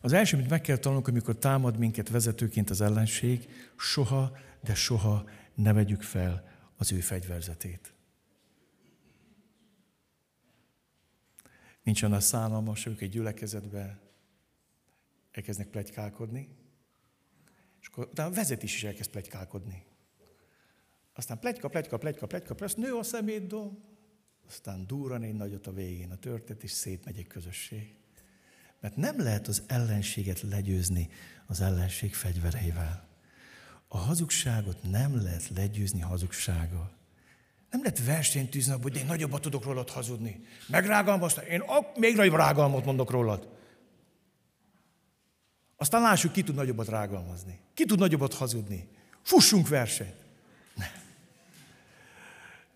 Az 0.01 0.13
első, 0.13 0.35
amit 0.37 0.49
meg 0.49 0.61
kell 0.61 0.77
tanulnunk, 0.77 1.07
amikor 1.07 1.35
támad 1.35 1.77
minket 1.77 2.09
vezetőként 2.09 2.69
az 2.69 2.81
ellenség, 2.81 3.47
soha, 3.77 4.31
de 4.63 4.75
soha 4.75 5.29
ne 5.53 5.73
vegyük 5.73 6.01
fel 6.01 6.49
az 6.77 6.91
ő 6.91 6.99
fegyverzetét. 6.99 7.93
Nincs 11.83 12.03
olyan 12.03 12.19
szállalmas, 12.19 12.85
ők 12.85 13.01
egy 13.01 13.09
gyülekezetbe 13.09 13.99
elkezdnek 15.31 15.67
plegykálkodni, 15.67 16.49
és 17.81 17.87
akkor 17.87 18.07
utána 18.11 18.29
a 18.29 18.33
vezetés 18.33 18.75
is 18.75 18.83
elkezd 18.83 19.09
plegykálkodni. 19.09 19.85
Aztán 21.13 21.39
plegyka, 21.39 21.67
plegyka, 21.67 21.97
plegyka, 21.97 22.27
plegyka, 22.27 22.55
plegyka, 22.55 22.81
nő 22.81 22.95
a 22.95 23.03
szemétdom, 23.03 23.83
aztán 24.47 24.87
durran 24.87 25.23
egy 25.23 25.35
nagyot 25.35 25.67
a 25.67 25.73
végén 25.73 26.11
a 26.11 26.17
történet, 26.17 26.63
és 26.63 26.71
szétmegy 26.71 27.17
egy 27.17 27.27
közösség. 27.27 27.95
Mert 28.79 28.95
nem 28.95 29.19
lehet 29.19 29.47
az 29.47 29.63
ellenséget 29.67 30.41
legyőzni 30.41 31.09
az 31.45 31.61
ellenség 31.61 32.13
fegyvereivel. 32.13 33.12
A 33.93 33.97
hazugságot 33.97 34.77
nem 34.91 35.23
lehet 35.23 35.49
legyőzni 35.55 35.99
hazugsággal. 35.99 36.91
Nem 37.69 37.81
lehet 37.81 38.05
versenyt 38.05 38.49
tűzni 38.49 38.71
abban, 38.71 38.91
hogy 38.91 38.95
én 38.95 39.05
nagyobbat 39.05 39.41
tudok 39.41 39.63
rólad 39.63 39.89
hazudni. 39.89 40.45
Megrágalmaztam, 40.67 41.45
én 41.45 41.59
ak- 41.59 41.97
még 41.97 42.15
nagyobb 42.15 42.35
rágalmat 42.35 42.85
mondok 42.85 43.11
rólad. 43.11 43.47
Aztán 45.77 46.01
lássuk, 46.01 46.31
ki 46.31 46.43
tud 46.43 46.55
nagyobbat 46.55 46.87
rágalmazni. 46.87 47.59
Ki 47.73 47.85
tud 47.85 47.99
nagyobbat 47.99 48.33
hazudni. 48.33 48.87
Fussunk 49.21 49.67
versenyt. 49.67 50.25
Nem. 50.75 50.91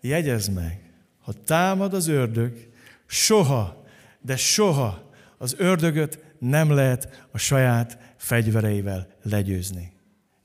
Jegyezd 0.00 0.52
meg, 0.52 0.90
ha 1.20 1.32
támad 1.32 1.94
az 1.94 2.06
ördög, 2.06 2.68
soha, 3.06 3.84
de 4.20 4.36
soha 4.36 5.10
az 5.38 5.54
ördögöt 5.56 6.24
nem 6.38 6.70
lehet 6.70 7.26
a 7.32 7.38
saját 7.38 8.14
fegyvereivel 8.16 9.08
legyőzni 9.22 9.96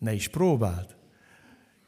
ne 0.04 0.14
is 0.14 0.28
próbáld. 0.28 0.95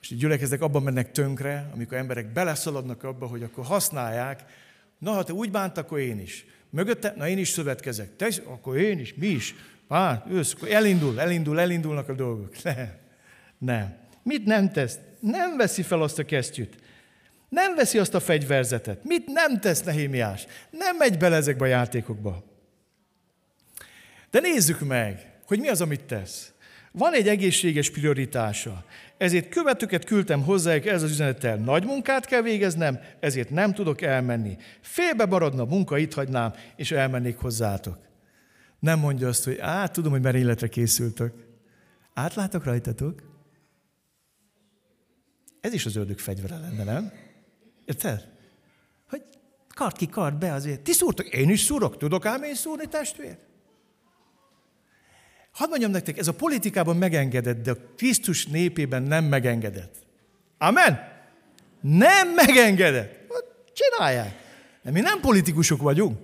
És 0.02 0.12
a 0.12 0.16
gyülekezek 0.16 0.62
abban 0.62 0.84
mennek 0.84 1.12
tönkre, 1.12 1.70
amikor 1.74 1.98
emberek 1.98 2.34
beleszaladnak 2.34 3.04
abba, 3.04 3.28
hogy 3.28 3.44
akkor 3.44 3.66
használják, 3.66 4.44
na 4.98 5.12
ha 5.12 5.24
te 5.24 5.34
úgy 5.34 5.52
bánt, 5.52 5.78
akkor 5.78 6.00
én 6.00 6.20
is. 6.20 6.46
Mögötte, 6.70 7.14
na 7.18 7.28
én 7.28 7.38
is 7.38 7.50
szövetkezek. 7.50 8.16
Te 8.16 8.28
akkor 8.46 8.78
én 8.78 9.00
is, 9.00 9.14
mi 9.14 9.28
is. 9.28 9.56
Pár, 9.88 10.24
ősz, 10.30 10.54
akkor 10.54 10.72
elindul, 10.72 11.20
elindul, 11.20 11.60
elindulnak 11.60 12.10
a 12.10 12.14
dolgok. 12.14 12.56
Nem. 12.64 12.90
Nem. 13.58 13.96
Mit 14.24 14.46
nem 14.46 14.72
tesz? 14.72 15.00
Nem 15.20 15.58
veszi 15.58 15.82
fel 15.82 16.02
azt 16.02 16.20
a 16.20 16.24
kesztyűt. 16.24 16.76
Nem 17.50 17.76
veszi 17.76 17.98
azt 17.98 18.14
a 18.14 18.20
fegyverzetet. 18.20 19.04
Mit 19.04 19.28
nem 19.28 19.60
tesz 19.60 19.84
Nehémiás? 19.84 20.46
Nem 20.70 20.96
megy 20.98 21.18
bele 21.18 21.36
ezekbe 21.36 21.64
a 21.64 21.68
játékokba. 21.68 22.44
De 24.32 24.40
nézzük 24.40 24.80
meg, 24.80 25.32
hogy 25.46 25.60
mi 25.60 25.68
az, 25.68 25.82
amit 25.82 26.04
tesz. 26.04 26.54
Van 26.98 27.14
egy 27.14 27.28
egészséges 27.28 27.90
prioritása. 27.90 28.86
Ezért 29.18 29.50
követőket 29.50 30.06
küldtem 30.06 30.44
hozzájuk 30.44 30.86
ez 30.86 31.04
az 31.04 31.12
üzenettel. 31.12 31.58
Nagy 31.58 31.86
munkát 31.86 32.26
kell 32.26 32.42
végeznem, 32.42 33.00
ezért 33.20 33.50
nem 33.50 33.74
tudok 33.74 34.02
elmenni. 34.02 34.58
Félbe 34.82 35.26
maradna 35.26 35.62
a 35.62 35.66
munka, 35.66 35.98
itt 35.98 36.14
hagynám, 36.14 36.54
és 36.76 36.92
elmennék 36.92 37.38
hozzátok. 37.38 37.98
Nem 38.80 39.00
mondja 39.00 39.28
azt, 39.28 39.44
hogy 39.44 39.58
át 39.60 39.92
tudom, 39.92 40.12
hogy 40.12 40.22
merényletre 40.22 40.68
készültök. 40.68 41.34
Átlátok 42.14 42.64
rajtatok? 42.64 43.24
Ez 45.62 45.74
is 45.74 45.86
az 45.86 45.96
ördög 45.96 46.20
fegyvere 46.20 46.58
lenne, 46.58 46.84
nem? 46.84 47.12
Érted? 47.86 48.28
Hogy 49.10 49.22
kart 49.68 49.98
ki, 49.98 50.08
kart 50.08 50.38
be 50.38 50.54
azért. 50.54 50.82
Ti 50.82 50.92
szúrtok? 50.92 51.28
Én 51.28 51.50
is 51.50 51.62
szúrok. 51.62 51.98
Tudok 51.98 52.26
ám 52.26 52.44
én 52.44 52.56
szúrni, 52.56 52.88
testvér? 52.88 53.38
Hadd 55.56 55.70
mondjam 55.70 55.92
nektek, 55.92 56.18
ez 56.18 56.28
a 56.28 56.34
politikában 56.34 56.98
megengedett, 56.98 57.64
de 57.64 57.72
a 57.72 57.78
Krisztus 57.98 58.46
népében 58.46 59.04
nem 59.04 59.26
megengedett. 59.26 59.96
Amen? 60.58 61.14
Nem 61.82 62.30
megengedett. 62.30 63.34
Csinálják. 63.74 64.44
De 64.84 64.92
mi 64.92 65.00
nem 65.00 65.20
politikusok 65.20 65.82
vagyunk. 65.82 66.18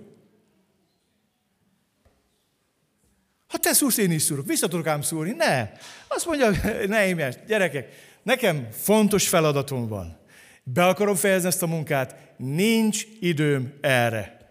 Ha 3.48 3.58
te 3.58 3.72
szúrsz, 3.72 3.96
én 3.96 4.10
is 4.10 4.22
szúrok. 4.22 4.46
Vissza 4.46 4.68
tudok 4.68 4.86
ám 4.86 5.02
szúrni? 5.02 5.32
Ne. 5.32 5.70
Azt 6.08 6.26
mondja, 6.26 6.50
ne 6.86 7.28
gyerekek, 7.46 7.88
nekem 8.22 8.68
fontos 8.70 9.28
feladatom 9.28 9.88
van. 9.88 10.18
Be 10.62 10.86
akarom 10.86 11.14
fejezni 11.14 11.48
ezt 11.48 11.62
a 11.62 11.66
munkát, 11.66 12.16
nincs 12.36 13.04
időm 13.20 13.74
erre. 13.80 14.41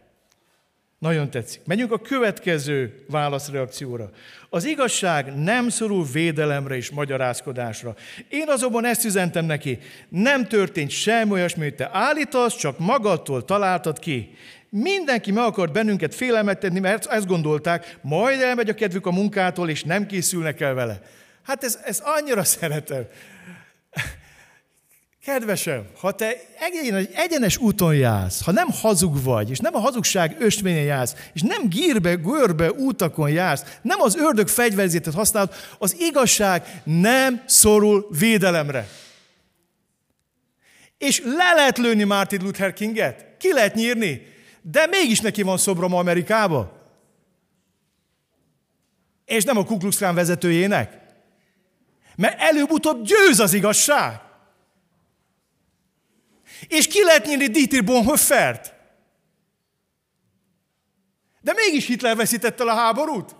Nagyon 1.01 1.29
tetszik. 1.29 1.61
Menjünk 1.65 1.91
a 1.91 1.99
következő 1.99 3.03
válaszreakcióra. 3.07 4.09
Az 4.49 4.65
igazság 4.65 5.35
nem 5.35 5.69
szorul 5.69 6.05
védelemre 6.11 6.75
és 6.75 6.89
magyarázkodásra. 6.89 7.95
Én 8.29 8.49
azonban 8.49 8.85
ezt 8.85 9.05
üzentem 9.05 9.45
neki, 9.45 9.79
nem 10.09 10.47
történt 10.47 10.89
semmi 10.89 11.31
olyasmi, 11.31 11.63
hogy 11.63 11.75
te 11.75 11.89
állítasz, 11.91 12.55
csak 12.55 12.79
magadtól 12.79 13.45
találtad 13.45 13.99
ki. 13.99 14.35
Mindenki 14.69 15.31
meg 15.31 15.43
akart 15.43 15.71
bennünket 15.71 16.15
félelmet 16.15 16.79
mert 16.79 17.05
ezt 17.05 17.27
gondolták, 17.27 17.97
majd 18.01 18.41
elmegy 18.41 18.69
a 18.69 18.73
kedvük 18.73 19.05
a 19.05 19.11
munkától, 19.11 19.69
és 19.69 19.83
nem 19.83 20.05
készülnek 20.05 20.61
el 20.61 20.73
vele. 20.73 21.01
Hát 21.43 21.63
ez, 21.63 21.79
ez 21.83 22.01
annyira 22.03 22.43
szeretem. 22.43 23.05
Kedvesem, 25.25 25.87
ha 25.99 26.11
te 26.11 26.35
egyenes 27.13 27.57
úton 27.57 27.95
jársz, 27.95 28.43
ha 28.43 28.51
nem 28.51 28.67
hazug 28.81 29.23
vagy, 29.23 29.49
és 29.49 29.59
nem 29.59 29.75
a 29.75 29.79
hazugság 29.79 30.35
ösvényen 30.39 30.83
jársz, 30.83 31.15
és 31.33 31.41
nem 31.41 31.69
gírbe, 31.69 32.13
görbe 32.13 32.71
útakon 32.71 33.29
jársz, 33.29 33.63
nem 33.81 34.01
az 34.01 34.15
ördög 34.15 34.47
fegyverzétet 34.47 35.13
használod, 35.13 35.53
az 35.77 35.95
igazság 35.99 36.81
nem 36.83 37.43
szorul 37.45 38.07
védelemre. 38.19 38.87
És 40.97 41.21
le 41.25 41.53
lehet 41.53 41.77
lőni 41.77 42.03
Martin 42.03 42.41
Luther 42.41 42.73
Kinget, 42.73 43.25
ki 43.37 43.53
lehet 43.53 43.75
nyírni, 43.75 44.27
de 44.61 44.85
mégis 44.85 45.19
neki 45.19 45.41
van 45.41 45.57
szobrom 45.57 45.93
Amerikába. 45.93 46.79
És 49.25 49.43
nem 49.43 49.57
a 49.57 49.65
Ku 49.65 49.77
Klux 49.77 49.97
Klan 49.97 50.15
vezetőjének. 50.15 50.99
Mert 52.15 52.39
előbb-utóbb 52.39 53.05
győz 53.05 53.39
az 53.39 53.53
igazság. 53.53 54.29
És 56.67 56.87
ki 56.87 57.03
lehet 57.03 57.25
nyírni 57.25 57.47
Dietrich 57.47 57.83
Bonhoeffert? 57.83 58.73
De 61.41 61.53
mégis 61.53 61.85
Hitler 61.85 62.15
veszítette 62.15 62.63
el 62.63 62.69
a 62.69 62.75
háborút. 62.75 63.35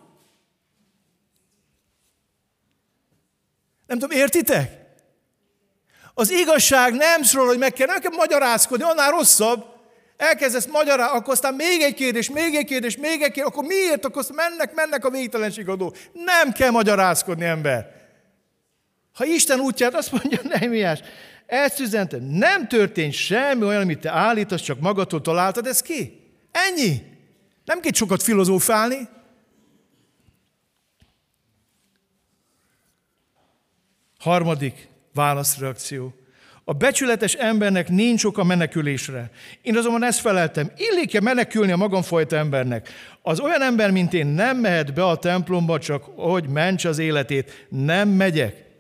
Nem 3.88 4.00
tudom, 4.00 4.18
értitek? 4.18 4.80
Az 6.14 6.32
igazság 6.32 6.94
nem 6.94 7.24
szól, 7.24 7.46
hogy 7.46 7.58
meg 7.58 7.74
kell, 7.74 7.88
nem 7.88 8.00
kell 8.00 8.12
magyarázkodni, 8.12 8.84
annál 8.84 9.12
rosszabb. 9.12 9.66
Elkezdesz 10.18 10.66
magyarázni, 10.66 11.18
akkor 11.18 11.34
aztán 11.34 11.54
még 11.54 11.82
egy 11.82 11.94
kérdés, 11.94 12.30
még 12.30 12.56
egy 12.56 12.66
kérdés, 12.66 12.98
még 12.98 13.22
egy 13.22 13.32
kérdés, 13.32 13.44
akkor 13.44 13.64
miért, 13.64 14.06
akkor 14.06 14.26
mennek, 14.36 14.74
mennek 14.74 15.06
a 15.06 15.10
végtelenség 15.10 15.70
adó. 15.70 15.96
Nem 16.14 16.52
kell 16.52 16.70
magyarázkodni, 16.70 17.46
ember. 17.46 18.02
Ha 19.14 19.26
Isten 19.26 19.60
útját 19.60 19.96
azt 19.96 20.12
mondja 20.12 20.40
Nehemiás, 20.54 21.00
ezt 21.52 21.80
üzente, 21.80 22.18
nem 22.18 22.68
történt 22.68 23.14
semmi 23.14 23.64
olyan, 23.64 23.82
amit 23.82 24.00
te 24.00 24.12
állítasz, 24.12 24.62
csak 24.62 24.80
magadtól 24.80 25.22
találtad, 25.22 25.68
ez 25.68 25.82
ki? 25.82 26.20
Ennyi. 26.52 27.02
Nem 27.66 27.80
kell 27.80 27.94
sokat 27.94 28.24
filozófálni. 28.24 29.08
Harmadik 34.20 34.88
válaszreakció. 35.14 36.14
A 36.64 36.74
becsületes 36.74 37.34
embernek 37.34 37.90
nincs 37.90 38.24
oka 38.24 38.44
menekülésre. 38.44 39.30
Én 39.62 39.78
azonban 39.78 40.04
ezt 40.04 40.20
feleltem, 40.20 40.72
illik-e 40.76 41.22
menekülni 41.22 41.72
a 41.72 41.78
magamfajta 41.78 42.36
embernek? 42.36 42.90
Az 43.22 43.40
olyan 43.40 43.62
ember, 43.62 43.92
mint 43.92 44.14
én, 44.14 44.28
nem 44.28 44.58
mehet 44.58 44.94
be 44.94 45.06
a 45.06 45.18
templomba, 45.18 45.80
csak 45.80 46.04
hogy 46.04 46.48
mentse 46.48 46.90
az 46.90 46.98
életét. 46.98 47.68
Nem 47.70 48.10
megyek. 48.10 48.71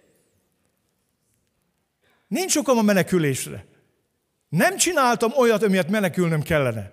Nincs 2.31 2.55
okom 2.55 2.77
a 2.77 2.81
menekülésre. 2.81 3.65
Nem 4.49 4.77
csináltam 4.77 5.31
olyat, 5.35 5.63
amiért 5.63 5.89
menekülnöm 5.89 6.41
kellene. 6.41 6.91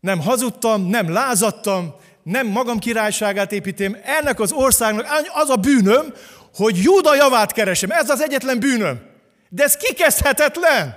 Nem 0.00 0.20
hazudtam, 0.20 0.88
nem 0.88 1.12
lázadtam, 1.12 1.94
nem 2.22 2.46
magam 2.46 2.78
királyságát 2.78 3.52
építem. 3.52 3.96
Ennek 4.04 4.40
az 4.40 4.52
országnak 4.52 5.06
az 5.32 5.50
a 5.50 5.56
bűnöm, 5.56 6.14
hogy 6.54 6.76
Júda 6.82 7.14
javát 7.14 7.52
keresem. 7.52 7.90
Ez 7.90 8.10
az 8.10 8.22
egyetlen 8.22 8.58
bűnöm. 8.58 9.00
De 9.48 9.62
ez 9.62 9.76
kikezdhetetlen. 9.76 10.96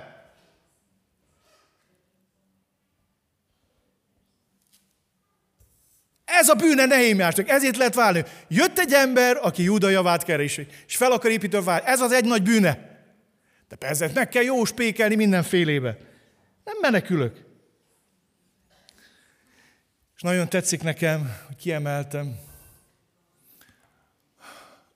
Ez 6.40 6.48
a 6.48 6.54
bűne 6.54 6.86
Nehémiásnak, 6.86 7.48
ezért 7.48 7.76
lehet 7.76 7.94
válni. 7.94 8.24
Jött 8.48 8.78
egy 8.78 8.92
ember, 8.92 9.38
aki 9.40 9.62
Júda 9.62 9.88
javát 9.88 10.24
keresi, 10.24 10.66
és 10.86 10.96
fel 10.96 11.12
akar 11.12 11.30
építeni 11.30 11.64
válni. 11.64 11.86
Ez 11.86 12.00
az 12.00 12.12
egy 12.12 12.24
nagy 12.24 12.42
bűne. 12.42 12.90
De 13.68 13.76
persze 13.76 14.10
meg 14.14 14.28
kell 14.28 14.42
jó 14.42 14.64
spékelni 14.64 15.14
mindenfélébe. 15.14 15.96
Nem 16.64 16.76
menekülök. 16.80 17.44
És 20.16 20.22
nagyon 20.22 20.48
tetszik 20.48 20.82
nekem, 20.82 21.36
hogy 21.46 21.56
kiemeltem, 21.56 22.38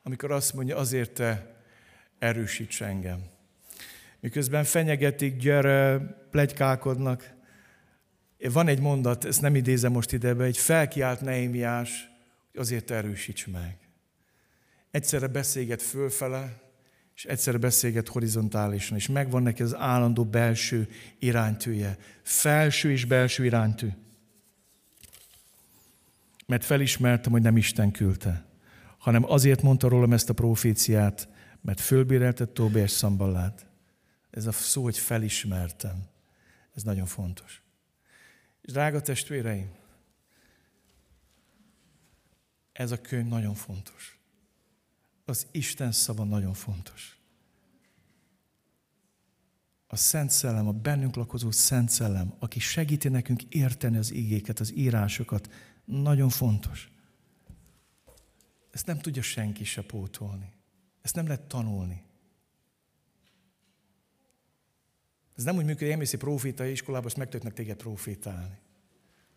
amikor 0.03 0.31
azt 0.31 0.55
mondja, 0.55 0.77
azért 0.77 1.11
te 1.11 1.57
erősíts 2.19 2.83
engem. 2.83 3.25
Miközben 4.21 4.65
fenyegetik, 4.65 5.37
gyere, 5.37 5.99
plegykálkodnak, 6.31 7.36
van 8.53 8.69
egy 8.69 8.81
mondat, 8.81 9.25
ezt 9.25 9.41
nem 9.41 9.55
idézem 9.55 9.93
most 9.93 10.13
idebe, 10.13 10.45
egy 10.45 10.59
felkiált 10.59 11.21
Nehémiás, 11.21 12.11
hogy 12.51 12.61
azért 12.61 12.91
erősíts 12.91 13.47
meg. 13.47 13.79
Egyszerre 14.91 15.27
beszélget 15.27 15.83
fölfele, 15.83 16.61
és 17.15 17.25
egyszerre 17.25 17.59
beszélget 17.59 18.09
horizontálisan, 18.09 18.97
és 18.97 19.09
megvan 19.09 19.43
neki 19.43 19.63
az 19.63 19.75
állandó 19.75 20.25
belső 20.25 20.89
iránytűje. 21.19 21.99
Felső 22.23 22.91
és 22.91 23.05
belső 23.05 23.45
iránytű. 23.45 23.89
Mert 26.47 26.65
felismertem, 26.65 27.33
hogy 27.33 27.43
nem 27.43 27.57
Isten 27.57 27.91
küldte, 27.91 28.47
hanem 28.99 29.31
azért 29.31 29.63
mondta 29.63 29.89
rólam 29.89 30.13
ezt 30.13 30.31
a 30.31 30.35
proféciát, 30.35 31.29
mert 31.61 31.81
fölbéreltett 31.81 32.55
Tóbi 32.55 32.79
és 32.79 32.91
Szamballát. 32.91 33.67
Ez 34.31 34.47
a 34.47 34.53
szó, 34.53 34.83
hogy 34.83 34.99
felismertem. 34.99 36.05
Ez 36.75 36.83
nagyon 36.83 37.07
fontos. 37.07 37.66
És 38.67 38.73
drága 38.73 39.01
testvéreim, 39.01 39.71
ez 42.73 42.91
a 42.91 43.01
könyv 43.01 43.27
nagyon 43.27 43.55
fontos. 43.55 44.19
Az 45.25 45.47
Isten 45.51 45.93
szava 45.93 46.25
nagyon 46.25 46.55
fontos. 46.55 47.19
A 49.87 49.97
Szent 49.97 50.31
Szellem, 50.31 50.67
a 50.67 50.73
bennünk 50.73 51.15
lakozó 51.15 51.51
Szent 51.51 51.91
Szellem, 51.91 52.35
aki 52.39 52.59
segíti 52.59 53.09
nekünk 53.09 53.43
érteni 53.43 53.97
az 53.97 54.11
igéket, 54.11 54.61
az 54.61 54.77
írásokat, 54.77 55.53
nagyon 55.85 56.29
fontos. 56.29 56.91
Ezt 58.71 58.87
nem 58.87 58.99
tudja 58.99 59.23
senki 59.23 59.65
se 59.65 59.83
pótolni. 59.83 60.53
Ezt 61.03 61.15
nem 61.15 61.27
lehet 61.27 61.49
tanulni. 61.49 62.06
Ez 65.37 65.45
nem 65.45 65.57
úgy 65.57 65.65
működik, 65.65 65.81
hogy 65.81 65.91
elmész 65.91 66.15
profétai 66.15 66.71
iskolába, 66.71 67.09
és 67.09 67.15
megtötnek 67.15 67.53
téged 67.53 67.77
profétálni. 67.77 68.59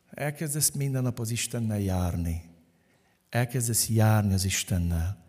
Elkezdesz 0.09 0.71
minden 0.71 1.03
nap 1.03 1.19
az 1.19 1.31
Istennel 1.31 1.79
járni. 1.79 2.41
Elkezdesz 3.29 3.89
járni 3.89 4.33
az 4.33 4.45
Istennel. 4.45 5.25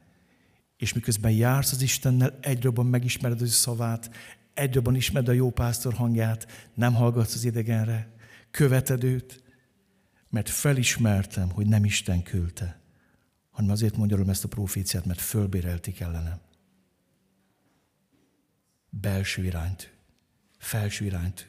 És 0.77 0.93
miközben 0.93 1.33
jársz 1.33 1.73
az 1.73 1.83
Istennel, 1.83 2.39
egyre 2.41 2.61
jobban 2.63 2.87
megismered 2.87 3.41
az 3.41 3.51
szavát, 3.51 4.11
egyre 4.55 4.75
jobban 4.75 4.95
ismered 4.95 5.29
a 5.29 5.33
jó 5.33 5.51
pásztor 5.51 5.93
hangját, 5.95 6.71
nem 6.75 6.95
hallgatsz 6.95 7.35
az 7.35 7.45
idegenre, 7.45 8.13
követed 8.51 9.05
őt, 9.05 9.43
mert 10.29 10.49
felismertem, 10.49 11.51
hogy 11.51 11.67
nem 11.67 11.85
Isten 11.85 12.23
küldte, 12.23 12.81
hanem 13.51 13.71
azért 13.71 13.97
mondja 13.97 14.25
ezt 14.27 14.45
a 14.45 14.49
proféciát, 14.49 15.05
mert 15.05 15.21
fölbéreltik 15.21 16.01
ellenem. 16.01 16.41
Belső 18.91 19.45
irányt 19.45 20.00
felső 20.61 21.05
irányt. 21.05 21.49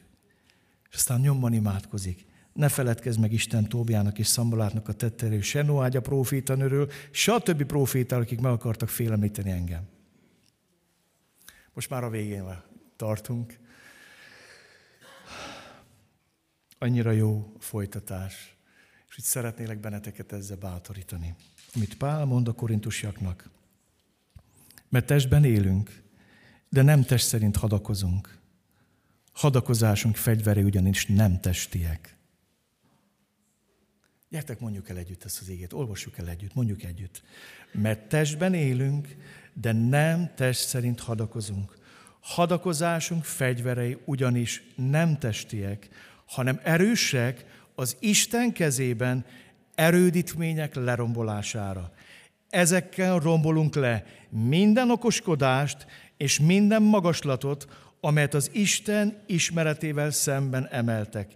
És 0.90 0.96
aztán 0.96 1.20
nyomban 1.20 1.52
imádkozik. 1.52 2.26
Ne 2.52 2.68
feledkezz 2.68 3.16
meg 3.16 3.32
Isten 3.32 3.68
Tóbiának 3.68 4.18
és 4.18 4.26
Szambalátnak 4.26 4.88
a 4.88 4.92
tetteről, 4.92 5.42
se 5.42 5.62
Noágy 5.62 5.96
a 5.96 6.00
profétanőről, 6.00 6.90
a 7.26 7.38
többi 7.38 7.64
profétáról, 7.64 8.24
akik 8.24 8.40
meg 8.40 8.52
akartak 8.52 8.88
félemlíteni 8.88 9.50
engem. 9.50 9.88
Most 11.72 11.90
már 11.90 12.04
a 12.04 12.10
végén 12.10 12.44
tartunk. 12.96 13.58
Annyira 16.78 17.10
jó 17.10 17.52
folytatás. 17.58 18.56
És 19.08 19.18
itt 19.18 19.24
szeretnélek 19.24 19.80
benneteket 19.80 20.32
ezzel 20.32 20.56
bátorítani. 20.56 21.34
Amit 21.74 21.96
Pál 21.96 22.24
mond 22.24 22.48
a 22.48 22.52
korintusiaknak. 22.52 23.50
Mert 24.88 25.06
testben 25.06 25.44
élünk, 25.44 26.02
de 26.68 26.82
nem 26.82 27.02
test 27.02 27.26
szerint 27.26 27.56
hadakozunk. 27.56 28.40
Hadakozásunk 29.32 30.16
fegyvere 30.16 30.60
ugyanis 30.60 31.06
nem 31.06 31.40
testiek. 31.40 32.16
Gyertek, 34.28 34.60
mondjuk 34.60 34.88
el 34.88 34.96
együtt 34.96 35.24
ezt 35.24 35.40
az 35.40 35.48
égét, 35.48 35.72
olvassuk 35.72 36.18
el 36.18 36.28
együtt, 36.28 36.54
mondjuk 36.54 36.82
együtt. 36.82 37.22
Mert 37.72 38.08
testben 38.08 38.54
élünk, 38.54 39.16
de 39.52 39.72
nem 39.72 40.32
test 40.34 40.68
szerint 40.68 41.00
hadakozunk. 41.00 41.76
Hadakozásunk 42.20 43.24
fegyverei 43.24 43.98
ugyanis 44.04 44.62
nem 44.76 45.18
testiek, 45.18 45.88
hanem 46.26 46.60
erősek 46.62 47.44
az 47.74 47.96
Isten 48.00 48.52
kezében 48.52 49.24
erődítmények 49.74 50.74
lerombolására. 50.74 51.92
Ezekkel 52.50 53.18
rombolunk 53.18 53.74
le 53.74 54.04
minden 54.28 54.90
okoskodást 54.90 55.86
és 56.16 56.40
minden 56.40 56.82
magaslatot, 56.82 57.66
amelyet 58.04 58.34
az 58.34 58.50
Isten 58.52 59.22
ismeretével 59.26 60.10
szemben 60.10 60.68
emeltek. 60.70 61.32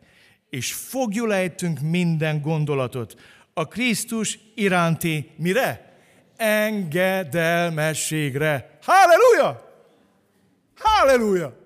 És 0.50 0.74
fogjulejtünk 0.74 1.80
minden 1.80 2.40
gondolatot 2.40 3.14
a 3.54 3.68
Krisztus 3.68 4.38
iránti 4.54 5.30
mire? 5.36 5.98
Engedelmességre. 6.36 8.78
Halleluja! 8.82 9.74
Halleluja! 10.76 11.56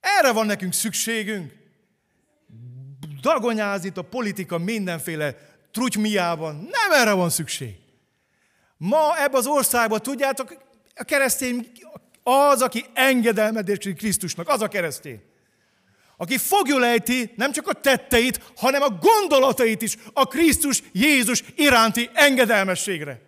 Erre 0.00 0.32
van 0.32 0.46
nekünk 0.46 0.72
szükségünk. 0.72 1.52
Dagonyázni 3.20 3.92
a 3.94 4.02
politika 4.02 4.58
mindenféle 4.58 5.34
trutymiában. 5.70 6.54
Nem 6.54 7.00
erre 7.00 7.12
van 7.12 7.30
szükség. 7.30 7.76
Ma 8.76 9.18
ebben 9.18 9.38
az 9.38 9.46
országban, 9.46 10.02
tudjátok, 10.02 10.56
a 10.94 11.04
keresztény 11.04 11.72
az, 12.24 12.62
aki 12.62 12.84
engedelmedési 12.92 13.92
Krisztusnak, 13.92 14.48
az 14.48 14.60
a 14.62 14.68
keresztény. 14.68 15.22
Aki 16.16 16.38
fogjulejti 16.38 17.32
nem 17.36 17.52
csak 17.52 17.68
a 17.68 17.72
tetteit, 17.72 18.52
hanem 18.56 18.82
a 18.82 18.98
gondolatait 19.00 19.82
is 19.82 19.96
a 20.12 20.26
Krisztus 20.26 20.82
Jézus 20.92 21.42
iránti 21.56 22.10
engedelmességre. 22.12 23.20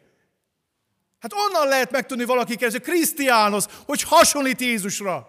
Hát 1.18 1.32
onnan 1.32 1.68
lehet 1.68 1.90
megtudni 1.90 2.24
valaki 2.24 2.56
kezdő 2.56 2.78
Krisztiános, 2.78 3.64
hogy 3.86 4.02
hasonlít 4.02 4.60
Jézusra. 4.60 5.28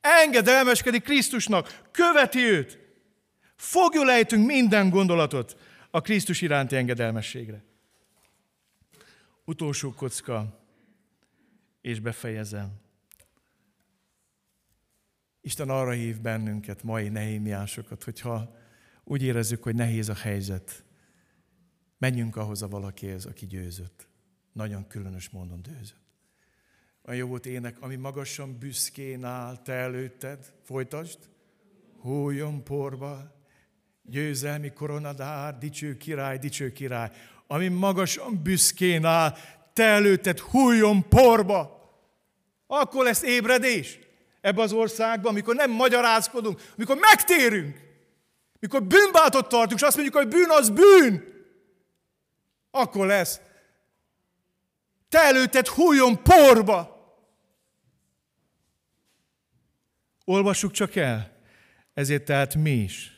Engedelmeskedik 0.00 1.02
Krisztusnak, 1.02 1.80
követi 1.90 2.38
őt. 2.38 2.78
Fogjulejtünk 3.56 4.46
minden 4.46 4.90
gondolatot 4.90 5.56
a 5.90 6.00
Krisztus 6.00 6.40
iránti 6.40 6.76
engedelmességre. 6.76 7.64
Utolsó 9.44 9.92
kocka, 9.92 10.63
és 11.84 12.00
befejezem. 12.00 12.72
Isten 15.40 15.68
arra 15.68 15.90
hív 15.90 16.20
bennünket, 16.20 16.82
mai 16.82 17.08
nehémiásokat, 17.08 18.04
hogyha 18.04 18.56
úgy 19.02 19.22
érezzük, 19.22 19.62
hogy 19.62 19.74
nehéz 19.74 20.08
a 20.08 20.14
helyzet, 20.14 20.84
menjünk 21.98 22.36
ahhoz 22.36 22.62
a 22.62 22.68
valakihez, 22.68 23.24
aki 23.24 23.46
győzött. 23.46 24.08
Nagyon 24.52 24.86
különös 24.86 25.30
módon 25.30 25.62
győzött. 25.62 26.02
Olyan 27.04 27.20
jó 27.20 27.26
volt 27.28 27.46
ének, 27.46 27.80
ami 27.80 27.96
magasan 27.96 28.58
büszkén 28.58 29.24
áll 29.24 29.62
te 29.62 29.72
előtted. 29.72 30.52
Folytasd. 30.62 31.18
Hújjon 32.00 32.62
porba, 32.62 33.34
győzelmi 34.02 34.72
koronadár, 34.72 35.58
dicső 35.58 35.96
király, 35.96 36.38
dicső 36.38 36.72
király. 36.72 37.10
Ami 37.46 37.68
magasan 37.68 38.42
büszkén 38.42 39.04
áll, 39.04 39.36
te 39.74 39.84
előtted 39.84 40.38
hújjon 40.38 41.08
porba. 41.08 41.72
Akkor 42.66 43.04
lesz 43.04 43.22
ébredés 43.22 43.98
ebbe 44.40 44.62
az 44.62 44.72
országban, 44.72 45.32
amikor 45.32 45.54
nem 45.54 45.70
magyarázkodunk, 45.70 46.60
amikor 46.76 46.96
megtérünk, 46.96 47.80
mikor 48.60 48.82
bűnbátot 48.82 49.48
tartunk, 49.48 49.80
és 49.80 49.86
azt 49.86 49.96
mondjuk, 49.96 50.16
hogy 50.16 50.28
bűn 50.28 50.50
az 50.50 50.70
bűn, 50.70 51.32
akkor 52.70 53.06
lesz. 53.06 53.40
Te 55.08 55.18
előtted 55.18 55.66
hújjon 55.66 56.22
porba. 56.22 56.92
Olvassuk 60.24 60.72
csak 60.72 60.96
el. 60.96 61.32
Ezért 61.94 62.24
tehát 62.24 62.54
mi 62.54 62.70
is, 62.70 63.12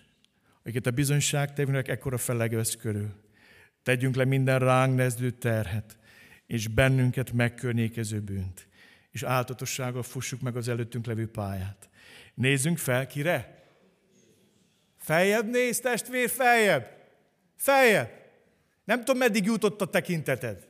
akiket 0.60 0.86
a 0.86 0.90
bizonyság 0.90 1.52
tevőnek 1.52 1.88
ekkora 1.88 2.18
fellegőz 2.18 2.76
körül, 2.76 3.14
tegyünk 3.82 4.14
le 4.16 4.24
minden 4.24 4.58
ránk 4.58 4.96
nezdő 4.96 5.30
terhet, 5.30 5.96
és 6.46 6.68
bennünket 6.68 7.32
megkörnyékező 7.32 8.20
bűnt, 8.20 8.68
és 9.10 9.22
áltatossággal 9.22 10.02
fussuk 10.02 10.40
meg 10.40 10.56
az 10.56 10.68
előttünk 10.68 11.06
levő 11.06 11.30
pályát. 11.30 11.88
Nézzünk 12.34 12.78
fel, 12.78 13.06
kire? 13.06 13.64
Feljebb 14.98 15.50
néz, 15.50 15.80
testvér, 15.80 16.28
feljebb. 16.28 16.90
Feljebb. 17.56 18.10
Nem 18.84 18.98
tudom, 18.98 19.18
meddig 19.18 19.44
jutott 19.44 19.80
a 19.80 19.90
tekinteted. 19.90 20.68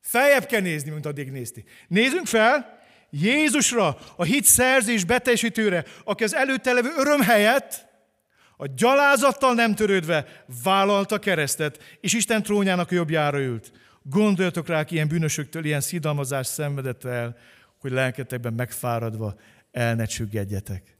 Feljebb 0.00 0.46
kell 0.46 0.60
nézni, 0.60 0.90
mint 0.90 1.06
addig 1.06 1.30
nézti. 1.30 1.64
Nézzünk 1.88 2.26
fel 2.26 2.82
Jézusra, 3.10 3.98
a 4.16 4.24
hit 4.24 4.44
szerzés 4.44 5.04
beteljesítőre, 5.04 5.84
aki 6.04 6.24
az 6.24 6.34
előtte 6.34 6.72
levő 6.72 6.90
öröm 6.96 7.20
helyett 7.20 7.86
a 8.56 8.66
gyalázattal 8.66 9.54
nem 9.54 9.74
törődve 9.74 10.44
vállalta 10.62 11.18
keresztet, 11.18 11.82
és 12.00 12.12
Isten 12.12 12.42
trónjának 12.42 12.90
jobbjára 12.90 13.40
ült. 13.40 13.72
Gondoljatok 14.06 14.66
rá, 14.66 14.84
ilyen 14.88 15.08
bűnösöktől 15.08 15.64
ilyen 15.64 15.80
szidalmazást 15.80 16.50
szenvedett 16.50 17.04
el, 17.04 17.36
hogy 17.78 17.90
lelketekben 17.90 18.52
megfáradva 18.52 19.34
el 19.72 19.94
ne 19.94 20.04
csüggedjetek. 20.04 20.96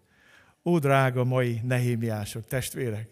Ó, 0.65 0.79
drága 0.79 1.25
mai 1.25 1.61
nehémiások, 1.63 2.47
testvérek! 2.47 3.09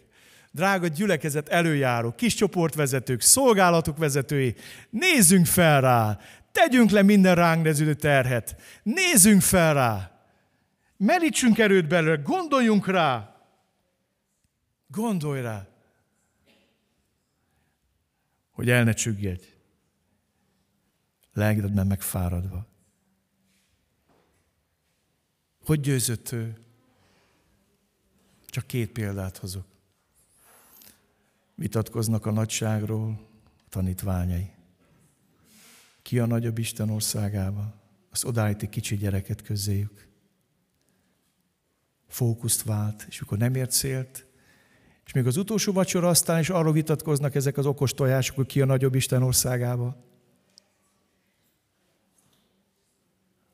Drága 0.51 0.86
gyülekezet 0.86 1.49
előjáró, 1.49 2.12
kis 2.12 2.34
csoportvezetők, 2.34 3.20
szolgálatok 3.20 3.99
vezetői, 3.99 4.55
nézzünk 4.90 5.47
fel 5.47 5.80
rá, 5.80 6.18
tegyünk 6.53 6.90
le 6.90 7.03
minden 7.03 7.34
ránk 7.34 7.64
neződő 7.64 7.95
terhet, 7.95 8.57
nézzünk 8.82 9.40
fel 9.40 9.74
rá, 9.74 10.20
merítsünk 10.97 11.59
erőt 11.59 11.88
belőle, 11.88 12.22
gondoljunk 12.22 12.86
rá, 12.86 13.36
gondolj 14.86 15.40
rá, 15.40 15.66
hogy 18.51 18.70
el 18.70 18.84
ne 18.84 18.93
csüggedj 18.93 19.51
lelkedben 21.33 21.87
megfáradva. 21.87 22.66
Hogy 25.64 25.80
győzött 25.80 26.33
ő? 26.33 26.57
Csak 28.47 28.66
két 28.66 28.91
példát 28.91 29.37
hozok. 29.37 29.64
Vitatkoznak 31.55 32.26
a 32.26 32.30
nagyságról 32.30 33.28
a 33.47 33.68
tanítványai. 33.68 34.51
Ki 36.03 36.18
a 36.18 36.26
nagyobb 36.26 36.59
Isten 36.59 36.91
országába? 36.91 37.74
Az 38.11 38.24
odállíti 38.24 38.68
kicsi 38.68 38.97
gyereket 38.97 39.43
közéjük. 39.43 40.09
Fókuszt 42.09 42.62
vált, 42.62 43.07
és 43.09 43.20
akkor 43.20 43.39
nem 43.39 43.55
ért 43.55 43.70
célt, 43.70 44.26
és 45.07 45.12
még 45.12 45.26
az 45.26 45.37
utolsó 45.37 45.72
vacsora 45.72 46.09
aztán 46.09 46.41
is 46.41 46.51
arról 46.51 46.72
vitatkoznak 46.72 47.35
ezek 47.35 47.57
az 47.57 47.66
okos 47.66 47.93
tojások, 47.93 48.37
hogy 48.37 48.47
ki 48.47 48.61
a 48.61 48.64
nagyobb 48.64 48.95
Isten 48.95 49.22
országába. 49.22 50.11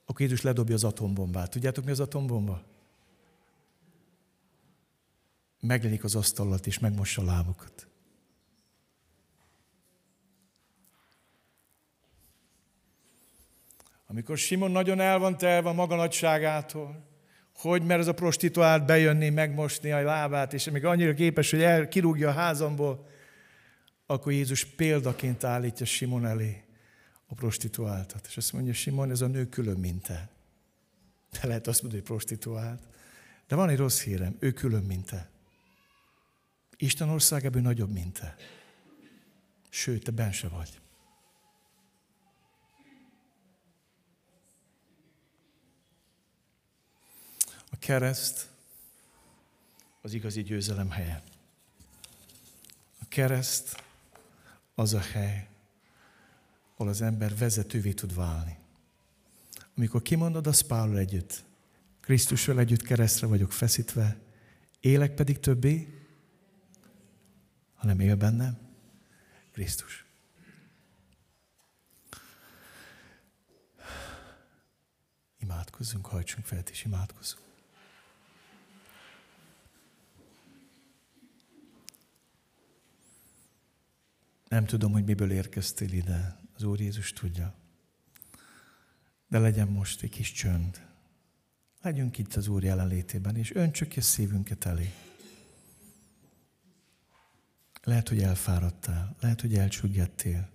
Akkor 0.09 0.21
Jézus 0.21 0.43
ledobja 0.43 0.75
az 0.75 0.85
atombombát. 0.85 1.51
Tudjátok, 1.51 1.85
mi 1.85 1.91
az 1.91 2.01
atombomba? 2.01 2.63
Megjelenik 5.61 6.05
az 6.05 6.15
asztalat, 6.15 6.67
és 6.67 6.79
megmossa 6.79 7.23
a 7.23 7.25
lábukat. 7.25 7.87
Amikor 14.07 14.39
Simon 14.39 14.71
nagyon 14.71 15.01
el 15.01 15.19
van 15.19 15.37
telve 15.37 15.69
a 15.69 15.73
maga 15.73 15.97
nagyságától, 15.97 17.07
hogy 17.55 17.83
mert 17.83 18.01
ez 18.01 18.07
a 18.07 18.15
prostituált 18.15 18.87
bejönni, 18.87 19.29
megmosni 19.29 19.93
a 19.93 20.03
lábát, 20.03 20.53
és 20.53 20.71
még 20.71 20.85
annyira 20.85 21.15
képes, 21.15 21.51
hogy 21.51 21.63
el, 21.63 21.89
kirúgja 21.89 22.29
a 22.29 22.33
házamból, 22.33 23.07
akkor 24.07 24.33
Jézus 24.33 24.65
példaként 24.65 25.45
állítja 25.45 25.87
Simon 25.87 26.27
elé 26.27 26.68
a 27.29 27.35
prostituáltat. 27.35 28.27
És 28.27 28.37
azt 28.37 28.53
mondja, 28.53 28.73
Simon, 28.73 29.11
ez 29.11 29.21
a 29.21 29.27
nő 29.27 29.49
külön, 29.49 29.77
mint 29.77 30.03
te. 30.03 30.29
De 31.31 31.47
lehet 31.47 31.67
azt 31.67 31.83
mondani, 31.83 32.03
hogy 32.03 32.11
prostituált. 32.11 32.83
De 33.47 33.57
van 33.57 33.69
egy 33.69 33.77
rossz 33.77 34.01
hírem, 34.01 34.37
ő 34.39 34.53
külön, 34.53 34.83
mint 34.83 35.07
te. 35.07 35.31
Isten 36.77 37.09
országában 37.09 37.63
nagyobb, 37.63 37.93
mint 37.93 38.19
te. 38.19 38.37
Sőt, 39.69 40.05
te 40.05 40.11
ben 40.11 40.33
se 40.33 40.49
vagy. 40.49 40.81
A 47.71 47.79
kereszt 47.79 48.49
az 50.01 50.13
igazi 50.13 50.43
győzelem 50.43 50.91
helye. 50.91 51.23
A 52.99 53.05
kereszt 53.09 53.83
az 54.75 54.95
a 54.95 55.01
hely, 55.01 55.49
ahol 56.79 56.93
az 56.93 57.03
ember 57.03 57.37
vezetővé 57.37 57.93
tud 57.93 58.15
válni. 58.15 58.59
Amikor 59.77 60.03
kimondod 60.03 60.47
a 60.47 60.53
Pálul 60.67 60.99
együtt, 60.99 61.45
Krisztussal 62.01 62.59
együtt 62.59 62.83
keresztre 62.83 63.27
vagyok 63.27 63.53
feszítve, 63.53 64.21
élek 64.81 65.15
pedig 65.15 65.41
többé, 65.41 66.03
hanem 67.75 68.01
él 68.01 68.17
bennem 68.17 68.59
Krisztus. 69.53 70.05
Imádkozzunk, 75.39 76.07
hajtsunk 76.07 76.47
fel, 76.47 76.63
és 76.71 76.85
imádkozzunk. 76.85 77.47
Nem 84.49 84.67
tudom, 84.67 84.93
hogy 84.93 85.05
miből 85.05 85.31
érkeztél 85.31 85.93
ide. 85.93 86.38
Az 86.59 86.65
Úr 86.65 86.81
Jézus 86.81 87.13
tudja. 87.13 87.55
De 89.29 89.39
legyen 89.39 89.69
most 89.69 90.03
egy 90.03 90.11
kis 90.11 90.33
csönd. 90.33 90.87
Legyünk 91.83 92.19
itt 92.19 92.35
az 92.35 92.49
Úr 92.49 92.65
jelenlétében, 92.65 93.37
és 93.37 93.55
öntsük 93.55 93.93
a 93.97 94.01
szívünket 94.01 94.65
elé. 94.65 94.93
Lehet, 97.83 98.09
hogy 98.09 98.23
elfáradtál, 98.23 99.17
lehet, 99.21 99.41
hogy 99.41 99.55
elcsüggettél. 99.55 100.49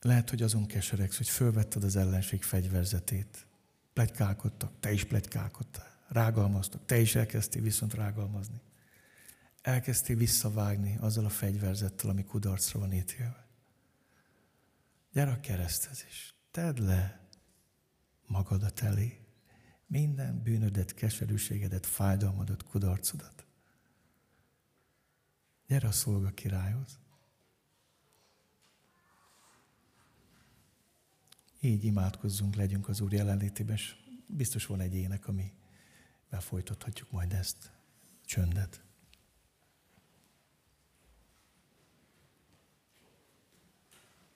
Lehet, 0.00 0.30
hogy 0.30 0.42
azon 0.42 0.66
keseregsz, 0.66 1.16
hogy 1.16 1.28
fölvetted 1.28 1.84
az 1.84 1.96
ellenség 1.96 2.42
fegyverzetét. 2.42 3.46
Plegykálkodtak, 3.92 4.72
te 4.80 4.92
is 4.92 5.04
plegykálkodtál. 5.04 6.06
Rágalmaztak, 6.08 6.86
te 6.86 6.98
is 6.98 7.14
elkezdtél 7.14 7.62
viszont 7.62 7.94
rágalmazni. 7.94 8.60
Elkezdtél 9.62 10.16
visszavágni 10.16 10.96
azzal 11.00 11.24
a 11.24 11.28
fegyverzettel, 11.28 12.10
ami 12.10 12.24
kudarcra 12.24 12.78
van 12.78 12.92
ítélve. 12.92 13.43
Gyere 15.14 15.30
a 15.30 15.40
kereszthez 15.40 16.04
is. 16.08 16.34
Tedd 16.50 16.82
le 16.82 17.28
magadat 18.26 18.80
elé. 18.80 19.20
Minden 19.86 20.42
bűnödet, 20.42 20.94
keserűségedet, 20.94 21.86
fájdalmadat, 21.86 22.62
kudarcodat. 22.62 23.46
Gyere 25.66 25.88
a 25.88 25.92
szolga 25.92 26.30
királyhoz. 26.30 26.98
Így 31.60 31.84
imádkozzunk, 31.84 32.54
legyünk 32.54 32.88
az 32.88 33.00
Úr 33.00 33.12
jelenlétében, 33.12 33.74
és 33.74 33.96
biztos 34.26 34.66
van 34.66 34.80
egy 34.80 34.94
ének, 34.94 35.28
amivel 35.28 36.40
folytathatjuk 36.40 37.10
majd 37.10 37.32
ezt, 37.32 37.72
csöndet. 38.24 38.83